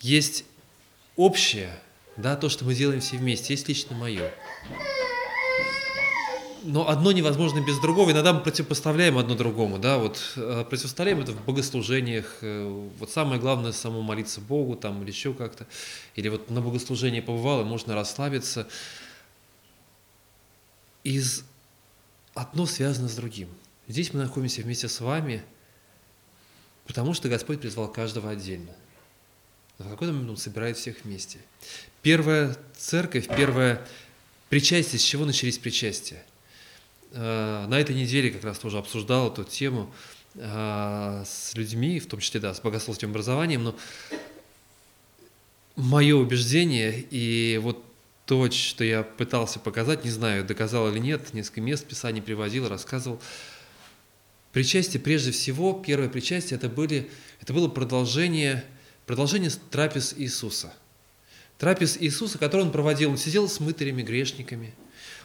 Есть 0.00 0.44
общее, 1.16 1.78
да, 2.16 2.36
то, 2.36 2.48
что 2.48 2.64
мы 2.64 2.74
делаем 2.74 3.00
все 3.00 3.16
вместе, 3.16 3.54
есть 3.54 3.68
лично 3.68 3.94
мое. 3.94 4.32
Но 6.64 6.88
одно 6.88 7.10
невозможно 7.12 7.60
без 7.60 7.78
другого. 7.78 8.12
Иногда 8.12 8.32
мы 8.32 8.40
противопоставляем 8.40 9.18
одно 9.18 9.34
другому, 9.34 9.78
да, 9.78 9.98
вот 9.98 10.20
э, 10.36 10.64
противоставляем 10.68 11.20
это 11.20 11.32
в 11.32 11.44
богослужениях. 11.44 12.38
э, 12.40 12.88
Вот 12.98 13.10
самое 13.10 13.40
главное 13.40 13.72
само 13.72 14.00
молиться 14.00 14.40
Богу 14.40 14.76
там 14.76 15.02
или 15.02 15.10
еще 15.10 15.34
как-то. 15.34 15.66
Или 16.14 16.28
вот 16.28 16.50
на 16.50 16.60
богослужении 16.60 17.20
побывал, 17.20 17.62
и 17.62 17.64
можно 17.64 17.94
расслабиться. 17.94 18.68
Из 21.02 21.44
одно 22.34 22.66
связано 22.66 23.08
с 23.08 23.14
другим. 23.16 23.48
Здесь 23.88 24.12
мы 24.12 24.20
находимся 24.20 24.62
вместе 24.62 24.88
с 24.88 25.00
вами, 25.00 25.42
потому 26.86 27.12
что 27.12 27.28
Господь 27.28 27.60
призвал 27.60 27.90
каждого 27.90 28.30
отдельно. 28.30 28.72
Но 29.78 29.86
в 29.86 29.90
какой-то 29.90 30.12
момент 30.12 30.30
Он 30.30 30.36
собирает 30.36 30.76
всех 30.76 31.04
вместе. 31.04 31.38
Первая 32.02 32.56
церковь, 32.76 33.26
первое 33.26 33.84
причастие, 34.48 35.00
с 35.00 35.02
чего 35.02 35.24
начались 35.24 35.58
причастия? 35.58 36.24
Э, 37.12 37.66
На 37.68 37.78
этой 37.78 37.94
неделе 37.94 38.30
как 38.30 38.44
раз 38.44 38.58
тоже 38.58 38.78
обсуждал 38.78 39.30
эту 39.30 39.44
тему 39.44 39.92
э, 40.34 41.24
с 41.26 41.54
людьми, 41.54 42.00
в 42.00 42.06
том 42.06 42.20
числе, 42.20 42.40
да, 42.40 42.54
с 42.54 42.60
богословским 42.60 43.10
образованием, 43.10 43.64
но 43.64 43.76
мое 45.76 46.16
убеждение 46.16 47.04
и 47.10 47.58
вот 47.62 47.84
то, 48.24 48.50
что 48.50 48.84
я 48.84 49.02
пытался 49.02 49.58
показать, 49.58 50.04
не 50.04 50.10
знаю, 50.10 50.44
доказал 50.44 50.90
или 50.90 50.98
нет, 50.98 51.34
несколько 51.34 51.60
мест 51.60 51.84
Писания 51.86 52.22
приводил, 52.22 52.68
рассказывал. 52.68 53.20
Причастие, 54.52 55.00
прежде 55.00 55.32
всего, 55.32 55.72
первое 55.74 56.08
причастие, 56.08 56.56
это, 56.56 56.68
были, 56.68 57.10
это 57.40 57.52
было 57.52 57.68
продолжение, 57.68 58.64
продолжение 59.06 59.50
трапез 59.70 60.14
Иисуса. 60.16 60.72
Трапез 61.58 61.96
Иисуса, 62.00 62.38
который 62.38 62.62
Он 62.62 62.72
проводил, 62.72 63.10
Он 63.10 63.18
сидел 63.18 63.48
с 63.48 63.60
мытарями, 63.60 64.02
грешниками, 64.02 64.74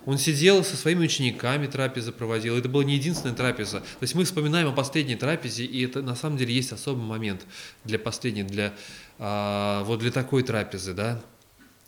Он 0.07 0.17
сидел 0.17 0.63
со 0.63 0.77
своими 0.77 1.03
учениками, 1.03 1.67
трапезы 1.67 2.13
проводил. 2.13 2.57
Это 2.57 2.69
была 2.69 2.85
не 2.85 2.95
единственная 2.95 3.35
трапеза. 3.35 3.81
То 3.81 4.03
есть 4.03 4.15
мы 4.15 4.23
вспоминаем 4.23 4.69
о 4.69 4.71
последней 4.71 5.17
трапезе, 5.17 5.65
и 5.65 5.83
это 5.83 6.01
на 6.01 6.15
самом 6.15 6.37
деле 6.37 6.53
есть 6.53 6.71
особый 6.71 7.03
момент 7.03 7.45
для 7.83 7.99
последней, 7.99 8.43
для, 8.43 8.73
а, 9.19 9.83
вот 9.83 9.99
для 9.99 10.09
такой 10.11 10.43
трапезы, 10.43 10.93
да, 10.93 11.21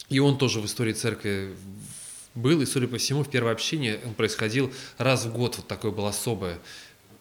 и 0.09 0.19
он 0.19 0.37
тоже 0.37 0.59
в 0.59 0.65
истории 0.65 0.91
церкви 0.91 1.55
был, 2.35 2.61
и, 2.61 2.65
судя 2.65 2.89
по 2.89 2.97
всему, 2.97 3.23
в 3.23 3.29
первое 3.29 3.53
общение 3.53 4.01
он 4.03 4.13
происходил 4.13 4.69
раз 4.97 5.23
в 5.23 5.31
год, 5.31 5.55
вот 5.55 5.67
такое 5.67 5.91
было 5.91 6.09
особое 6.09 6.59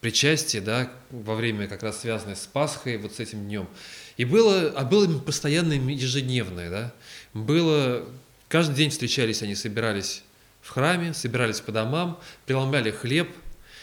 причастие, 0.01 0.63
да, 0.63 0.91
во 1.11 1.37
время 1.37 1.69
как 1.69 1.85
раз 1.85 2.01
связанное 2.01 2.35
с 2.35 2.49
Пасхой, 2.49 2.97
вот 2.97 3.15
с 3.15 3.21
этим 3.21 3.47
днем. 3.47 3.69
И 4.17 4.25
было, 4.25 4.73
а 4.75 4.85
было 4.85 5.07
постоянное 5.21 5.79
ежедневное, 5.79 6.71
да, 6.71 6.95
было, 7.35 8.05
каждый 8.49 8.75
день 8.75 8.91
встречались, 8.91 9.43
они 9.43 9.55
собирались 9.55 10.25
в 10.69 10.71
храме, 10.71 11.15
собирались 11.15 11.63
по 11.63 11.73
домам, 11.73 12.21
преломляли 12.45 12.91
хлеб. 12.91 13.31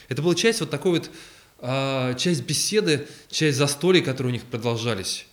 Это 0.08 0.22
была 0.22 0.36
часть 0.36 0.60
вот 0.60 0.70
такой 0.70 1.00
вот, 1.00 1.10
а, 1.58 2.14
часть 2.14 2.44
беседы, 2.44 3.08
часть 3.28 3.58
застолья, 3.58 4.04
которые 4.04 4.30
у 4.30 4.34
них 4.34 4.44
продолжались. 4.44 5.26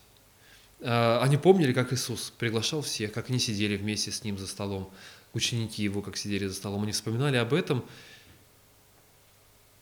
А, 0.81 1.21
они 1.23 1.37
помнили, 1.37 1.75
как 1.75 1.93
Иисус 1.93 2.33
приглашал 2.39 2.81
всех, 2.81 3.13
как 3.13 3.29
они 3.29 3.39
сидели 3.39 3.77
вместе 3.77 4.11
с 4.11 4.25
Ним 4.25 4.39
за 4.39 4.47
столом, 4.47 4.91
ученики 5.35 5.83
Его, 5.83 6.01
как 6.01 6.17
сидели 6.17 6.47
за 6.47 6.55
столом. 6.55 6.85
Они 6.85 6.93
вспоминали 6.93 7.37
об 7.37 7.53
этом 7.53 7.85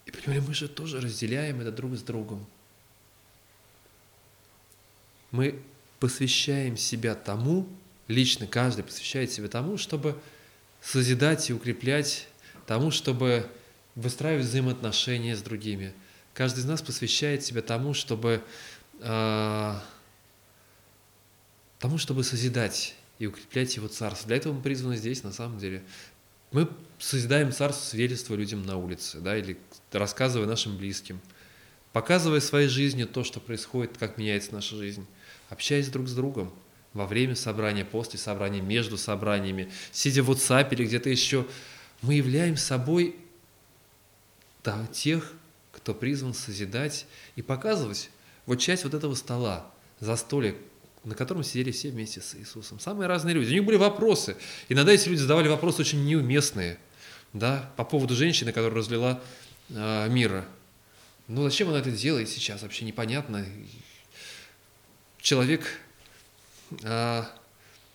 и 0.06 0.10
понимали, 0.10 0.40
мы 0.40 0.52
же 0.52 0.66
тоже 0.66 1.00
разделяем 1.00 1.60
это 1.60 1.70
друг 1.70 1.94
с 1.94 2.02
другом. 2.02 2.44
Мы 5.30 5.62
посвящаем 6.00 6.76
себя 6.76 7.14
тому, 7.14 7.68
лично 8.08 8.48
каждый 8.48 8.82
посвящает 8.82 9.30
себя 9.30 9.46
тому, 9.46 9.78
чтобы 9.78 10.20
созидать 10.82 11.50
и 11.50 11.52
укреплять, 11.52 12.26
тому, 12.66 12.90
чтобы 12.90 13.46
выстраивать 13.94 14.46
взаимоотношения 14.46 15.36
с 15.36 15.42
другими. 15.42 15.92
Каждый 16.34 16.60
из 16.60 16.64
нас 16.64 16.82
посвящает 16.82 17.42
себя 17.42 17.62
тому, 17.62 17.94
чтобы 17.94 18.42
э, 19.00 19.74
тому, 21.78 21.98
чтобы 21.98 22.24
созидать 22.24 22.94
и 23.18 23.26
укреплять 23.26 23.74
Его 23.76 23.88
Царство. 23.88 24.28
Для 24.28 24.36
этого 24.36 24.52
мы 24.52 24.62
призваны 24.62 24.96
здесь, 24.96 25.22
на 25.22 25.32
самом 25.32 25.58
деле. 25.58 25.82
Мы 26.52 26.68
созидаем 26.98 27.52
Царство 27.52 27.84
свидетельства 27.84 28.34
людям 28.34 28.64
на 28.64 28.76
улице, 28.76 29.18
да, 29.20 29.36
или 29.36 29.58
рассказывая 29.92 30.46
нашим 30.46 30.76
близким, 30.76 31.20
показывая 31.92 32.40
своей 32.40 32.68
жизни 32.68 33.04
то, 33.04 33.24
что 33.24 33.40
происходит, 33.40 33.98
как 33.98 34.18
меняется 34.18 34.52
наша 34.52 34.76
жизнь, 34.76 35.06
общаясь 35.48 35.88
друг 35.88 36.08
с 36.08 36.12
другом 36.12 36.52
во 36.92 37.06
время 37.06 37.36
собрания, 37.36 37.84
после 37.84 38.18
собрания, 38.18 38.60
между 38.60 38.98
собраниями, 38.98 39.70
сидя 39.92 40.22
в 40.22 40.30
WhatsApp 40.30 40.68
или 40.72 40.84
где-то 40.84 41.08
еще, 41.08 41.46
мы 42.02 42.14
являем 42.14 42.56
собой 42.56 43.16
да, 44.64 44.86
тех, 44.92 45.32
кто 45.72 45.94
призван 45.94 46.34
созидать 46.34 47.06
и 47.36 47.42
показывать 47.42 48.10
вот 48.46 48.56
часть 48.56 48.84
вот 48.84 48.94
этого 48.94 49.14
стола, 49.14 49.70
застолья, 50.00 50.54
на 51.04 51.14
котором 51.14 51.44
сидели 51.44 51.70
все 51.70 51.90
вместе 51.90 52.20
с 52.20 52.34
Иисусом. 52.34 52.80
Самые 52.80 53.06
разные 53.06 53.34
люди. 53.34 53.50
У 53.50 53.52
них 53.52 53.64
были 53.64 53.76
вопросы. 53.76 54.36
Иногда 54.68 54.92
эти 54.92 55.08
люди 55.08 55.20
задавали 55.20 55.48
вопросы 55.48 55.80
очень 55.80 56.04
неуместные, 56.04 56.78
да, 57.32 57.70
по 57.76 57.84
поводу 57.84 58.14
женщины, 58.14 58.52
которая 58.52 58.76
разлила 58.76 59.22
э, 59.68 60.08
мира. 60.08 60.46
Ну, 61.28 61.44
зачем 61.44 61.68
она 61.68 61.78
это 61.78 61.90
делает 61.92 62.28
сейчас, 62.28 62.62
вообще 62.62 62.84
непонятно. 62.84 63.46
Человек, 65.20 65.64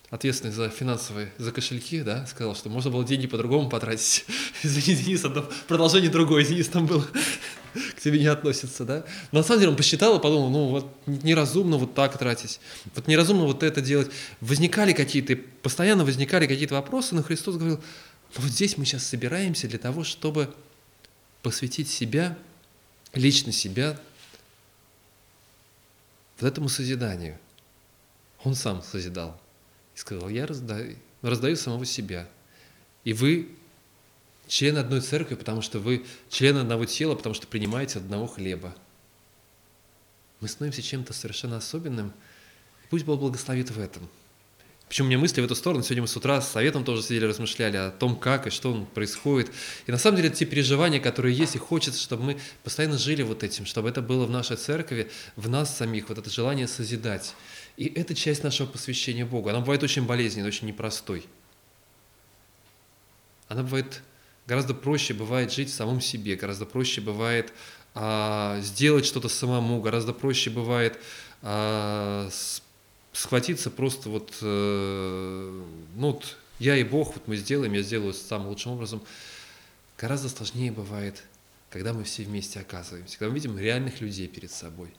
ответственный 0.09 0.53
за 0.53 0.69
финансовые, 0.69 1.31
за 1.37 1.51
кошельки, 1.51 2.01
да, 2.01 2.25
сказал, 2.25 2.55
что 2.55 2.69
можно 2.69 2.91
было 2.91 3.03
деньги 3.03 3.27
по-другому 3.27 3.69
потратить. 3.69 4.25
Извини, 4.63 5.01
Денис, 5.01 5.25
одно 5.25 5.45
продолжение 5.67 6.09
другое, 6.09 6.43
Денис 6.45 6.67
там 6.67 6.85
был 6.85 7.03
к 7.73 8.01
тебе 8.01 8.19
не 8.19 8.27
относится, 8.27 8.85
да? 8.85 9.05
Но 9.31 9.39
на 9.39 9.43
самом 9.43 9.59
деле 9.59 9.71
он 9.71 9.77
посчитал 9.77 10.17
и 10.17 10.21
подумал, 10.21 10.49
ну 10.49 10.67
вот 10.67 10.95
неразумно 11.05 11.77
вот 11.77 11.93
так 11.93 12.17
тратить, 12.17 12.59
вот 12.93 13.07
неразумно 13.07 13.45
вот 13.45 13.63
это 13.63 13.81
делать. 13.81 14.09
Возникали 14.41 14.93
какие-то, 14.93 15.37
постоянно 15.61 16.05
возникали 16.05 16.47
какие-то 16.47 16.75
вопросы, 16.75 17.15
но 17.15 17.23
Христос 17.23 17.55
говорил, 17.57 17.77
ну 18.35 18.41
вот 18.41 18.51
здесь 18.51 18.77
мы 18.77 18.85
сейчас 18.85 19.05
собираемся 19.05 19.67
для 19.67 19.79
того, 19.79 20.03
чтобы 20.03 20.53
посвятить 21.41 21.89
себя, 21.89 22.37
лично 23.13 23.51
себя, 23.51 23.99
вот 26.39 26.47
этому 26.47 26.69
созиданию. 26.69 27.37
Он 28.45 28.55
сам 28.55 28.81
созидал. 28.83 29.37
И 29.95 29.97
сказал, 29.97 30.29
я 30.29 30.45
раздаю, 30.45 30.95
раздаю 31.21 31.55
самого 31.55 31.85
себя. 31.85 32.29
И 33.03 33.11
вы 33.11 33.49
член 34.47 34.77
одной 34.77 35.01
церкви, 35.01 35.35
потому 35.35 35.61
что 35.61 35.79
вы 35.79 36.05
член 36.29 36.57
одного 36.57 36.85
тела, 36.85 37.15
потому 37.15 37.33
что 37.33 37.47
принимаете 37.47 37.99
одного 37.99 38.27
хлеба. 38.27 38.73
Мы 40.41 40.47
становимся 40.47 40.83
чем-то 40.83 41.11
совершенно 41.11 41.57
особенным. 41.57 42.13
Пусть 42.89 43.05
Бог 43.05 43.19
благословит 43.19 43.71
в 43.71 43.79
этом. 43.79 44.07
Почему 44.87 45.07
у 45.07 45.09
меня 45.09 45.17
мысли 45.17 45.41
в 45.41 45.45
эту 45.45 45.55
сторону? 45.55 45.83
Сегодня 45.83 46.03
мы 46.03 46.07
с 46.07 46.15
утра 46.15 46.39
с 46.39 46.51
советом 46.51 46.83
тоже 46.83 47.01
сидели, 47.01 47.25
размышляли 47.25 47.77
о 47.77 47.89
том, 47.89 48.15
как 48.15 48.45
и 48.45 48.49
что 48.51 48.87
происходит. 48.93 49.51
И 49.87 49.91
на 49.91 49.97
самом 49.97 50.17
деле 50.17 50.29
это 50.29 50.37
те 50.37 50.45
переживания, 50.45 50.99
которые 50.99 51.35
есть, 51.35 51.55
и 51.55 51.57
хочется, 51.57 51.99
чтобы 51.99 52.23
мы 52.23 52.37
постоянно 52.63 52.99
жили 52.99 53.23
вот 53.23 53.43
этим, 53.43 53.65
чтобы 53.65 53.89
это 53.89 54.03
было 54.03 54.25
в 54.25 54.29
нашей 54.29 54.57
церкви, 54.57 55.09
в 55.35 55.49
нас 55.49 55.75
самих, 55.75 56.09
вот 56.09 56.19
это 56.19 56.29
желание 56.29 56.67
созидать. 56.67 57.33
И 57.77 57.85
это 57.87 58.15
часть 58.15 58.43
нашего 58.43 58.67
посвящения 58.67 59.25
Богу. 59.25 59.49
Она 59.49 59.59
бывает 59.59 59.83
очень 59.83 60.05
болезненной, 60.05 60.47
очень 60.47 60.67
непростой. 60.67 61.25
Она 63.47 63.63
бывает 63.63 64.01
Гораздо 64.47 64.75
проще 64.75 65.13
бывает 65.13 65.51
жить 65.51 65.69
в 65.69 65.73
самом 65.73 66.01
себе, 66.01 66.35
гораздо 66.35 66.65
проще 66.65 67.01
бывает 67.01 67.51
а, 67.95 68.59
сделать 68.61 69.05
что-то 69.05 69.27
самому, 69.27 69.81
гораздо 69.81 70.13
проще 70.13 70.51
бывает 70.51 70.99
а, 71.41 72.29
схватиться 73.11 73.71
просто 73.71 74.09
вот, 74.09 74.33
э, 74.41 75.63
ну 75.95 76.11
вот 76.11 76.37
я 76.59 76.75
и 76.75 76.83
Бог, 76.83 77.15
вот 77.15 77.27
мы 77.27 77.37
сделаем, 77.37 77.71
я 77.73 77.81
сделаю 77.81 78.13
самым 78.13 78.49
лучшим 78.49 78.73
образом. 78.73 79.01
Гораздо 79.97 80.27
сложнее 80.27 80.71
бывает, 80.71 81.23
когда 81.69 81.93
мы 81.93 82.03
все 82.03 82.23
вместе 82.23 82.59
оказываемся, 82.59 83.17
когда 83.17 83.29
мы 83.31 83.35
видим 83.35 83.57
реальных 83.57 84.01
людей 84.01 84.27
перед 84.27 84.51
собой. 84.51 84.93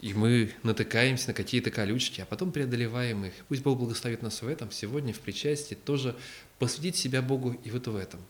И 0.00 0.14
мы 0.14 0.54
натыкаемся 0.62 1.28
на 1.28 1.34
какие-то 1.34 1.70
колючки, 1.70 2.22
а 2.22 2.24
потом 2.24 2.52
преодолеваем 2.52 3.26
их. 3.26 3.34
Пусть 3.48 3.62
Бог 3.62 3.78
благословит 3.78 4.22
нас 4.22 4.40
в 4.40 4.48
этом 4.48 4.70
сегодня, 4.70 5.12
в 5.12 5.20
причастии, 5.20 5.74
тоже 5.74 6.16
посвятить 6.58 6.96
себя 6.96 7.20
Богу 7.20 7.52
и 7.64 7.70
вот 7.70 7.86
в 7.86 7.96
этом, 7.96 8.20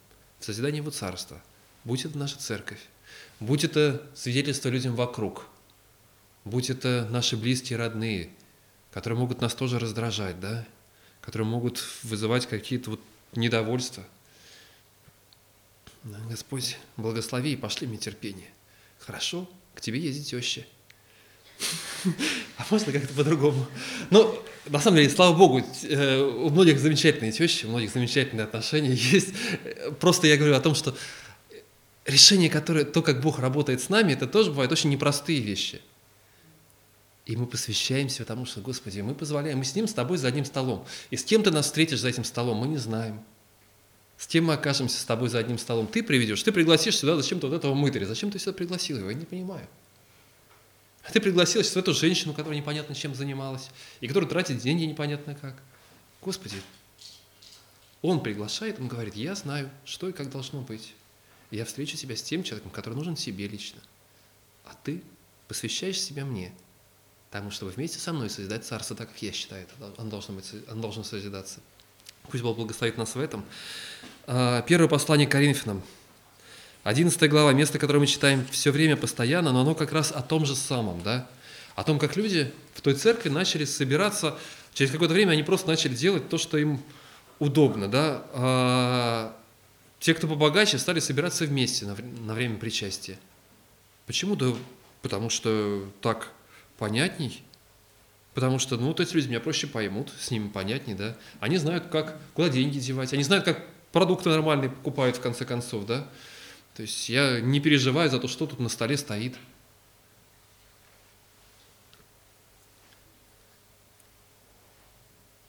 в 0.40 0.44
созидании 0.44 0.78
Его 0.78 0.90
Царства. 0.90 1.40
Будь 1.84 2.04
это 2.04 2.18
наша 2.18 2.38
церковь, 2.38 2.80
будь 3.38 3.62
это 3.62 4.04
свидетельство 4.16 4.68
людям 4.68 4.96
вокруг, 4.96 5.46
будь 6.44 6.70
это 6.70 7.06
наши 7.08 7.36
близкие, 7.36 7.78
родные, 7.78 8.30
которые 8.90 9.20
могут 9.20 9.40
нас 9.40 9.54
тоже 9.54 9.78
раздражать, 9.78 10.40
да, 10.40 10.66
которые 11.20 11.46
могут 11.46 11.84
вызывать 12.02 12.46
какие-то 12.46 12.90
вот 12.90 13.00
недовольства. 13.32 14.04
Господь, 16.28 16.78
благослови 16.96 17.52
и 17.52 17.56
пошли 17.56 17.86
мне 17.86 17.98
терпение. 17.98 18.48
Хорошо, 18.98 19.48
к 19.76 19.80
тебе 19.80 20.00
ездить 20.00 20.30
теща. 20.30 20.64
А 22.56 22.64
можно 22.70 22.92
как-то 22.92 23.12
по-другому? 23.14 23.66
Ну, 24.10 24.42
на 24.66 24.80
самом 24.80 24.98
деле, 24.98 25.10
слава 25.10 25.36
богу, 25.36 25.62
э, 25.82 26.20
у 26.20 26.50
многих 26.50 26.78
замечательные 26.78 27.32
тещи, 27.32 27.66
у 27.66 27.70
многих 27.70 27.92
замечательные 27.92 28.44
отношения 28.44 28.92
есть. 28.94 29.34
Просто 29.98 30.26
я 30.26 30.36
говорю 30.36 30.54
о 30.54 30.60
том, 30.60 30.74
что 30.74 30.94
решение, 32.06 32.50
которое, 32.50 32.84
то, 32.84 33.02
как 33.02 33.20
Бог 33.20 33.38
работает 33.38 33.80
с 33.80 33.88
нами, 33.88 34.12
это 34.12 34.26
тоже 34.26 34.50
бывают 34.50 34.72
очень 34.72 34.90
непростые 34.90 35.40
вещи. 35.40 35.80
И 37.26 37.36
мы 37.36 37.46
посвящаемся 37.46 38.24
тому, 38.24 38.46
что, 38.46 38.60
Господи, 38.60 39.00
мы 39.00 39.14
позволяем, 39.14 39.58
мы 39.58 39.64
с 39.64 39.74
Ним 39.74 39.86
с 39.86 39.92
тобой 39.92 40.18
за 40.18 40.28
одним 40.28 40.44
столом. 40.44 40.84
И 41.10 41.16
с 41.16 41.24
кем 41.24 41.42
ты 41.42 41.50
нас 41.50 41.66
встретишь 41.66 42.00
за 42.00 42.08
этим 42.08 42.24
столом, 42.24 42.58
мы 42.58 42.68
не 42.68 42.78
знаем. 42.78 43.20
С 44.16 44.26
кем 44.26 44.46
мы 44.46 44.54
окажемся 44.54 45.00
с 45.00 45.04
тобой 45.04 45.28
за 45.28 45.38
одним 45.38 45.58
столом. 45.58 45.86
Ты 45.86 46.02
приведешь, 46.02 46.42
ты 46.42 46.52
пригласишь 46.52 46.98
сюда 46.98 47.16
зачем-то 47.16 47.48
вот 47.48 47.56
этого 47.56 47.74
мытаря. 47.74 48.04
Зачем 48.04 48.30
ты 48.30 48.38
сюда 48.38 48.52
пригласил 48.52 48.98
его? 48.98 49.10
Я 49.10 49.14
не 49.14 49.24
понимаю. 49.24 49.66
А 51.02 51.12
ты 51.12 51.20
пригласил 51.20 51.62
сейчас 51.62 51.76
эту 51.76 51.94
женщину, 51.94 52.34
которая 52.34 52.58
непонятно 52.58 52.94
чем 52.94 53.14
занималась, 53.14 53.70
и 54.00 54.08
которая 54.08 54.28
тратит 54.28 54.58
деньги 54.58 54.84
непонятно 54.84 55.34
как. 55.34 55.56
Господи, 56.20 56.56
он 58.02 58.22
приглашает, 58.22 58.78
он 58.78 58.88
говорит, 58.88 59.14
я 59.14 59.34
знаю, 59.34 59.70
что 59.84 60.08
и 60.08 60.12
как 60.12 60.30
должно 60.30 60.60
быть. 60.60 60.94
я 61.50 61.64
встречу 61.64 61.96
тебя 61.96 62.16
с 62.16 62.22
тем 62.22 62.42
человеком, 62.42 62.70
который 62.70 62.94
нужен 62.94 63.16
себе 63.16 63.48
лично. 63.48 63.80
А 64.64 64.74
ты 64.84 65.02
посвящаешь 65.48 66.00
себя 66.00 66.24
мне. 66.24 66.52
тому, 67.30 67.50
чтобы 67.50 67.72
вместе 67.72 67.98
со 67.98 68.12
мной 68.12 68.28
созидать 68.28 68.64
царство 68.64 68.96
так, 68.96 69.08
как 69.08 69.22
я 69.22 69.32
считаю, 69.32 69.64
это 69.64 69.94
оно 69.98 70.10
должно, 70.10 70.34
быть, 70.34 70.50
оно 70.68 70.82
должно 70.82 71.02
созидаться. 71.02 71.60
Пусть 72.28 72.42
Бог 72.42 72.56
благословит 72.56 72.96
нас 72.96 73.14
в 73.14 73.20
этом. 73.20 73.44
А, 74.26 74.62
Первое 74.62 74.88
послание 74.88 75.26
Коринфянам, 75.26 75.82
11 76.84 77.30
глава, 77.30 77.52
место, 77.52 77.78
которое 77.78 77.98
мы 77.98 78.06
читаем 78.06 78.46
все 78.50 78.70
время, 78.70 78.96
постоянно, 78.96 79.52
но 79.52 79.60
оно 79.60 79.74
как 79.74 79.92
раз 79.92 80.12
о 80.12 80.22
том 80.22 80.46
же 80.46 80.56
самом, 80.56 81.02
да? 81.02 81.28
О 81.76 81.84
том, 81.84 81.98
как 81.98 82.16
люди 82.16 82.52
в 82.74 82.80
той 82.80 82.94
церкви 82.94 83.28
начали 83.28 83.64
собираться, 83.64 84.38
через 84.74 84.90
какое-то 84.90 85.14
время 85.14 85.32
они 85.32 85.42
просто 85.42 85.68
начали 85.68 85.94
делать 85.94 86.28
то, 86.28 86.38
что 86.38 86.56
им 86.58 86.82
удобно, 87.38 87.88
да? 87.88 88.22
А, 88.32 89.36
те, 89.98 90.14
кто 90.14 90.26
побогаче, 90.26 90.78
стали 90.78 91.00
собираться 91.00 91.44
вместе 91.44 91.86
на, 91.86 91.96
на 92.26 92.34
время 92.34 92.56
причастия. 92.56 93.18
Почему? 94.06 94.34
Да 94.34 94.54
потому 95.02 95.30
что 95.30 95.84
так 96.00 96.32
понятней, 96.78 97.42
потому 98.34 98.58
что, 98.58 98.76
ну, 98.76 98.88
вот 98.88 99.00
эти 99.00 99.14
люди 99.14 99.28
меня 99.28 99.40
проще 99.40 99.66
поймут, 99.66 100.12
с 100.18 100.30
ними 100.30 100.48
понятней, 100.48 100.94
да. 100.94 101.16
Они 101.40 101.56
знают, 101.56 101.86
как, 101.86 102.18
куда 102.34 102.48
деньги 102.48 102.78
девать, 102.78 103.12
они 103.12 103.22
знают, 103.22 103.44
как 103.44 103.64
продукты 103.92 104.28
нормальные 104.28 104.70
покупают, 104.70 105.16
в 105.16 105.20
конце 105.20 105.44
концов, 105.44 105.86
да. 105.86 106.06
То 106.80 106.84
есть 106.84 107.10
я 107.10 107.42
не 107.42 107.60
переживаю 107.60 108.08
за 108.08 108.18
то, 108.18 108.26
что 108.26 108.46
тут 108.46 108.58
на 108.58 108.70
столе 108.70 108.96
стоит. 108.96 109.36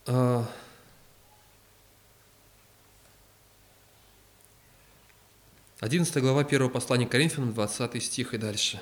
А... 0.06 0.46
11 5.80 6.18
глава 6.18 6.42
1 6.42 6.70
послания 6.70 7.08
к 7.08 7.12
Коринфянам, 7.12 7.54
20 7.54 8.04
стих 8.04 8.34
и 8.34 8.38
дальше. 8.38 8.82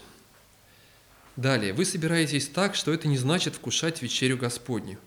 Далее. 1.35 1.71
«Вы 1.73 1.85
собираетесь 1.85 2.47
так, 2.47 2.73
что 2.73 2.91
это 2.91 3.07
не 3.07 3.19
значит 3.19 3.53
вкушать 3.53 4.01
вечерю 4.01 4.39
Господню». 4.39 4.97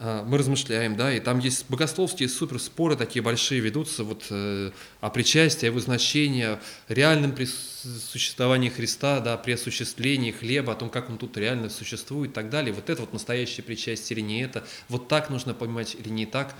А, 0.00 0.24
мы 0.24 0.38
размышляем, 0.38 0.96
да, 0.96 1.12
и 1.12 1.18
там 1.18 1.40
есть 1.40 1.66
богословские 1.68 2.28
супер 2.28 2.60
споры 2.60 2.94
такие 2.94 3.20
большие 3.20 3.60
ведутся 3.60 4.04
вот 4.04 4.26
э, 4.30 4.70
о 5.00 5.10
причастии, 5.10 5.66
о 5.66 5.70
его 5.70 5.80
значении, 5.80 6.44
о 6.44 6.60
реальном 6.88 7.34
существовании 7.36 8.68
Христа, 8.68 9.18
да, 9.18 9.36
при 9.36 9.52
осуществлении 9.52 10.30
хлеба, 10.30 10.74
о 10.74 10.76
том, 10.76 10.88
как 10.88 11.10
он 11.10 11.18
тут 11.18 11.36
реально 11.36 11.68
существует 11.68 12.30
и 12.30 12.34
так 12.34 12.48
далее. 12.48 12.72
Вот 12.72 12.88
это 12.90 13.00
вот 13.00 13.12
настоящее 13.12 13.64
причастие 13.64 14.18
или 14.20 14.24
не 14.24 14.42
это, 14.42 14.64
вот 14.88 15.08
так 15.08 15.30
нужно 15.30 15.52
понимать 15.52 15.96
или 15.96 16.10
не 16.10 16.26
так. 16.26 16.54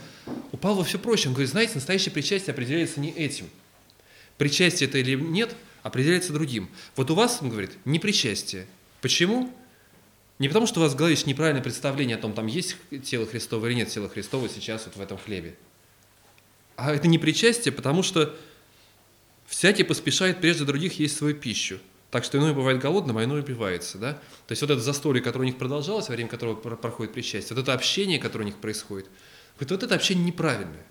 У 0.50 0.56
Павла 0.56 0.82
все 0.82 0.98
проще, 0.98 1.28
он 1.28 1.34
говорит, 1.34 1.50
знаете, 1.50 1.74
настоящее 1.76 2.10
причастие 2.10 2.52
определяется 2.52 2.98
не 2.98 3.10
этим. 3.10 3.48
Причастие 4.36 4.88
это 4.88 4.98
или 4.98 5.14
нет, 5.14 5.54
определяется 5.84 6.32
другим. 6.32 6.68
Вот 6.96 7.08
у 7.12 7.14
вас, 7.14 7.38
он 7.40 7.50
говорит, 7.50 7.70
не 7.84 8.00
причастие. 8.00 8.66
Почему? 9.00 9.52
Не 10.38 10.48
потому, 10.48 10.66
что 10.66 10.80
у 10.80 10.82
вас 10.84 10.92
в 10.92 10.96
голове 10.96 11.14
есть 11.14 11.26
неправильное 11.26 11.62
представление 11.62 12.16
о 12.16 12.20
том, 12.20 12.32
там 12.32 12.46
есть 12.46 12.76
тело 13.04 13.26
Христово 13.26 13.66
или 13.66 13.74
нет 13.74 13.88
тела 13.88 14.08
Христова 14.08 14.48
сейчас 14.48 14.86
вот 14.86 14.96
в 14.96 15.00
этом 15.00 15.18
хлебе. 15.18 15.56
А 16.76 16.94
это 16.94 17.08
не 17.08 17.18
причастие, 17.18 17.72
потому 17.72 18.04
что 18.04 18.36
всякий 19.46 19.82
поспешает 19.82 20.40
прежде 20.40 20.64
других 20.64 21.00
есть 21.00 21.16
свою 21.16 21.34
пищу. 21.34 21.80
Так 22.10 22.24
что 22.24 22.38
иной 22.38 22.54
бывает 22.54 22.80
голодным, 22.80 23.18
а 23.18 23.24
иной 23.24 23.40
убивается. 23.40 23.98
Да? 23.98 24.12
То 24.46 24.52
есть 24.52 24.62
вот 24.62 24.70
это 24.70 24.80
застолье, 24.80 25.22
которое 25.22 25.44
у 25.44 25.48
них 25.48 25.58
продолжалось, 25.58 26.08
во 26.08 26.14
время 26.14 26.30
которого 26.30 26.54
проходит 26.54 27.12
причастие, 27.12 27.56
вот 27.56 27.62
это 27.62 27.74
общение, 27.74 28.18
которое 28.18 28.44
у 28.44 28.46
них 28.46 28.56
происходит, 28.56 29.08
говорит, 29.56 29.70
вот 29.72 29.82
это 29.82 29.94
общение 29.94 30.24
неправильное. 30.24 30.86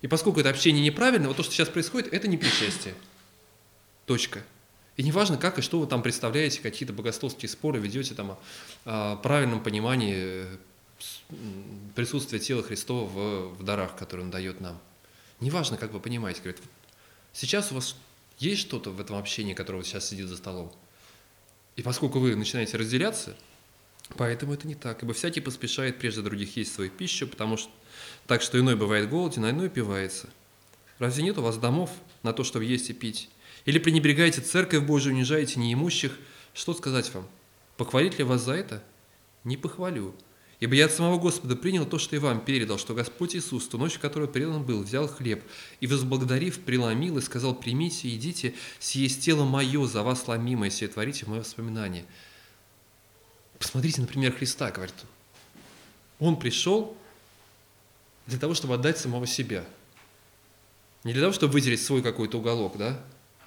И 0.00 0.08
поскольку 0.08 0.40
это 0.40 0.48
общение 0.48 0.82
неправильное, 0.82 1.28
вот 1.28 1.36
то, 1.36 1.42
что 1.42 1.52
сейчас 1.52 1.68
происходит, 1.68 2.12
это 2.12 2.26
не 2.26 2.36
причастие. 2.36 2.94
Точка. 4.06 4.42
И 4.96 5.02
неважно, 5.02 5.38
как 5.38 5.58
и 5.58 5.62
что 5.62 5.80
вы 5.80 5.86
там 5.86 6.02
представляете, 6.02 6.60
какие-то 6.60 6.92
богословские 6.92 7.48
споры 7.48 7.78
ведете 7.78 8.14
там 8.14 8.32
о, 8.32 8.38
о 8.84 9.16
правильном 9.16 9.62
понимании 9.62 10.46
присутствия 11.94 12.38
тела 12.38 12.62
Христова 12.62 13.08
в, 13.08 13.58
в 13.58 13.62
дарах, 13.62 13.96
которые 13.96 14.26
Он 14.26 14.30
дает 14.30 14.60
нам. 14.60 14.78
Неважно, 15.40 15.76
как 15.76 15.92
вы 15.92 16.00
понимаете. 16.00 16.40
Говорит, 16.40 16.60
сейчас 17.32 17.72
у 17.72 17.76
вас 17.76 17.96
есть 18.38 18.60
что-то 18.60 18.90
в 18.90 19.00
этом 19.00 19.16
общении, 19.16 19.54
которое 19.54 19.78
вот 19.78 19.86
сейчас 19.86 20.08
сидит 20.08 20.28
за 20.28 20.36
столом. 20.36 20.72
И 21.76 21.82
поскольку 21.82 22.18
вы 22.18 22.36
начинаете 22.36 22.76
разделяться, 22.76 23.34
поэтому 24.16 24.52
это 24.52 24.68
не 24.68 24.74
так. 24.74 25.02
Ибо 25.02 25.14
всякий 25.14 25.40
поспешает 25.40 25.98
прежде 25.98 26.20
других 26.20 26.56
есть 26.56 26.74
свою 26.74 26.90
пищу, 26.90 27.26
потому 27.26 27.56
что 27.56 27.70
так 28.26 28.42
что 28.42 28.58
иной 28.58 28.76
бывает 28.76 29.08
голоден, 29.08 29.44
а 29.44 29.50
иной 29.50 29.70
пивается. 29.70 30.28
Разве 30.98 31.24
нет 31.24 31.38
у 31.38 31.42
вас 31.42 31.56
домов 31.56 31.90
на 32.22 32.32
то, 32.32 32.44
чтобы 32.44 32.64
есть 32.64 32.90
и 32.90 32.92
пить? 32.92 33.28
Или 33.64 33.78
пренебрегаете 33.78 34.40
церковь 34.40 34.84
Божию, 34.84 35.14
унижаете 35.14 35.60
неимущих? 35.60 36.18
Что 36.54 36.74
сказать 36.74 37.12
вам? 37.14 37.26
Похвалить 37.76 38.18
ли 38.18 38.24
вас 38.24 38.42
за 38.42 38.52
это? 38.52 38.82
Не 39.44 39.56
похвалю. 39.56 40.14
Ибо 40.60 40.76
я 40.76 40.84
от 40.84 40.92
самого 40.92 41.18
Господа 41.18 41.56
принял 41.56 41.84
то, 41.84 41.98
что 41.98 42.14
и 42.14 42.20
вам 42.20 42.44
передал, 42.44 42.78
что 42.78 42.94
Господь 42.94 43.34
Иисус, 43.34 43.66
ту 43.66 43.78
ночь, 43.78 43.94
в 43.94 43.98
которую 43.98 44.28
предан 44.28 44.62
был, 44.62 44.84
взял 44.84 45.08
хлеб 45.08 45.42
и, 45.80 45.88
возблагодарив, 45.88 46.60
преломил 46.60 47.18
и 47.18 47.20
сказал, 47.20 47.52
примите 47.52 48.14
идите, 48.14 48.54
съесть 48.78 49.24
тело 49.24 49.44
мое, 49.44 49.84
за 49.86 50.04
вас 50.04 50.28
ломимое, 50.28 50.70
сие 50.70 50.86
творите 50.86 51.26
мое 51.26 51.40
воспоминание. 51.40 52.04
Посмотрите, 53.58 54.00
например, 54.00 54.32
Христа, 54.36 54.70
говорит. 54.70 54.94
Он 56.20 56.38
пришел 56.38 56.96
для 58.28 58.38
того, 58.38 58.54
чтобы 58.54 58.74
отдать 58.74 58.98
самого 58.98 59.26
себя. 59.26 59.64
Не 61.02 61.12
для 61.12 61.22
того, 61.22 61.32
чтобы 61.32 61.54
выделить 61.54 61.82
свой 61.82 62.02
какой-то 62.02 62.38
уголок, 62.38 62.76
да, 62.76 63.02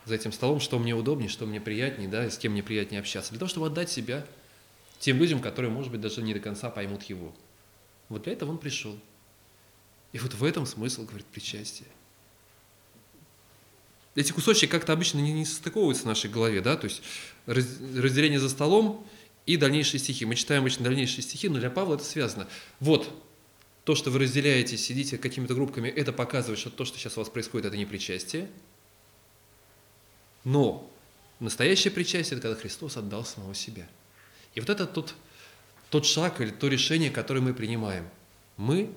за 0.05 0.15
этим 0.15 0.31
столом, 0.31 0.59
что 0.59 0.79
мне 0.79 0.93
удобнее, 0.93 1.29
что 1.29 1.45
мне 1.45 1.59
приятнее, 1.59 2.07
да, 2.07 2.29
с 2.29 2.37
кем 2.37 2.53
мне 2.53 2.63
приятнее 2.63 2.99
общаться, 2.99 3.31
для 3.31 3.39
того, 3.39 3.49
чтобы 3.49 3.67
отдать 3.67 3.89
себя 3.89 4.25
тем 4.99 5.17
людям, 5.17 5.41
которые, 5.41 5.71
может 5.71 5.91
быть, 5.91 6.01
даже 6.01 6.21
не 6.21 6.33
до 6.33 6.39
конца 6.39 6.69
поймут 6.69 7.03
его. 7.03 7.33
Вот 8.09 8.23
для 8.23 8.33
этого 8.33 8.51
он 8.51 8.57
пришел. 8.57 8.97
И 10.13 10.19
вот 10.19 10.33
в 10.33 10.43
этом 10.43 10.65
смысл, 10.65 11.05
говорит, 11.05 11.25
причастие. 11.25 11.89
Эти 14.13 14.31
кусочки 14.31 14.65
как-то 14.65 14.93
обычно 14.93 15.19
не, 15.19 15.33
не 15.33 15.45
состыковываются 15.45 16.03
в 16.03 16.07
нашей 16.07 16.29
голове, 16.29 16.61
да, 16.61 16.77
то 16.77 16.85
есть 16.85 17.01
разделение 17.45 18.39
за 18.39 18.47
столом 18.47 19.05
и 19.45 19.57
дальнейшие 19.57 19.99
стихи. 19.99 20.25
Мы 20.25 20.35
читаем 20.35 20.61
обычно 20.61 20.85
дальнейшие 20.85 21.21
стихи, 21.21 21.49
но 21.49 21.59
для 21.59 21.69
Павла 21.69 21.95
это 21.95 22.05
связано. 22.05 22.47
Вот, 22.79 23.11
то, 23.83 23.93
что 23.93 24.09
вы 24.11 24.19
разделяете, 24.19 24.77
сидите 24.77 25.17
какими-то 25.17 25.53
группками, 25.53 25.89
это 25.89 26.13
показывает, 26.13 26.59
что 26.59 26.69
то, 26.69 26.85
что 26.85 26.97
сейчас 26.97 27.17
у 27.17 27.21
вас 27.21 27.29
происходит, 27.29 27.67
это 27.67 27.77
не 27.77 27.85
причастие. 27.85 28.49
Но 30.45 30.89
настоящее 31.41 31.91
причастие– 31.91 32.37
это 32.37 32.47
когда 32.47 32.61
Христос 32.61 32.95
отдал 32.95 33.25
самого 33.25 33.53
себя. 33.53 33.85
И 34.53 34.61
вот 34.61 34.69
это 34.69 34.85
тот, 34.87 35.13
тот 35.89 36.05
шаг 36.05 36.39
или 36.39 36.51
то 36.51 36.69
решение, 36.69 37.11
которое 37.11 37.41
мы 37.41 37.53
принимаем. 37.53 38.07
Мы 38.55 38.93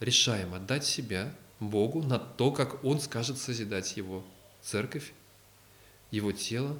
решаем 0.00 0.54
отдать 0.54 0.84
себя 0.84 1.32
Богу 1.60 2.02
на 2.02 2.18
то, 2.18 2.50
как 2.50 2.82
Он 2.84 3.00
скажет 3.00 3.38
созидать 3.38 3.96
Его 3.96 4.24
церковь, 4.62 5.12
Его 6.10 6.32
тело, 6.32 6.76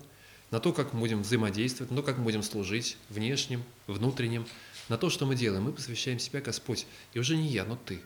на 0.50 0.58
то, 0.58 0.72
как 0.72 0.92
мы 0.92 1.00
будем 1.00 1.22
взаимодействовать, 1.22 1.92
на 1.92 1.98
то, 1.98 2.02
как 2.02 2.18
мы 2.18 2.24
будем 2.24 2.42
служить 2.42 2.96
внешним, 3.08 3.62
внутренним– 3.86 4.44
на 4.88 4.96
то, 4.96 5.10
что 5.10 5.26
мы 5.26 5.34
делаем. 5.34 5.64
Мы 5.64 5.72
посвящаем 5.72 6.18
себя, 6.18 6.40
Господь. 6.40 6.86
И 7.12 7.18
уже 7.18 7.36
не 7.36 7.48
я, 7.48 7.64
но 7.64 7.76
Ты. 7.76 8.00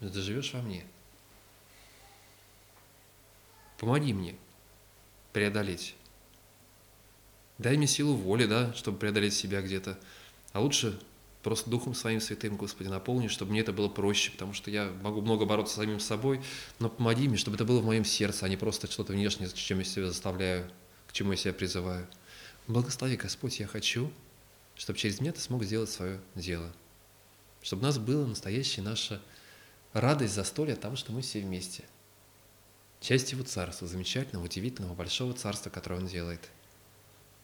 Ты 0.00 0.20
живешь 0.20 0.52
во 0.52 0.60
мне. 0.60 0.84
Помоги 3.78 4.12
мне 4.12 4.36
преодолеть. 5.32 5.94
Дай 7.58 7.76
мне 7.76 7.86
силу 7.86 8.14
воли, 8.14 8.46
да, 8.46 8.72
чтобы 8.74 8.98
преодолеть 8.98 9.34
себя 9.34 9.62
где-то. 9.62 9.98
А 10.52 10.60
лучше 10.60 11.00
просто 11.42 11.70
Духом 11.70 11.94
Своим 11.94 12.20
Святым, 12.20 12.56
Господи, 12.56 12.88
наполни, 12.88 13.28
чтобы 13.28 13.52
мне 13.52 13.60
это 13.60 13.72
было 13.72 13.88
проще, 13.88 14.30
потому 14.30 14.52
что 14.52 14.70
я 14.70 14.90
могу 15.02 15.20
много 15.20 15.44
бороться 15.44 15.74
с 15.74 15.76
самим 15.76 16.00
собой, 16.00 16.42
но 16.78 16.88
помоги 16.88 17.28
мне, 17.28 17.36
чтобы 17.36 17.56
это 17.56 17.64
было 17.64 17.80
в 17.80 17.84
моем 17.84 18.04
сердце, 18.04 18.46
а 18.46 18.48
не 18.48 18.56
просто 18.56 18.90
что-то 18.90 19.12
внешнее, 19.12 19.48
с 19.48 19.52
чем 19.52 19.78
я 19.78 19.84
себя 19.84 20.06
заставляю, 20.06 20.70
к 21.06 21.12
чему 21.12 21.32
я 21.32 21.36
себя 21.36 21.52
призываю. 21.54 22.06
Благослови, 22.66 23.16
Господь, 23.16 23.60
я 23.60 23.66
хочу 23.66 24.10
чтобы 24.76 24.98
через 24.98 25.20
меня 25.20 25.32
ты 25.32 25.40
смог 25.40 25.64
сделать 25.64 25.90
свое 25.90 26.20
дело. 26.34 26.70
Чтобы 27.62 27.82
у 27.82 27.86
нас 27.86 27.98
была 27.98 28.26
настоящая 28.26 28.82
наша 28.82 29.20
радость 29.92 30.34
застолья 30.34 30.74
от 30.74 30.80
того, 30.80 30.96
что 30.96 31.12
мы 31.12 31.22
все 31.22 31.40
вместе. 31.40 31.84
Часть 33.00 33.32
его 33.32 33.44
царства, 33.44 33.86
замечательного, 33.86 34.44
удивительного, 34.44 34.94
большого 34.94 35.34
царства, 35.34 35.70
которое 35.70 35.96
он 35.96 36.06
делает. 36.06 36.40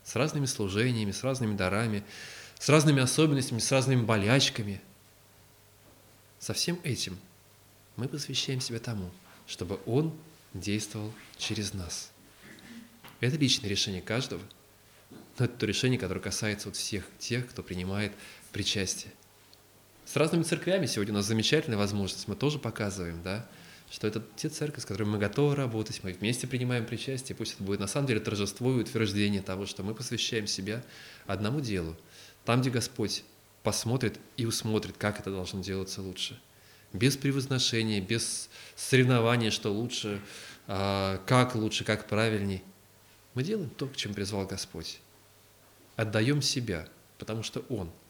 С 0.05 0.17
разными 0.17 0.47
служениями, 0.47 1.13
с 1.13 1.23
разными 1.23 1.57
дарами, 1.57 2.05
с 2.59 2.69
разными 2.69 3.03
особенностями, 3.03 3.59
с 3.59 3.71
разными 3.71 4.03
болячками. 4.03 4.81
Со 6.39 6.55
всем 6.55 6.81
этим 6.83 7.19
мы 7.97 8.09
посвящаем 8.09 8.61
себя 8.61 8.81
тому, 8.81 9.11
чтобы 9.47 9.79
он 9.87 10.13
действовал 10.55 11.13
через 11.37 11.73
нас. 11.75 12.11
Это 13.21 13.37
личное 13.37 13.69
решение 13.69 14.03
каждого– 14.03 14.43
но 15.39 15.47
это 15.47 15.57
то 15.57 15.67
решение, 15.67 15.99
которое 15.99 16.21
касается 16.21 16.69
вот 16.69 16.77
всех 16.77 17.05
тех, 17.19 17.49
кто 17.49 17.63
принимает 17.63 18.13
причастие. 18.53 19.13
С 20.05 20.17
разными 20.17 20.43
церквями 20.43 20.87
сегодня 20.87 21.15
у 21.15 21.17
нас 21.17 21.27
замечательная 21.27 21.79
возможность, 21.79 22.29
мы 22.29 22.37
тоже 22.37 22.59
показываем, 22.59 23.23
да, 23.23 23.47
что 23.93 24.07
это 24.07 24.23
те 24.37 24.49
церкви, 24.49 24.81
с 24.81 24.87
которыми 24.87 25.11
мы 25.11 25.19
готовы 25.19 25.55
работать, 25.55 26.03
мы 26.03 26.15
вместе 26.15 26.47
принимаем 26.47 26.87
причастие, 26.87 27.37
пусть 27.37 27.55
это 27.55 27.63
будет 27.63 27.79
на 27.79 27.87
самом 27.87 28.07
деле 28.07 28.21
торжество 28.21 28.73
и 28.73 28.81
утверждение 28.81 29.43
того, 29.43 29.67
что 29.67 29.83
мы 29.83 29.95
посвящаем 29.95 30.47
себя 30.47 30.83
одному 31.27 31.61
делу, 31.61 31.95
там, 32.47 32.63
где 32.63 32.71
Господь 32.71 33.23
посмотрит 33.63 34.19
и 34.39 34.47
усмотрит, 34.47 34.97
как 34.97 35.21
это 35.21 35.31
должно 35.31 35.61
делаться 35.61 36.01
лучше. 36.01 36.41
Без 36.95 37.19
превозношения, 37.19 38.01
без 38.01 38.49
соревнования, 38.77 39.51
что 39.51 39.71
лучше, 39.71 40.23
а, 40.67 41.23
как 41.27 41.55
лучше, 41.55 41.85
как 41.85 42.09
правильней. 42.09 42.63
Мы 43.35 43.43
делаем 43.43 43.69
то, 43.69 43.87
к 43.87 43.97
чему 43.97 44.15
призвал 44.15 44.47
Господь. 44.47 45.01
Отдаем 45.97 46.41
себя, 46.41 46.89
потому 47.19 47.43
что 47.43 47.61
Он– 47.69 47.91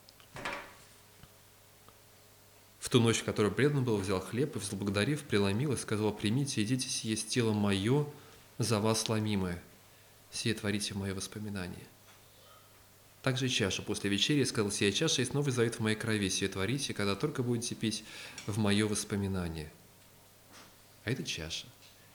в 2.82 2.88
ту 2.88 3.00
ночь, 3.00 3.18
в 3.18 3.24
которую 3.24 3.54
предан 3.54 3.84
был, 3.84 3.96
взял 3.96 4.20
хлеб 4.20 4.56
и, 4.56 4.58
возблагодарив, 4.58 5.22
преломил 5.22 5.72
и 5.72 5.76
сказал, 5.76 6.12
«Примите, 6.12 6.64
идите, 6.64 6.88
есть 7.08 7.28
тело 7.28 7.52
мое, 7.52 8.08
за 8.58 8.80
вас 8.80 9.02
сломимое. 9.02 9.62
Сие 10.32 10.52
творите 10.52 10.92
мое 10.94 11.14
воспоминание». 11.14 11.86
Также 13.22 13.46
и 13.46 13.50
чашу 13.50 13.84
после 13.84 14.10
вечери 14.10 14.42
сказал, 14.42 14.72
«Сия 14.72 14.90
чаша 14.90 15.20
есть 15.20 15.32
новый 15.32 15.52
завет 15.52 15.76
в 15.76 15.80
моей 15.80 15.94
крови, 15.94 16.28
сие 16.28 16.48
творите, 16.48 16.92
когда 16.92 17.14
только 17.14 17.44
будете 17.44 17.76
пить 17.76 18.02
в 18.48 18.58
мое 18.58 18.88
воспоминание». 18.88 19.72
А 21.04 21.12
это 21.12 21.22
чаша. 21.22 21.68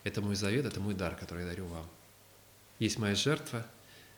Это 0.04 0.22
мой 0.22 0.36
завет, 0.36 0.66
это 0.66 0.82
мой 0.82 0.96
дар, 0.96 1.16
который 1.16 1.46
я 1.46 1.50
дарю 1.50 1.68
вам. 1.68 1.88
Есть 2.80 3.00
моя 3.00 3.16
жертва, 3.16 3.66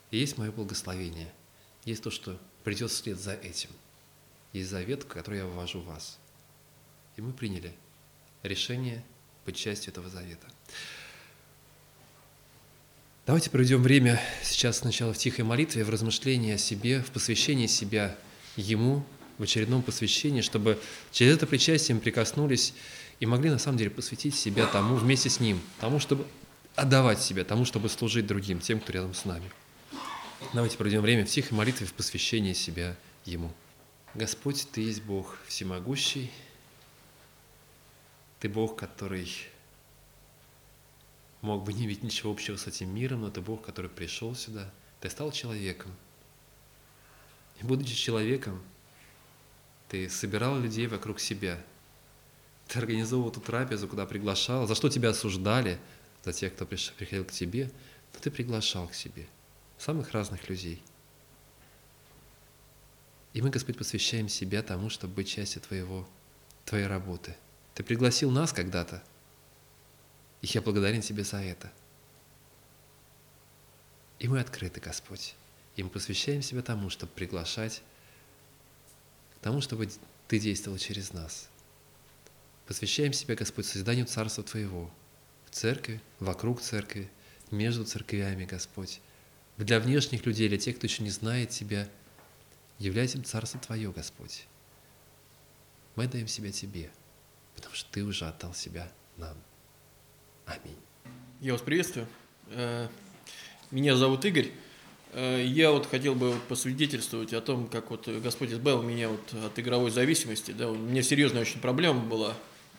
и 0.09 0.17
есть 0.17 0.39
мое 0.39 0.51
благословение. 0.51 1.31
Есть 1.85 2.01
то, 2.01 2.09
что 2.09 2.39
придет 2.63 2.89
вслед 2.89 3.19
за 3.19 3.33
этим. 3.33 3.69
Есть 4.51 4.71
завет, 4.71 5.03
который 5.03 5.41
я 5.41 5.45
ввожу 5.45 5.81
в 5.81 5.85
вас– 5.85 6.17
и 7.19 7.21
мы 7.21 7.33
приняли 7.33 7.73
решение 8.43 9.03
быть 9.45 9.57
частью 9.57 9.91
этого 9.91 10.09
завета. 10.09 10.47
Давайте 13.25 13.49
проведем 13.49 13.83
время 13.83 14.21
сейчас 14.41 14.77
сначала 14.77 15.13
в 15.13 15.17
тихой 15.17 15.43
молитве, 15.43 15.83
в 15.83 15.89
размышлении 15.89 16.53
о 16.53 16.57
себе, 16.57 17.01
в 17.01 17.11
посвящении 17.11 17.67
себя 17.67 18.15
Ему, 18.55 19.03
в 19.37 19.43
очередном 19.43 19.83
посвящении, 19.83 20.39
чтобы 20.39 20.79
через 21.11 21.35
это 21.35 21.45
причастие 21.45 21.95
мы 21.95 22.01
прикоснулись 22.01 22.73
и 23.19 23.25
могли 23.25 23.49
на 23.49 23.59
самом 23.59 23.77
деле 23.77 23.89
посвятить 23.89 24.35
себя 24.35 24.65
тому 24.65 24.95
вместе 24.95 25.29
с 25.29 25.41
Ним, 25.41 25.59
тому, 25.81 25.99
чтобы 25.99 26.25
отдавать 26.75 27.21
себя, 27.21 27.43
тому, 27.43 27.65
чтобы 27.65 27.89
служить 27.89 28.27
другим, 28.27 28.61
тем, 28.61 28.79
кто 28.79 28.93
рядом 28.93 29.13
с 29.13 29.25
нами. 29.25 29.51
Давайте 30.53 30.77
проведем 30.77 31.01
время 31.01 31.25
в 31.25 31.29
тихой 31.29 31.57
молитве, 31.57 31.85
в 31.85 31.93
посвящении 31.93 32.53
себя 32.53 32.95
Ему. 33.25 33.51
Господь, 34.15 34.65
Ты 34.71 34.81
есть 34.83 35.03
Бог 35.03 35.37
всемогущий, 35.47 36.31
ты 38.39 38.47
Бог, 38.47 38.77
который 38.77 39.29
мог 41.41 41.63
бы 41.63 41.73
не 41.73 41.87
видеть 41.87 42.03
ничего 42.03 42.31
общего 42.31 42.55
с 42.55 42.67
этим 42.67 42.93
миром, 42.93 43.21
но 43.21 43.29
ты 43.29 43.41
Бог, 43.41 43.65
который 43.65 43.89
пришел 43.89 44.33
сюда. 44.35 44.71
Ты 45.01 45.09
стал 45.09 45.31
человеком. 45.31 45.91
И 47.59 47.65
будучи 47.65 47.95
человеком, 47.95 48.61
ты 49.89 50.09
собирал 50.09 50.57
людей 50.59 50.87
вокруг 50.87 51.19
себя. 51.19 51.61
Ты 52.67 52.79
организовывал 52.79 53.31
ту 53.31 53.41
трапезу, 53.41 53.87
куда 53.87 54.05
приглашал. 54.05 54.67
За 54.67 54.75
что 54.75 54.89
тебя 54.89 55.09
осуждали? 55.09 55.79
За 56.23 56.33
тех, 56.33 56.53
кто 56.53 56.65
приходил 56.65 57.25
к 57.25 57.31
тебе. 57.31 57.71
Но 58.13 58.19
ты 58.19 58.31
приглашал 58.31 58.87
к 58.87 58.93
себе 58.93 59.27
самых 59.77 60.11
разных 60.11 60.49
людей. 60.49 60.81
И 63.33 63.41
мы, 63.41 63.49
Господь, 63.49 63.77
посвящаем 63.77 64.27
себя 64.27 64.61
тому, 64.63 64.89
чтобы 64.89 65.15
быть 65.15 65.29
частью 65.29 65.61
Твоего, 65.61 66.07
Твоей 66.65 66.87
работы– 66.87 67.35
ты 67.79 67.83
пригласил 67.85 68.29
нас 68.29 68.51
когда-то, 68.51 69.01
и 70.41 70.47
я 70.47 70.61
благодарен 70.61 70.99
Тебе 70.99 71.23
за 71.23 71.37
это. 71.37 71.71
И 74.19 74.27
мы 74.27 74.41
открыты, 74.41 74.81
Господь. 74.81 75.33
И 75.77 75.83
мы 75.83 75.89
посвящаем 75.89 76.41
себя 76.41 76.61
тому, 76.61 76.89
чтобы 76.89 77.13
приглашать, 77.13 77.81
к 79.37 79.39
тому, 79.39 79.61
чтобы 79.61 79.89
Ты 80.27 80.39
действовал 80.39 80.77
через 80.77 81.13
нас. 81.13 81.47
Посвящаем 82.67 83.13
себя, 83.13 83.35
Господь, 83.35 83.65
созданию 83.65 84.07
Царства 84.07 84.43
Твоего, 84.43 84.91
в 85.45 85.51
церкви, 85.51 86.01
вокруг 86.19 86.59
церкви, 86.59 87.09
между 87.49 87.85
церквями, 87.85 88.43
Господь. 88.43 88.99
Для 89.55 89.79
внешних 89.79 90.25
людей, 90.25 90.49
для 90.49 90.57
тех, 90.57 90.75
кто 90.75 90.85
еще 90.85 91.01
не 91.01 91.11
знает 91.11 91.51
Тебя, 91.51 91.87
являйся 92.77 93.19
им 93.19 93.23
Царство 93.23 93.57
Твое, 93.57 93.89
Господь. 93.89 94.47
Мы 95.95 96.07
даем 96.09 96.27
себя 96.27 96.51
Тебе– 96.51 96.91
потому 97.61 97.75
что 97.75 97.91
Ты 97.91 98.03
уже 98.03 98.25
отдал 98.25 98.53
себя 98.53 98.91
нам. 99.17 99.37
Аминь. 100.45 100.77
Я 101.41 101.53
вас 101.53 101.61
приветствую. 101.61 102.07
Э, 102.47 102.87
меня 103.71 103.95
зовут 103.95 104.25
Игорь. 104.25 104.51
Э, 105.13 105.43
я 105.45 105.71
вот 105.71 105.85
хотел 105.85 106.15
бы 106.15 106.35
посвидетельствовать 106.47 107.33
о 107.33 107.41
том, 107.41 107.67
как 107.67 107.91
вот 107.91 108.07
Господь 108.07 108.51
избавил 108.51 108.81
меня 108.81 109.09
вот 109.09 109.33
от 109.33 109.57
игровой 109.59 109.91
зависимости. 109.91 110.51
Да, 110.51 110.69
у 110.69 110.75
меня 110.75 111.03
серьезная 111.03 111.41
очень 111.41 111.59
проблема 111.59 112.01
была 112.01 112.33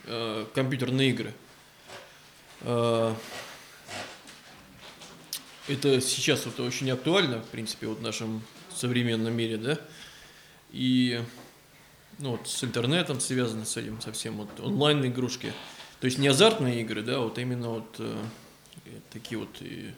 э, 0.04 0.46
компьютерные 0.54 1.10
игры. 1.10 1.34
Это 5.68 6.00
сейчас 6.00 6.44
вот 6.46 6.58
очень 6.60 6.90
актуально, 6.90 7.40
в 7.40 7.46
принципе, 7.46 7.86
вот 7.86 7.98
в 7.98 8.02
нашем 8.02 8.42
современном 8.74 9.32
мире, 9.34 9.56
да. 9.56 9.78
И 10.72 11.22
ну, 12.20 12.32
вот 12.32 12.46
с 12.46 12.62
интернетом 12.62 13.18
связано 13.18 13.64
с 13.64 13.76
этим 13.76 14.00
совсем, 14.00 14.36
вот 14.36 14.48
онлайн-игрушки. 14.60 15.52
То 16.00 16.04
есть 16.04 16.18
не 16.18 16.28
азартные 16.28 16.82
игры, 16.82 17.02
да, 17.02 17.18
вот 17.20 17.38
именно 17.38 17.70
вот 17.70 17.96
э, 17.98 18.16
такие 19.12 19.38
вот 19.38 19.48
и 19.60 19.90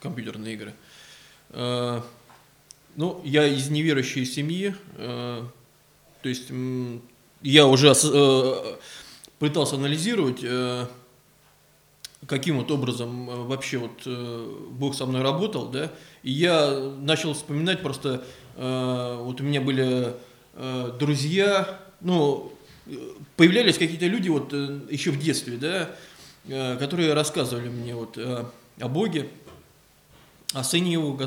компьютерные 0.00 0.54
игры. 0.54 0.74
Э, 1.50 2.00
ну, 2.96 3.20
я 3.24 3.46
из 3.46 3.70
неверующей 3.70 4.24
семьи, 4.26 4.74
э, 4.96 5.42
то 6.22 6.28
есть 6.28 6.46
э, 6.50 6.98
я 7.42 7.66
уже 7.66 7.92
э, 7.92 8.76
пытался 9.38 9.76
анализировать, 9.76 10.40
э, 10.42 10.86
каким 12.26 12.58
вот 12.58 12.70
образом 12.70 13.30
э, 13.30 13.36
вообще 13.44 13.78
вот 13.78 14.02
э, 14.04 14.66
Бог 14.70 14.94
со 14.94 15.06
мной 15.06 15.22
работал, 15.22 15.68
да, 15.68 15.90
и 16.22 16.30
я 16.30 16.70
начал 17.00 17.32
вспоминать 17.32 17.80
просто, 17.82 18.24
э, 18.56 19.16
вот 19.22 19.40
у 19.40 19.44
меня 19.44 19.60
были 19.60 20.14
Э, 20.54 20.92
друзья, 20.98 21.80
ну, 22.00 22.52
появлялись 23.36 23.78
какие-то 23.78 24.06
люди 24.06 24.28
вот 24.28 24.52
э, 24.52 24.80
еще 24.90 25.10
в 25.10 25.18
детстве, 25.18 25.56
да, 25.56 25.90
э, 26.48 26.76
которые 26.76 27.14
рассказывали 27.14 27.68
мне 27.68 27.94
вот 27.94 28.18
о 28.18 28.88
Боге, 28.88 29.28
о 30.52 30.64
Сыне 30.64 30.92
Его, 30.92 31.18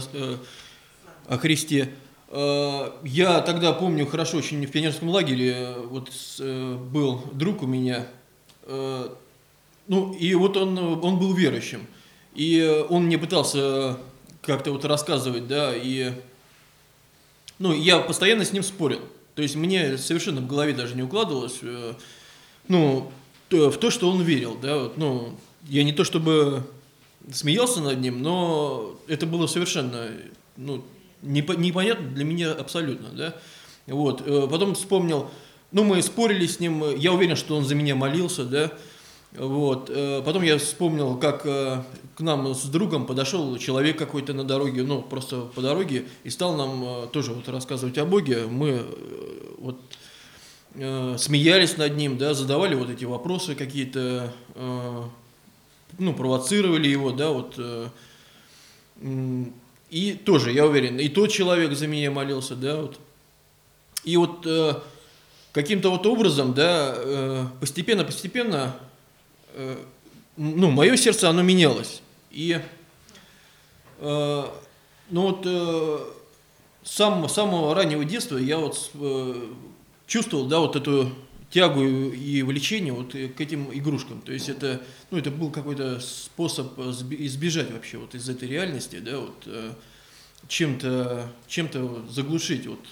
о 1.27 1.37
Христе. 1.37 1.93
Я 2.31 3.41
тогда 3.45 3.73
помню 3.73 4.07
хорошо 4.07 4.37
очень 4.37 4.65
в 4.65 4.71
пионерском 4.71 5.09
лагере, 5.09 5.75
вот 5.85 6.09
был 6.39 7.23
друг 7.31 7.61
у 7.61 7.67
меня, 7.67 8.07
ну 8.65 10.13
и 10.13 10.33
вот 10.33 10.57
он, 10.57 10.75
он 10.79 11.19
был 11.19 11.35
верующим, 11.35 11.85
и 12.33 12.85
он 12.89 13.05
мне 13.05 13.19
пытался 13.19 13.99
как-то 14.41 14.71
вот 14.71 14.83
рассказывать, 14.83 15.47
да, 15.47 15.73
и 15.75 16.13
ну, 17.63 17.73
я 17.73 17.99
постоянно 17.99 18.43
с 18.43 18.51
ним 18.51 18.61
спорил. 18.61 18.99
То 19.35 19.41
есть 19.41 19.55
мне 19.55 19.97
совершенно 19.97 20.41
в 20.41 20.47
голове 20.47 20.73
даже 20.73 20.95
не 20.95 21.01
укладывалось, 21.01 21.59
э, 21.61 21.93
ну, 22.67 23.09
в 23.49 23.77
то, 23.77 23.89
что 23.89 24.09
он 24.09 24.21
верил, 24.21 24.57
да, 24.61 24.77
вот, 24.77 24.97
ну, 24.97 25.39
я 25.69 25.85
не 25.85 25.93
то 25.93 26.03
чтобы 26.03 26.63
смеялся 27.31 27.79
над 27.79 28.01
ним, 28.01 28.21
но 28.21 28.99
это 29.07 29.25
было 29.25 29.47
совершенно, 29.47 30.09
ну, 30.57 30.83
непонятно 31.21 32.09
для 32.09 32.25
меня 32.25 32.51
абсолютно, 32.51 33.09
да, 33.09 33.35
вот, 33.87 34.23
э, 34.25 34.47
потом 34.51 34.75
вспомнил, 34.75 35.31
ну, 35.71 35.85
мы 35.85 36.01
спорили 36.01 36.45
с 36.45 36.59
ним, 36.59 36.93
я 36.97 37.13
уверен, 37.13 37.37
что 37.37 37.55
он 37.55 37.63
за 37.63 37.75
меня 37.75 37.95
молился, 37.95 38.43
да, 38.43 38.73
вот. 39.35 39.89
Э, 39.89 40.21
потом 40.23 40.43
я 40.43 40.57
вспомнил, 40.57 41.17
как 41.17 41.45
э, 41.45 41.81
к 42.15 42.21
нам 42.21 42.53
с 42.53 42.65
другом 42.65 43.07
подошел 43.07 43.57
человек 43.57 43.97
какой-то 43.97 44.33
на 44.33 44.43
дороге, 44.43 44.83
ну, 44.83 45.01
просто 45.01 45.41
по 45.41 45.61
дороге, 45.61 46.05
и 46.23 46.29
стал 46.29 46.55
нам 46.55 46.83
э, 46.83 47.07
тоже 47.07 47.33
вот 47.33 47.47
рассказывать 47.49 47.97
о 47.97 48.05
Боге. 48.05 48.45
Мы 48.45 48.85
вот 49.57 49.79
смеялись 50.75 51.77
над 51.77 51.95
ним, 51.97 52.17
да, 52.17 52.33
задавали 52.33 52.73
вот 52.73 52.89
эти 52.89 53.05
вопросы 53.05 53.53
какие-то, 53.53 54.33
ну, 54.55 56.13
провоцировали 56.15 56.87
его, 56.87 57.11
да, 57.11 57.29
вот. 57.29 57.59
И 59.91 60.13
тоже, 60.13 60.51
я 60.51 60.65
уверен, 60.65 60.99
и 60.99 61.09
тот 61.09 61.31
человек 61.31 61.73
за 61.73 61.85
меня 61.85 62.09
молился, 62.09 62.55
да, 62.55 62.81
вот. 62.81 62.99
И 64.03 64.17
вот 64.17 64.47
каким-то 65.51 65.91
вот 65.91 66.07
образом, 66.07 66.55
да, 66.55 67.51
постепенно-постепенно 67.59 68.75
ну, 70.37 70.71
мое 70.71 70.95
сердце, 70.97 71.29
оно 71.29 71.41
менялось. 71.41 72.01
И, 72.31 72.59
э, 73.99 74.45
ну 75.09 75.21
вот, 75.21 75.41
э, 75.45 75.99
с 76.83 76.91
самого, 76.91 77.75
раннего 77.75 78.03
детства 78.03 78.37
я 78.37 78.57
вот 78.57 78.91
э, 78.95 79.47
чувствовал, 80.07 80.47
да, 80.47 80.59
вот 80.59 80.75
эту 80.75 81.11
тягу 81.51 81.83
и 81.83 82.41
влечение 82.41 82.91
вот 82.91 83.13
к 83.13 83.39
этим 83.39 83.69
игрушкам. 83.71 84.21
То 84.21 84.33
есть 84.33 84.49
это, 84.49 84.81
ну, 85.11 85.19
это 85.19 85.29
был 85.29 85.51
какой-то 85.51 85.99
способ 85.99 86.79
избежать 86.79 87.71
вообще 87.71 87.99
вот 87.99 88.15
из 88.15 88.27
этой 88.27 88.49
реальности, 88.49 88.97
да, 88.97 89.19
вот 89.19 89.47
чем-то 90.47 91.31
чем-то 91.47 92.05
заглушить 92.09 92.65
вот 92.65 92.83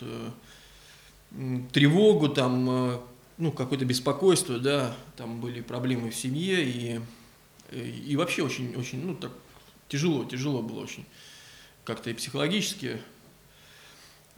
тревогу, 1.71 2.29
там, 2.29 3.01
ну, 3.37 3.51
какое-то 3.51 3.85
беспокойство, 3.85 4.59
да, 4.59 4.95
там 5.17 5.41
были 5.41 5.61
проблемы 5.61 6.11
в 6.11 6.15
семье 6.15 6.63
и, 6.63 6.99
и 7.71 8.15
вообще 8.15 8.43
очень, 8.43 8.75
очень, 8.75 9.05
ну, 9.05 9.15
так 9.15 9.31
тяжело, 9.87 10.23
тяжело 10.25 10.61
было 10.61 10.81
очень, 10.81 11.05
как-то 11.83 12.09
и 12.09 12.13
психологически, 12.13 13.01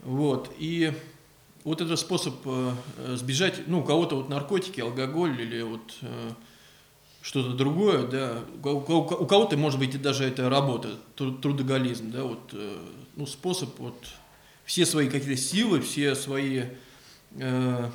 вот, 0.00 0.52
и 0.58 0.92
вот 1.64 1.80
этот 1.80 1.98
способ 1.98 2.34
э, 2.44 2.74
сбежать, 3.16 3.66
ну, 3.66 3.80
у 3.80 3.84
кого-то 3.84 4.16
вот 4.16 4.28
наркотики, 4.28 4.80
алкоголь 4.80 5.40
или 5.40 5.62
вот 5.62 5.94
э, 6.02 6.30
что-то 7.22 7.54
другое, 7.54 8.06
да, 8.06 8.44
у, 8.62 8.80
кого-то, 8.80 9.56
может 9.56 9.78
быть, 9.78 10.00
даже 10.02 10.24
это 10.24 10.50
работа, 10.50 10.96
трудоголизм, 11.16 12.10
да, 12.10 12.24
вот, 12.24 12.50
э, 12.52 12.78
ну, 13.16 13.26
способ 13.26 13.78
вот 13.78 13.96
все 14.66 14.84
свои 14.84 15.08
какие-то 15.08 15.40
силы, 15.40 15.80
все 15.80 16.14
свои 16.14 16.64
э, 17.32 17.90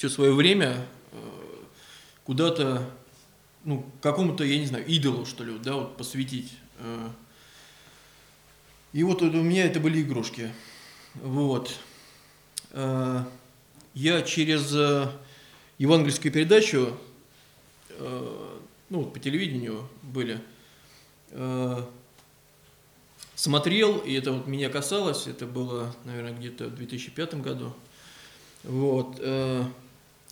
все 0.00 0.08
свое 0.08 0.32
время 0.32 0.86
э, 1.12 1.16
куда-то, 2.24 2.88
ну, 3.64 3.84
какому-то, 4.00 4.44
я 4.44 4.58
не 4.58 4.64
знаю, 4.64 4.86
идолу, 4.86 5.26
что 5.26 5.44
ли, 5.44 5.58
да, 5.58 5.74
вот 5.74 5.98
посвятить. 5.98 6.54
Э. 6.78 7.10
И 8.94 9.02
вот 9.02 9.20
у 9.20 9.30
меня 9.30 9.66
это 9.66 9.78
были 9.78 10.00
игрушки. 10.00 10.54
Вот. 11.16 11.78
Э, 12.70 13.24
я 13.92 14.22
через 14.22 14.72
евангельскую 15.76 16.32
передачу, 16.32 16.96
ну, 18.88 19.04
по 19.04 19.18
телевидению 19.18 19.86
были, 20.02 20.40
смотрел, 23.34 23.98
и 23.98 24.14
это 24.14 24.32
вот 24.32 24.46
меня 24.46 24.70
касалось, 24.70 25.26
это 25.26 25.44
было, 25.44 25.94
наверное, 26.04 26.32
где-то 26.32 26.68
в 26.68 26.76
2005 26.76 27.34
году. 27.42 27.74
Вот. 28.62 29.20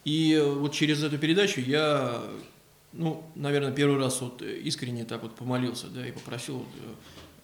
И 0.08 0.42
вот 0.42 0.72
через 0.72 1.02
эту 1.02 1.18
передачу 1.18 1.60
я, 1.60 2.22
ну, 2.94 3.22
наверное, 3.34 3.72
первый 3.72 3.98
раз 3.98 4.22
вот 4.22 4.40
искренне 4.40 5.04
так 5.04 5.22
вот 5.22 5.34
помолился, 5.34 5.88
да, 5.88 6.08
и 6.08 6.12
попросил, 6.12 6.60
вот, 6.60 6.66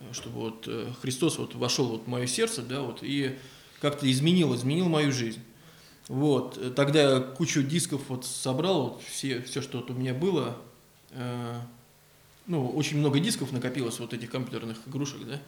э, 0.01 0.15
чтобы 0.15 0.41
вот 0.41 0.65
э, 0.67 0.87
Христос 1.03 1.37
вот 1.37 1.55
вошел 1.57 1.89
вот 1.89 2.05
в 2.05 2.07
мое 2.07 2.27
сердце, 2.27 2.63
да, 2.63 2.81
вот, 2.81 3.01
и 3.03 3.37
как-то 3.83 4.11
изменил, 4.11 4.55
изменил 4.55 4.89
мою 4.89 5.13
жизнь. 5.13 5.43
Вот, 6.09 6.75
тогда 6.75 7.03
я 7.03 7.21
кучу 7.21 7.63
дисков 7.63 8.01
вот 8.09 8.25
собрал, 8.25 8.93
вот 8.93 9.03
все, 9.03 9.43
все, 9.43 9.61
что 9.61 9.79
вот 9.79 9.91
у 9.91 9.93
меня 9.93 10.15
было, 10.15 10.57
э, 11.11 11.61
ну, 12.47 12.67
очень 12.71 12.97
много 12.97 13.21
дисков 13.21 13.53
накопилось, 13.53 13.99
вот 14.01 14.15
этих 14.15 14.31
компьютерных 14.31 14.79
игрушек, 14.89 15.19
да, 15.27 15.43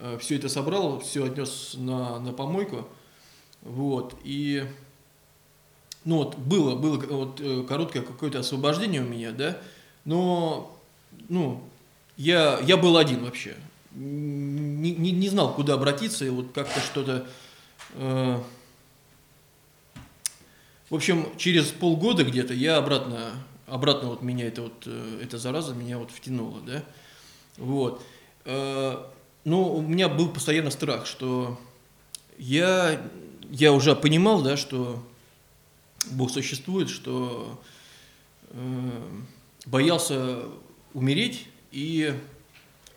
э, 0.00 0.18
все 0.20 0.36
это 0.36 0.50
собрал, 0.50 1.00
все 1.00 1.24
отнес 1.24 1.76
на, 1.78 2.18
на 2.18 2.34
помойку, 2.34 2.86
вот, 3.62 4.20
и 4.22 4.66
ну 6.04 6.18
вот 6.18 6.36
было, 6.36 6.74
было 6.74 6.98
вот 6.98 7.40
э, 7.40 7.64
короткое 7.68 8.02
какое-то 8.02 8.40
освобождение 8.40 9.02
у 9.02 9.06
меня, 9.06 9.32
да, 9.32 9.58
но, 10.04 10.76
ну, 11.28 11.62
я, 12.16 12.58
я 12.60 12.76
был 12.76 12.96
один 12.96 13.24
вообще, 13.24 13.56
не, 13.94 14.92
не, 14.92 15.12
не 15.12 15.28
знал, 15.28 15.54
куда 15.54 15.74
обратиться, 15.74 16.24
и 16.24 16.30
вот 16.30 16.52
как-то 16.52 16.80
что-то... 16.80 17.26
Э, 17.94 18.40
в 20.90 20.94
общем, 20.94 21.28
через 21.38 21.66
полгода 21.68 22.22
где-то 22.22 22.52
я 22.52 22.76
обратно, 22.76 23.30
обратно 23.66 24.10
вот 24.10 24.22
меня 24.22 24.46
это 24.46 24.62
вот, 24.62 24.82
э, 24.86 25.20
эта 25.22 25.38
зараза 25.38 25.74
меня 25.74 25.98
вот 25.98 26.10
втянула, 26.10 26.60
да, 26.66 26.82
вот. 27.56 28.02
Э, 28.44 29.04
но 29.44 29.74
у 29.74 29.80
меня 29.80 30.08
был 30.08 30.28
постоянно 30.28 30.70
страх, 30.70 31.06
что 31.06 31.58
я, 32.38 33.00
я 33.50 33.72
уже 33.72 33.94
понимал, 33.96 34.42
да, 34.42 34.56
что 34.56 35.02
Бог 36.10 36.30
существует, 36.30 36.90
что 36.90 37.62
э, 38.50 38.90
боялся 39.66 40.44
умереть 40.94 41.46
и 41.70 42.14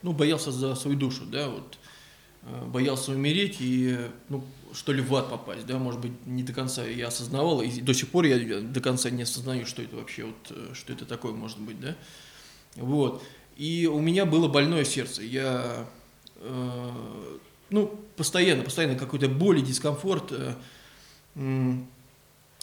ну, 0.05 0.13
боялся 0.13 0.51
за 0.51 0.75
свою 0.75 0.97
душу, 0.97 1.25
да, 1.25 1.49
вот, 1.49 1.79
э, 2.43 2.65
боялся 2.67 3.11
умереть 3.11 3.57
и, 3.59 3.97
ну, 4.29 4.43
что 4.71 4.93
ли, 4.93 5.01
в 5.01 5.15
ад 5.15 5.31
попасть, 5.31 5.65
да, 5.65 5.79
может 5.79 5.99
быть, 5.99 6.11
не 6.27 6.43
до 6.43 6.53
конца 6.53 6.85
я 6.85 7.07
осознавал, 7.07 7.61
и 7.61 7.81
до 7.81 7.93
сих 7.93 8.09
пор 8.09 8.25
я 8.25 8.61
до 8.61 8.81
конца 8.81 9.09
не 9.09 9.23
осознаю, 9.23 9.65
что 9.65 9.81
это 9.81 9.95
вообще, 9.95 10.25
вот, 10.25 10.51
э, 10.51 10.73
что 10.75 10.93
это 10.93 11.05
такое 11.05 11.33
может 11.33 11.59
быть, 11.59 11.79
да, 11.79 11.95
вот, 12.75 13.23
и 13.57 13.89
у 13.91 13.99
меня 13.99 14.25
было 14.25 14.47
больное 14.47 14.83
сердце, 14.83 15.23
я, 15.23 15.87
э, 16.35 16.91
ну, 17.71 17.99
постоянно, 18.15 18.63
постоянно 18.63 18.95
какой-то 18.95 19.27
боль 19.27 19.57
и 19.57 19.63
дискомфорт, 19.63 20.31
э, 20.31 20.53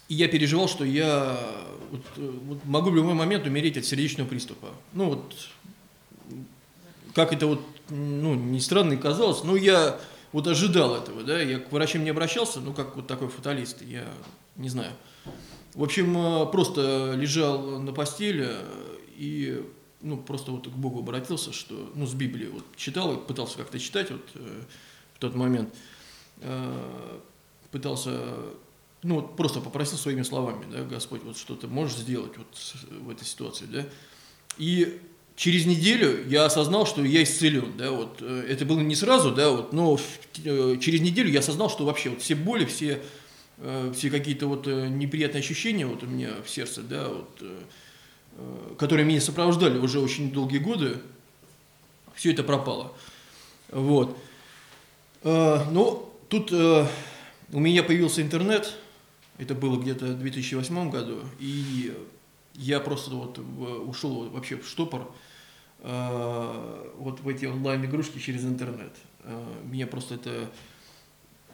и 0.09 0.15
я 0.15 0.29
переживал, 0.29 0.69
что 0.69 0.85
я 0.85 1.39
вот, 1.91 2.03
вот 2.17 2.65
могу 2.65 2.91
в 2.91 2.97
любой 2.97 3.15
момент 3.15 3.47
умереть 3.47 3.77
от 3.77 3.85
сердечного 3.85 4.29
приступа. 4.29 4.69
Ну 4.93 5.11
вот, 5.11 5.35
как 7.15 7.33
это 7.33 7.47
вот, 7.47 7.61
ну, 7.91 8.35
не 8.35 8.61
странно 8.61 8.97
казалось, 8.97 9.45
но 9.45 9.57
я 9.57 10.01
вот 10.33 10.47
ожидал 10.47 10.97
этого, 10.97 11.23
да, 11.23 11.41
я 11.41 11.59
к 11.59 11.71
врачам 11.71 12.05
не 12.05 12.11
обращался, 12.11 12.61
ну, 12.61 12.73
как 12.73 12.97
вот 12.97 13.07
такой 13.07 13.29
фаталист, 13.29 13.83
я 13.83 14.07
не 14.57 14.69
знаю. 14.69 14.93
В 15.75 15.83
общем, 15.83 16.17
э, 16.17 16.47
просто 16.51 17.15
лежал 17.15 17.81
на 17.81 17.93
постели 17.93 18.51
и, 19.17 19.65
ну, 20.01 20.17
просто 20.17 20.51
вот 20.51 20.67
к 20.67 20.73
Богу 20.73 21.01
обратился, 21.01 21.53
что, 21.53 21.91
ну, 21.95 22.07
с 22.07 22.15
Библии 22.15 22.47
вот 22.47 22.65
читал, 22.77 23.17
пытался 23.17 23.59
как-то 23.59 23.79
читать 23.79 24.11
вот 24.11 24.29
э, 24.35 24.63
в 25.15 25.19
тот 25.19 25.35
момент, 25.35 25.75
э, 26.41 27.19
пытался 27.71 28.21
ну 29.03 29.17
вот 29.17 29.37
просто 29.37 29.61
попросил 29.61 29.99
своими 29.99 30.23
словами, 30.23 30.65
да, 30.71 30.85
Господь, 30.85 31.23
вот 31.25 31.37
что 31.37 31.57
ты 31.57 31.67
можешь 31.67 31.97
сделать 31.97 32.33
вот 32.37 32.47
в 33.03 33.11
этой 33.11 33.25
ситуации, 33.25 33.67
да. 33.67 33.85
И 34.59 35.01
через 35.35 35.67
неделю 35.67 36.27
я 36.29 36.45
осознал, 36.45 36.87
что 36.87 37.05
я 37.05 37.23
исцелен, 37.23 37.77
да, 37.77 37.91
вот 37.91 38.19
э, 38.21 38.47
это 38.49 38.65
было 38.65 38.81
не 38.81 38.95
сразу, 38.95 39.33
да, 39.33 39.51
вот, 39.51 39.73
но 39.73 39.99
э, 40.45 40.77
через 40.81 41.01
неделю 41.01 41.31
я 41.31 41.41
осознал, 41.41 41.71
что 41.71 41.85
вообще 41.85 42.11
вот 42.11 42.23
все 42.23 42.35
боли, 42.35 42.65
все, 42.65 43.03
э, 43.59 43.93
все 43.97 44.11
какие-то 44.11 44.47
вот 44.47 44.67
неприятные 44.67 45.41
ощущения 45.41 45.87
вот 45.87 46.03
у 46.03 46.07
меня 46.07 46.31
в 46.45 46.51
сердце, 46.51 46.83
да, 46.83 47.09
вот, 47.09 47.43
которые 48.79 49.05
меня 49.05 49.21
сопровождали 49.21 49.79
уже 49.79 50.01
очень 50.01 50.31
долгие 50.31 50.59
годы, 50.59 50.99
все 52.15 52.33
это 52.33 52.43
пропало, 52.43 52.93
вот. 53.71 54.17
Но 55.25 56.13
тут 56.29 56.51
у 56.51 57.61
меня 57.61 57.83
появился 57.83 58.23
интернет, 58.23 58.75
это 59.39 59.55
было 59.55 59.81
где-то 59.81 60.07
в 60.07 60.19
2008 60.19 60.91
году, 60.91 61.21
и 61.39 61.93
я 62.55 62.81
просто 62.81 63.11
вот 63.13 63.39
ушел 63.39 64.29
вообще 64.31 64.57
в 64.57 64.67
штопор 64.67 65.11
э, 65.81 66.93
вот 66.99 67.21
в 67.21 67.29
эти 67.29 67.47
онлайн-игрушки 67.47 68.19
через 68.19 68.45
интернет. 68.45 68.93
Э, 69.25 69.45
меня 69.65 69.87
просто 69.87 70.17
это 70.17 70.51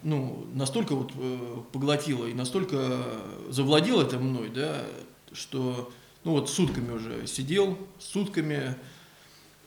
ну, 0.03 0.47
настолько 0.55 0.95
вот 0.95 1.13
э, 1.17 1.57
поглотило 1.73 2.27
и 2.27 2.35
настолько 2.35 3.05
завладело 3.49 4.03
это 4.03 4.19
мной, 4.19 4.49
да, 4.49 4.85
что 5.33 5.91
ну 6.25 6.33
вот 6.33 6.51
сутками 6.51 6.91
уже 6.91 7.27
сидел, 7.27 7.79
сутками 7.99 8.75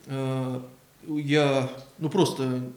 я 0.08 1.70
ну 2.00 2.10
просто 2.10 2.72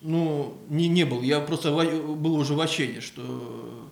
ну 0.00 0.58
не, 0.68 0.88
не 0.88 1.04
был, 1.04 1.22
я 1.22 1.40
просто 1.40 1.72
был 1.72 2.34
уже 2.34 2.54
в 2.54 2.60
отчаянии, 2.60 3.00
что 3.00 3.87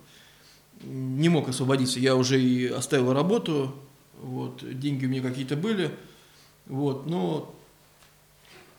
не 0.86 1.28
мог 1.28 1.48
освободиться. 1.48 2.00
Я 2.00 2.16
уже 2.16 2.40
и 2.40 2.66
оставил 2.66 3.12
работу, 3.12 3.74
вот, 4.20 4.64
деньги 4.78 5.06
у 5.06 5.08
меня 5.08 5.22
какие-то 5.22 5.56
были, 5.56 5.90
вот, 6.66 7.06
но 7.06 7.54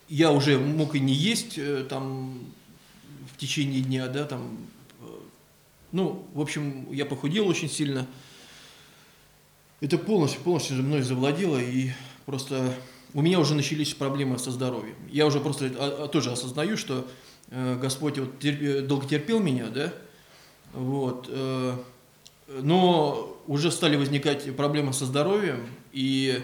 я 0.10 0.32
уже 0.32 0.58
мог 0.58 0.96
и 0.96 1.00
не 1.00 1.14
есть 1.14 1.58
э, 1.58 1.86
там 1.88 2.40
в 3.34 3.38
течение 3.38 3.82
дня, 3.82 4.08
да, 4.08 4.26
там, 4.26 4.58
э, 5.02 5.06
ну, 5.92 6.26
в 6.34 6.42
общем, 6.42 6.92
я 6.92 7.06
похудел 7.06 7.48
очень 7.48 7.70
сильно. 7.70 8.08
Это 9.80 9.98
полностью, 9.98 10.42
полностью 10.42 10.78
мной 10.78 11.02
завладело, 11.02 11.58
и 11.58 11.92
просто 12.26 12.74
у 13.14 13.22
меня 13.22 13.40
уже 13.40 13.54
начались 13.54 13.94
проблемы 13.94 14.40
со 14.40 14.52
здоровьем. 14.52 14.96
Я 15.10 15.28
уже 15.28 15.40
просто 15.40 15.66
а, 15.78 16.06
а, 16.06 16.08
тоже 16.08 16.32
осознаю, 16.32 16.78
что 16.78 17.08
э, 17.50 17.78
Господь 17.80 18.18
вот 18.18 18.40
терп, 18.40 18.88
долго 18.88 19.08
терпел 19.08 19.40
меня, 19.40 19.68
да, 19.68 19.94
вот, 20.74 21.30
но 22.48 23.42
уже 23.48 23.72
стали 23.72 23.96
возникать 23.96 24.56
проблемы 24.56 24.94
со 24.94 25.06
здоровьем, 25.06 25.68
и 25.92 26.42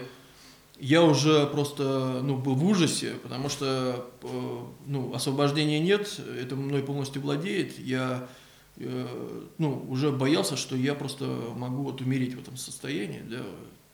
я 0.78 1.02
уже 1.02 1.46
просто 1.46 2.20
ну, 2.22 2.36
был 2.36 2.54
в 2.54 2.64
ужасе, 2.66 3.14
потому 3.22 3.48
что 3.48 4.10
э, 4.22 4.58
ну, 4.86 5.14
освобождения 5.14 5.78
нет, 5.78 6.20
это 6.38 6.56
мной 6.56 6.82
полностью 6.82 7.22
владеет. 7.22 7.78
Я 7.78 8.28
э, 8.76 9.46
ну, 9.58 9.84
уже 9.88 10.10
боялся, 10.10 10.56
что 10.56 10.76
я 10.76 10.94
просто 10.94 11.24
могу 11.54 11.84
вот 11.84 12.00
умереть 12.00 12.34
в 12.34 12.40
этом 12.40 12.56
состоянии, 12.56 13.22
да, 13.24 13.42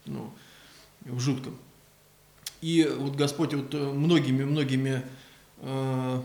ну, 0.06 0.32
в 1.02 1.20
жутком. 1.20 1.56
И 2.62 2.90
вот 2.98 3.14
Господь 3.14 3.54
вот 3.54 3.74
многими-многими 3.74 5.02
э, 5.58 6.22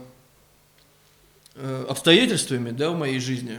обстоятельствами, 1.88 2.70
да, 2.70 2.90
в 2.90 2.98
моей 2.98 3.20
жизни 3.20 3.58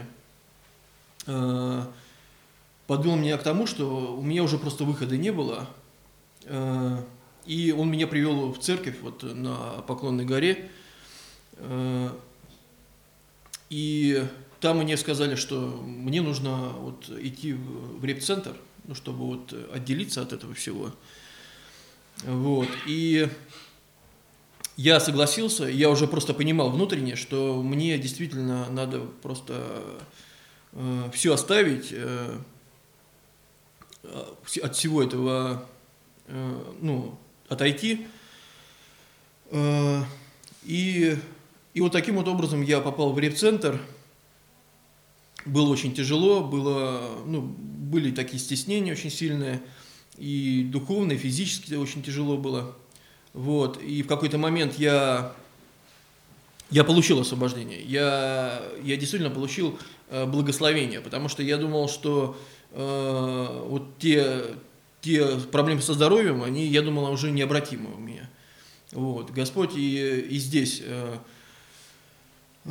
подвел 2.88 3.16
меня 3.16 3.36
к 3.36 3.42
тому, 3.44 3.66
что 3.68 4.16
у 4.16 4.22
меня 4.22 4.42
уже 4.42 4.58
просто 4.58 4.82
выхода 4.82 5.16
не 5.16 5.30
было, 5.30 5.68
э, 6.44 6.98
и 7.44 7.70
он 7.70 7.90
меня 7.90 8.06
привел 8.06 8.50
в 8.50 8.58
церковь 8.58 8.96
вот 9.02 9.22
на 9.22 9.82
Поклонной 9.86 10.24
горе, 10.24 10.70
э, 11.58 12.10
и 13.68 14.24
там 14.60 14.78
мне 14.78 14.96
сказали, 14.96 15.34
что 15.34 15.58
мне 15.84 16.22
нужно 16.22 16.70
вот 16.70 17.10
идти 17.10 17.52
в 17.52 18.02
реп-центр, 18.02 18.56
ну, 18.84 18.94
чтобы 18.94 19.26
вот 19.26 19.54
отделиться 19.72 20.22
от 20.22 20.32
этого 20.32 20.54
всего. 20.54 20.90
Вот. 22.24 22.68
И 22.86 23.28
я 24.76 24.98
согласился, 24.98 25.64
я 25.64 25.90
уже 25.90 26.06
просто 26.06 26.32
понимал 26.32 26.70
внутренне, 26.70 27.16
что 27.16 27.62
мне 27.62 27.98
действительно 27.98 28.66
надо 28.70 29.00
просто 29.00 29.82
э, 30.72 31.10
все 31.12 31.34
оставить 31.34 31.88
э, 31.90 32.38
от 34.02 34.76
всего 34.76 35.02
этого, 35.02 35.66
э, 36.26 36.62
ну, 36.80 37.18
отойти. 37.48 38.06
Э, 39.50 40.02
и, 40.64 41.16
и 41.74 41.80
вот 41.80 41.92
таким 41.92 42.16
вот 42.16 42.28
образом 42.28 42.62
я 42.62 42.80
попал 42.80 43.12
в 43.12 43.18
реп-центр. 43.18 43.80
Было 45.44 45.70
очень 45.70 45.94
тяжело, 45.94 46.44
было, 46.44 47.22
ну, 47.26 47.40
были 47.40 48.10
такие 48.10 48.38
стеснения 48.38 48.92
очень 48.92 49.10
сильные– 49.10 49.62
и 50.18 50.64
духовно, 50.64 51.12
и 51.12 51.16
физически 51.16 51.74
очень 51.74 52.02
тяжело 52.02 52.36
было. 52.36 52.76
Вот. 53.32 53.80
И 53.80 54.02
в 54.02 54.08
какой-то 54.08 54.36
момент 54.36 54.74
я, 54.78 55.32
я 56.70 56.82
получил 56.82 57.20
освобождение. 57.20 57.80
Я, 57.82 58.60
я 58.82 58.96
действительно 58.96 59.32
получил 59.32 59.78
э, 60.10 60.26
благословение, 60.26 61.00
потому 61.00 61.28
что 61.28 61.42
я 61.42 61.56
думал, 61.56 61.88
что 61.88 62.36
э, 62.72 63.64
вот 63.66 63.98
те, 63.98 64.44
те 65.00 65.36
проблемы 65.52 65.82
со 65.82 65.94
здоровьем, 65.94 66.42
они, 66.42 66.66
я 66.66 66.82
думал, 66.82 67.10
уже 67.10 67.30
необратимы 67.30 67.94
у 67.94 67.98
меня. 67.98 68.28
Вот. 68.92 69.30
Господь 69.30 69.76
и, 69.76 70.20
и 70.20 70.38
здесь 70.38 70.82
э, 70.84 71.18
э, 72.64 72.70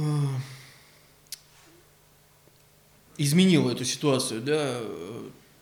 изменил 3.18 3.70
эту 3.70 3.86
ситуацию, 3.86 4.42
да, 4.42 4.80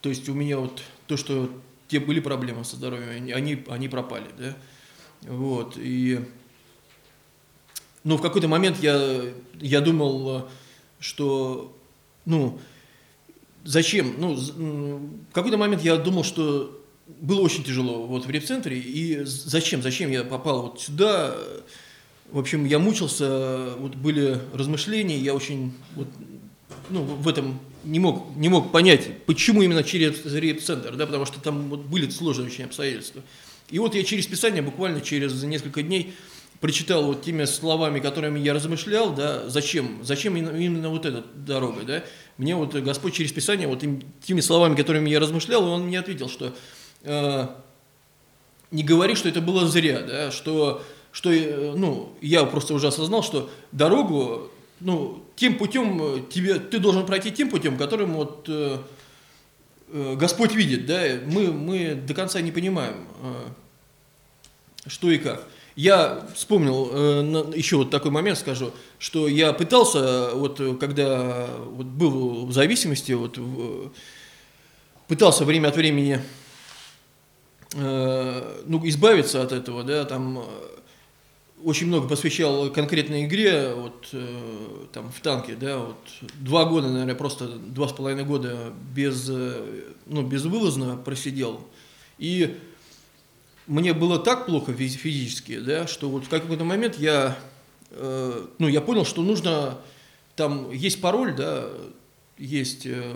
то 0.02 0.10
есть 0.10 0.28
у 0.30 0.34
меня 0.34 0.60
вот 0.60 0.82
то, 1.08 1.18
что 1.18 1.50
те 1.88 2.00
были 2.00 2.20
проблемы 2.20 2.64
со 2.64 2.76
здоровьем, 2.76 3.10
они, 3.34 3.64
они 3.68 3.90
пропали, 3.90 4.28
да, 4.38 4.56
вот, 5.22 5.78
и, 5.78 6.20
ну, 8.04 8.18
в 8.18 8.22
какой-то 8.22 8.48
момент 8.48 8.78
я, 8.80 9.22
я 9.56 9.82
думал, 9.82 10.50
что, 11.00 11.76
ну, 12.26 12.60
зачем, 13.66 14.16
ну, 14.18 14.36
в 14.36 15.34
какой-то 15.34 15.58
момент 15.58 15.84
я 15.84 15.98
думал, 15.98 16.24
что 16.24 16.82
было 17.08 17.42
очень 17.42 17.64
тяжело 17.64 18.06
вот 18.06 18.26
в 18.26 18.30
репцентре, 18.30 18.80
и 18.80 19.24
зачем, 19.26 19.82
зачем 19.82 20.10
я 20.12 20.24
попал 20.24 20.62
вот 20.64 20.82
сюда, 20.82 21.36
в 22.32 22.40
общем, 22.40 22.66
я 22.66 22.80
мучился, 22.80 23.76
вот 23.78 23.96
были 23.96 24.40
размышления, 24.54 25.18
я 25.18 25.34
очень 25.36 25.74
вот, 25.96 26.08
ну, 26.90 27.04
в 27.04 27.28
этом 27.28 27.60
не 27.84 28.00
мог, 28.00 28.36
не 28.36 28.50
мог 28.50 28.72
понять, 28.72 29.24
почему 29.26 29.62
именно 29.62 29.84
через 29.84 30.26
реп-центр, 30.26 30.96
да, 30.96 31.06
потому 31.06 31.26
что 31.26 31.40
там 31.40 31.70
вот 31.70 31.82
были 31.82 32.10
сложные 32.10 32.48
очень 32.48 32.66
обстоятельства. 32.66 33.22
И 33.70 33.80
вот 33.80 33.96
я 33.96 34.04
через 34.04 34.28
Писание, 34.28 34.62
буквально 34.62 35.02
через 35.02 35.42
несколько 35.44 35.82
дней, 35.82 36.14
прочитал 36.62 37.06
вот 37.06 37.24
теми 37.24 37.46
словами, 37.46 38.00
которыми 38.00 38.40
я 38.40 38.54
размышлял, 38.54 39.14
да, 39.14 39.48
зачем, 39.50 40.00
зачем 40.04 40.36
именно, 40.38 40.90
вот 40.90 41.06
эта 41.06 41.24
дорога, 41.36 41.84
да. 41.84 42.04
Мне 42.38 42.56
вот 42.56 42.76
Господь 42.76 43.14
через 43.14 43.32
Писание, 43.32 43.68
вот 43.68 43.84
теми 44.24 44.42
словами, 44.42 44.76
которыми 44.76 45.10
я 45.10 45.20
размышлял, 45.20 45.66
Он 45.66 45.84
мне 45.88 46.00
ответил, 46.00 46.28
что 46.28 46.54
э, 47.04 47.48
не 48.72 48.84
говори, 48.84 49.16
что 49.16 49.30
это 49.30 49.42
было 49.42 49.68
зря, 49.68 50.02
да, 50.02 50.32
что, 50.32 50.84
что, 51.12 51.32
э, 51.32 51.74
ну, 51.76 52.14
я 52.22 52.44
просто 52.44 52.74
уже 52.74 52.88
осознал, 52.88 53.24
что 53.24 53.50
дорогу 53.72 54.52
ну, 54.82 55.24
тем 55.36 55.58
путем 55.58 56.02
э, 56.02 56.22
тебе, 56.30 56.56
ты 56.60 56.80
должен 56.80 57.06
пройти 57.06 57.32
тем 57.32 57.50
путем, 57.50 57.78
которым 57.78 58.14
вот 58.14 58.46
э, 58.50 58.80
э, 59.90 60.16
Господь 60.18 60.54
видит, 60.54 60.86
да, 60.86 61.02
мы, 61.26 61.52
мы 61.52 61.96
до 61.96 62.14
конца 62.14 62.42
не 62.42 62.52
понимаем, 62.52 63.08
э, 63.22 64.90
что 64.90 65.10
и 65.10 65.18
как. 65.18 65.48
Я 65.76 66.26
вспомнил 66.34 66.90
э, 66.92 67.54
еще 67.56 67.78
вот 67.78 67.90
такой 67.90 68.12
момент, 68.12 68.38
скажу, 68.38 68.72
что 68.98 69.28
я 69.28 69.52
пытался, 69.52 70.32
вот 70.34 70.62
когда 70.80 71.48
вот 71.72 71.88
был 71.88 72.46
в 72.46 72.54
зависимости, 72.54 73.12
вот 73.12 73.38
в, 73.38 73.92
пытался 75.08 75.44
время 75.44 75.68
от 75.68 75.76
времени 75.76 76.22
э, 77.74 78.62
ну, 78.66 78.88
избавиться 78.88 79.42
от 79.42 79.52
этого, 79.52 79.84
да, 79.84 80.06
там 80.06 80.46
очень 81.66 81.88
много 81.88 82.08
посвящал 82.08 82.70
конкретной 82.70 83.26
игре, 83.26 83.74
вот 83.74 84.10
э, 84.14 84.86
там 84.94 85.12
в 85.12 85.20
танке, 85.22 85.56
да, 85.56 85.80
вот 85.80 85.98
два 86.36 86.66
года, 86.66 86.90
наверное, 86.90 87.16
просто 87.16 87.48
два 87.48 87.88
с 87.88 87.94
половиной 87.94 88.24
года 88.24 88.72
без, 88.94 89.28
э, 89.30 89.84
ну, 90.06 90.22
безвылазно 90.22 90.96
просидел. 90.98 91.62
И 92.18 92.58
мне 93.68 93.94
было 93.94 94.20
так 94.20 94.46
плохо 94.46 94.74
физически, 94.74 95.60
да, 95.60 95.88
что 95.88 96.10
вот 96.10 96.26
в 96.26 96.30
какой-то 96.30 96.64
момент 96.64 96.98
я, 96.98 97.38
э, 97.92 98.48
ну, 98.60 98.68
я 98.68 98.82
понял, 98.82 99.06
что 99.06 99.22
нужно, 99.22 99.78
там 100.36 100.72
есть 100.72 101.02
пароль, 101.02 101.36
да, 101.36 101.68
есть, 102.38 102.86
э, 102.86 103.14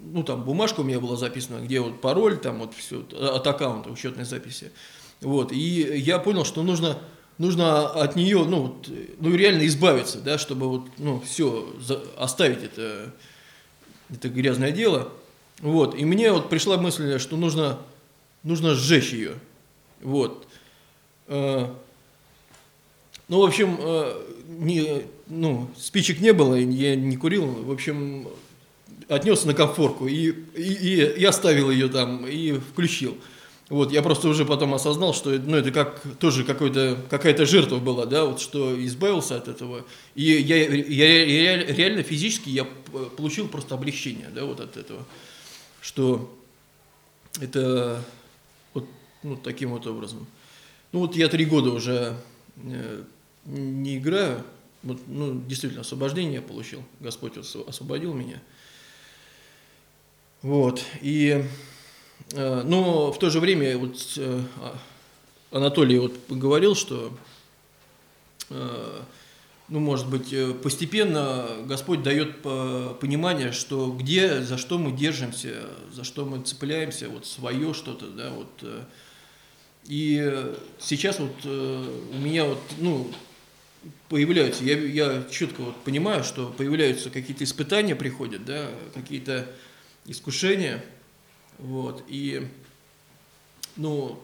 ну, 0.00 0.22
там 0.22 0.42
бумажка 0.44 0.80
у 0.80 0.84
меня 0.84 1.00
была 1.00 1.16
записана, 1.16 1.64
где 1.64 1.80
вот 1.80 2.00
пароль, 2.00 2.38
там 2.38 2.58
вот 2.58 2.74
все, 2.74 3.04
от 3.12 3.46
аккаунта, 3.46 3.90
учетной 3.90 4.24
записи. 4.24 4.72
Вот, 5.20 5.52
и 5.52 5.56
я 5.56 6.18
понял, 6.18 6.44
что 6.44 6.62
нужно 6.62 6.98
нужно 7.40 7.88
от 7.88 8.16
нее, 8.16 8.44
ну, 8.44 8.62
вот, 8.64 8.90
ну 9.18 9.34
реально 9.34 9.66
избавиться, 9.66 10.20
да, 10.20 10.36
чтобы 10.36 10.68
вот, 10.68 10.88
ну, 10.98 11.20
все, 11.20 11.74
за, 11.80 12.02
оставить 12.18 12.62
это, 12.62 13.14
это 14.10 14.28
грязное 14.28 14.72
дело. 14.72 15.10
Вот, 15.60 15.94
и 15.94 16.04
мне 16.04 16.32
вот 16.32 16.50
пришла 16.50 16.76
мысль, 16.76 17.18
что 17.18 17.38
нужно, 17.38 17.78
нужно 18.42 18.74
сжечь 18.74 19.14
ее. 19.14 19.32
Вот. 20.02 20.46
Э, 21.26 21.66
ну, 23.28 23.40
в 23.40 23.44
общем, 23.44 23.76
э, 23.78 24.22
не, 24.48 25.02
ну, 25.28 25.70
спичек 25.76 26.20
не 26.20 26.32
было, 26.32 26.56
я 26.56 26.96
не 26.96 27.16
курил. 27.16 27.46
В 27.46 27.70
общем, 27.70 28.28
отнес 29.08 29.44
на 29.44 29.54
комфорку 29.54 30.06
и, 30.06 30.30
и, 30.54 30.62
и, 30.62 31.20
и 31.20 31.24
оставил 31.24 31.70
ее 31.70 31.88
там, 31.88 32.26
и 32.26 32.52
включил. 32.52 33.16
Вот, 33.68 33.92
я 33.92 34.02
просто 34.02 34.28
уже 34.28 34.44
потом 34.44 34.74
осознал, 34.74 35.14
что 35.14 35.30
ну, 35.30 35.56
это 35.56 35.70
как 35.70 36.02
тоже 36.18 36.42
какой-то, 36.42 36.98
какая-то 37.08 37.46
жертва 37.46 37.78
была, 37.78 38.04
да, 38.04 38.24
вот 38.24 38.40
что 38.40 38.84
избавился 38.84 39.36
от 39.36 39.46
этого. 39.46 39.84
И 40.16 40.24
я, 40.24 40.66
я, 40.66 41.24
я 41.24 41.64
реально 41.64 42.02
физически 42.02 42.48
я 42.48 42.66
получил 43.16 43.46
просто 43.46 43.76
облегчение, 43.76 44.28
да, 44.34 44.44
вот 44.44 44.58
от 44.58 44.76
этого. 44.76 45.06
Что 45.80 46.36
это 47.40 48.02
ну, 49.22 49.36
таким 49.36 49.70
вот 49.70 49.86
образом. 49.86 50.26
Ну 50.92 51.00
вот 51.00 51.16
я 51.16 51.28
три 51.28 51.44
года 51.44 51.70
уже 51.70 52.16
э, 52.56 53.04
не 53.44 53.98
играю, 53.98 54.42
вот, 54.82 55.00
ну 55.06 55.40
действительно 55.46 55.82
освобождение 55.82 56.34
я 56.34 56.42
получил, 56.42 56.82
Господь 57.00 57.36
освободил 57.36 58.14
меня. 58.14 58.40
Вот, 60.42 60.82
и 61.00 61.44
Э, 62.32 62.62
но 62.64 63.12
в 63.12 63.18
то 63.18 63.30
же 63.30 63.40
время 63.40 63.76
вот 63.76 63.96
э, 64.16 64.42
а, 64.60 64.78
Анатолий 65.50 65.98
вот 65.98 66.14
говорил, 66.28 66.74
что 66.74 67.12
э, 68.50 69.00
ну, 69.68 69.78
может 69.78 70.08
быть, 70.08 70.34
постепенно 70.62 71.46
Господь 71.64 72.02
дает 72.02 72.42
понимание, 72.42 73.52
что 73.52 73.92
где, 73.92 74.42
за 74.42 74.58
что 74.58 74.78
мы 74.78 74.90
держимся, 74.90 75.64
за 75.92 76.02
что 76.02 76.24
мы 76.24 76.42
цепляемся, 76.42 77.08
вот 77.08 77.24
свое 77.24 77.72
что-то, 77.72 78.08
да, 78.08 78.30
вот. 78.30 78.48
И 79.86 80.54
сейчас 80.78 81.18
вот 81.18 81.44
у 81.44 82.18
меня 82.18 82.44
вот, 82.44 82.60
ну, 82.78 83.10
появляются, 84.08 84.62
я, 84.62 84.78
я 84.78 85.24
четко 85.30 85.62
вот 85.62 85.76
понимаю, 85.82 86.22
что 86.22 86.54
появляются 86.56 87.10
какие-то 87.10 87.44
испытания 87.44 87.96
приходят, 87.96 88.44
да, 88.44 88.68
какие-то 88.94 89.46
искушения– 90.06 90.84
вот, 91.60 92.02
и, 92.08 92.48
ну, 93.76 94.18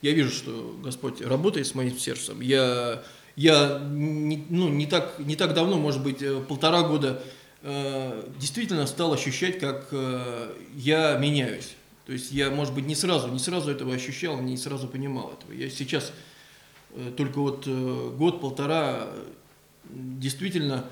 я 0.00 0.12
вижу, 0.12 0.30
что 0.30 0.78
Господь 0.82 1.20
работает 1.20 1.66
с 1.66 1.74
моим 1.74 1.98
сердцем. 1.98 2.40
Я, 2.40 3.02
я 3.34 3.80
не, 3.80 4.44
ну, 4.48 4.68
не, 4.68 4.86
так, 4.86 5.18
не 5.18 5.34
так 5.34 5.54
давно, 5.54 5.76
может 5.76 6.02
быть, 6.02 6.22
э, 6.22 6.40
полтора 6.40 6.82
года 6.82 7.22
э, 7.62 8.30
действительно 8.38 8.86
стал 8.86 9.12
ощущать, 9.12 9.58
как 9.58 9.88
э, 9.90 10.54
я 10.74 11.16
меняюсь. 11.18 11.74
То 12.12 12.16
есть 12.16 12.30
я, 12.30 12.50
может 12.50 12.74
быть, 12.74 12.84
не 12.84 12.94
сразу, 12.94 13.28
не 13.28 13.38
сразу 13.38 13.70
этого 13.70 13.94
ощущал, 13.94 14.38
не 14.42 14.58
сразу 14.58 14.86
понимал 14.86 15.32
этого. 15.32 15.50
Я 15.52 15.70
сейчас 15.70 16.12
э, 16.90 17.10
только 17.16 17.38
вот 17.38 17.64
э, 17.66 18.14
год-полтора 18.18 19.04
э, 19.06 19.24
действительно 19.88 20.84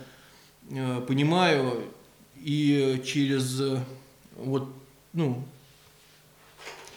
понимаю 1.06 1.84
и 2.36 3.02
через 3.04 3.60
вот, 4.34 4.72
ну, 5.12 5.44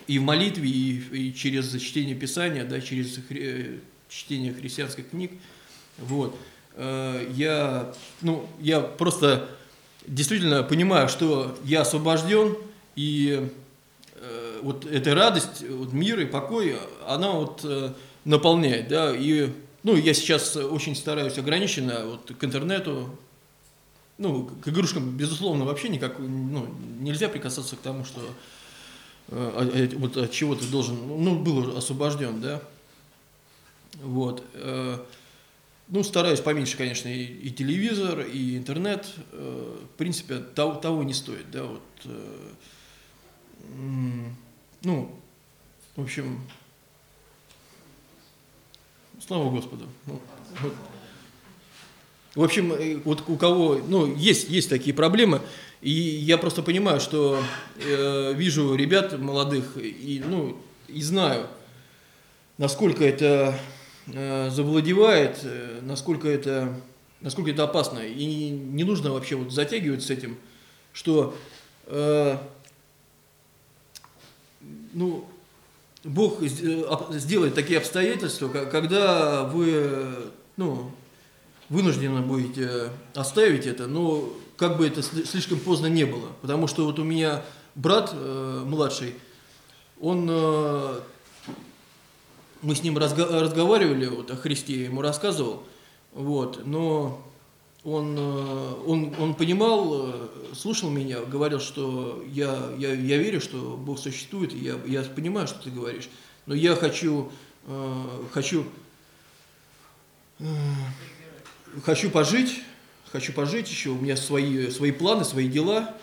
и 0.08 0.20
в 0.20 0.22
молитве, 0.22 0.70
и, 0.70 1.28
и 1.28 1.34
через 1.34 1.78
чтение 1.82 2.16
Писания, 2.16 2.64
да, 2.64 2.80
через 2.80 3.18
хри- 3.18 3.82
чтение 4.08 4.54
христианских 4.54 5.10
книг, 5.10 5.34
вот, 5.98 6.38
я, 6.78 7.94
ну, 8.22 8.48
я 8.62 8.80
просто 8.80 9.50
действительно 10.08 10.64
понимаю, 10.64 11.10
что 11.10 11.58
я 11.66 11.82
освобожден, 11.82 12.56
и 12.96 13.50
вот 14.64 14.86
эта 14.86 15.14
радость, 15.14 15.68
вот 15.70 15.94
мир 15.94 16.20
и 16.20 16.26
покой, 16.26 16.78
она 17.08 17.32
вот 17.32 17.62
э, 17.64 17.94
наполняет, 18.26 18.88
да, 18.88 19.16
и, 19.16 19.50
ну, 19.84 19.96
я 19.96 20.14
сейчас 20.14 20.56
очень 20.56 20.96
стараюсь 20.96 21.38
ограниченно 21.38 22.06
вот 22.06 22.32
к 22.38 22.44
интернету, 22.44 23.10
ну, 24.18 24.46
к 24.46 24.68
игрушкам, 24.68 25.18
безусловно, 25.18 25.66
вообще 25.66 25.90
никак, 25.90 26.20
ну, 26.20 26.68
нельзя 27.00 27.30
прикасаться 27.30 27.76
к 27.76 27.80
тому, 27.80 28.06
что 28.06 28.22
э, 29.30 29.86
от- 29.86 29.94
вот 29.96 30.18
от 30.18 30.32
чего 30.32 30.56
ты 30.56 30.66
должен, 30.66 30.96
ну, 31.08 31.40
был 31.40 31.78
освобожден, 31.78 32.40
да, 32.42 32.62
вот, 34.02 34.44
э, 34.54 34.98
ну, 35.90 36.04
стараюсь 36.04 36.40
поменьше, 36.40 36.78
конечно, 36.78 37.10
и, 37.10 37.24
и 37.26 37.52
телевизор, 37.52 38.22
и 38.22 38.58
интернет, 38.58 39.06
э, 39.32 39.78
в 39.94 39.98
принципе, 39.98 40.38
того, 40.38 40.76
того 40.76 41.04
не 41.04 41.14
стоит, 41.14 41.52
да, 41.52 41.64
вот, 41.64 41.82
э, 42.06 42.50
ну, 44.84 45.12
в 45.96 46.02
общем, 46.02 46.42
слава 49.26 49.50
Господу. 49.50 49.86
Ну, 50.06 50.20
вот. 50.62 50.74
В 52.36 52.44
общем, 52.44 52.74
э, 52.74 52.98
вот 53.04 53.24
у 53.28 53.38
кого, 53.38 53.80
ну, 53.88 54.16
есть, 54.16 54.50
есть 54.50 54.70
такие 54.70 54.94
проблемы, 54.96 55.42
и 55.82 55.92
я 55.92 56.38
просто 56.38 56.64
понимаю, 56.64 57.00
что 57.00 57.40
э, 57.78 58.34
вижу 58.34 58.74
ребят 58.74 59.20
молодых 59.20 59.78
и, 59.78 60.24
ну, 60.26 60.58
и 60.88 61.02
знаю, 61.02 61.48
насколько 62.58 63.06
это 63.06 63.60
э, 64.08 64.50
завладевает, 64.50 65.40
э, 65.44 65.80
насколько 65.84 66.28
это, 66.28 66.74
насколько 67.22 67.52
это 67.52 67.66
опасно, 67.66 68.00
и 68.00 68.26
не 68.50 68.84
нужно 68.84 69.12
вообще 69.12 69.36
вот 69.36 69.52
затягивать 69.52 70.04
с 70.04 70.10
этим, 70.10 70.38
что, 70.92 71.36
э, 71.86 72.38
ну, 74.94 75.26
Бог 76.04 76.42
э, 76.42 76.48
сделает 77.12 77.56
такие 77.56 77.78
обстоятельства, 77.80 78.48
ко- 78.50 78.66
когда 78.66 79.44
вы, 79.44 80.30
ну, 80.58 80.92
вынуждены 81.70 82.22
будете 82.22 82.90
оставить 83.16 83.66
это, 83.66 83.88
но 83.88 84.30
как 84.58 84.78
бы 84.78 84.86
это 84.88 85.02
сли- 85.02 85.26
слишком 85.26 85.60
поздно 85.60 85.88
не 85.88 86.06
было. 86.06 86.28
Потому 86.42 86.68
что 86.68 86.86
вот 86.86 87.00
у 87.00 87.04
меня 87.04 87.44
брат 87.76 88.12
э, 88.14 88.64
младший, 88.66 89.16
он, 90.02 90.28
э, 90.30 91.00
мы 92.62 92.76
с 92.76 92.84
ним 92.84 92.98
разга- 92.98 93.40
разговаривали 93.40 94.08
вот, 94.08 94.30
о 94.32 94.36
Христе, 94.36 94.86
ему 94.86 95.02
рассказывал, 95.02 95.64
вот, 96.14 96.66
но 96.66 97.26
он, 97.84 98.16
э, 98.18 98.74
он, 98.86 99.14
он 99.20 99.36
понимал, 99.36 100.10
э, 100.10 100.28
слушал 100.56 100.90
меня, 100.90 101.22
говорил, 101.22 101.60
что 101.60 102.24
я, 102.28 102.72
я, 102.78 102.94
я 102.94 103.18
верю, 103.18 103.42
что 103.42 103.78
Бог 103.78 104.00
существует, 104.00 104.54
и 104.54 104.58
я, 104.58 104.80
я 104.86 105.04
понимаю, 105.04 105.48
что 105.48 105.62
ты 105.64 105.70
говоришь, 105.70 106.10
но 106.46 106.54
я 106.56 106.76
хочу, 106.76 107.32
э, 107.68 108.04
хочу 108.32 108.66
хочу 111.84 112.10
пожить, 112.10 112.62
хочу 113.12 113.34
пожить 113.34 113.70
еще, 113.70 113.90
у 113.90 114.00
меня 114.00 114.18
свои, 114.18 114.70
свои 114.70 114.92
планы, 114.92 115.24
свои 115.24 115.48
дела. 115.48 115.96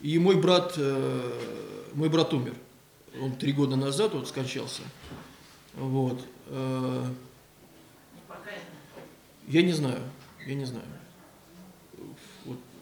И 0.00 0.18
мой 0.18 0.36
брат, 0.36 0.74
э, 0.76 1.40
мой 1.94 2.08
брат 2.08 2.32
умер. 2.34 2.54
Он 3.20 3.32
три 3.32 3.52
года 3.52 3.76
назад 3.76 4.14
вот 4.14 4.28
скончался. 4.28 4.82
Вот. 5.74 6.20
Э, 6.48 7.06
Я 9.48 9.62
не 9.62 9.72
знаю, 9.72 10.00
я 10.46 10.54
не 10.54 10.64
знаю. 10.64 10.86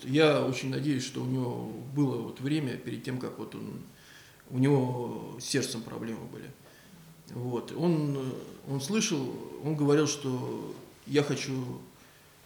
Я 0.05 0.44
очень 0.44 0.70
надеюсь, 0.70 1.05
что 1.05 1.22
у 1.22 1.26
него 1.26 1.70
было 1.94 2.16
вот 2.22 2.40
время 2.40 2.76
перед 2.76 3.03
тем, 3.05 3.18
как 3.18 3.38
вот 3.38 3.55
он, 3.55 3.80
у 4.51 4.59
него 4.59 5.36
с 5.40 5.44
сердцем 5.44 5.82
проблемы 5.82 6.24
были. 6.26 6.51
Вот. 7.30 7.72
Он, 7.76 8.32
он 8.68 8.80
слышал, 8.80 9.32
он 9.64 9.76
говорил, 9.76 10.07
что 10.07 10.74
я 11.07 11.22
хочу, 11.22 11.80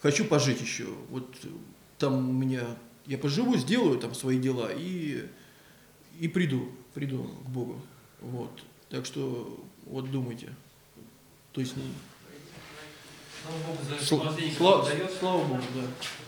хочу 0.02 0.24
пожить 0.24 0.61
еще. 0.61 0.86
Вот 1.11 1.34
там 1.98 2.28
у 2.30 2.32
меня, 2.32 2.62
я 3.07 3.18
поживу, 3.18 3.57
сделаю 3.57 3.98
там 3.98 4.14
свои 4.14 4.38
дела 4.38 4.70
и, 4.74 5.26
и 6.18 6.28
приду, 6.28 6.68
приду 6.92 7.22
к 7.46 7.48
Богу. 7.48 7.80
Вот. 8.20 8.50
Так 8.90 9.07
что 9.07 9.64
вот 9.86 10.11
думайте. 10.11 10.55
То 11.52 11.61
есть, 11.61 11.76
не- 11.76 11.82
Сла- 14.00 14.32
слава, 14.57 14.84
слава 15.18 15.44
Богу, 15.44 15.62
да. 15.74 15.82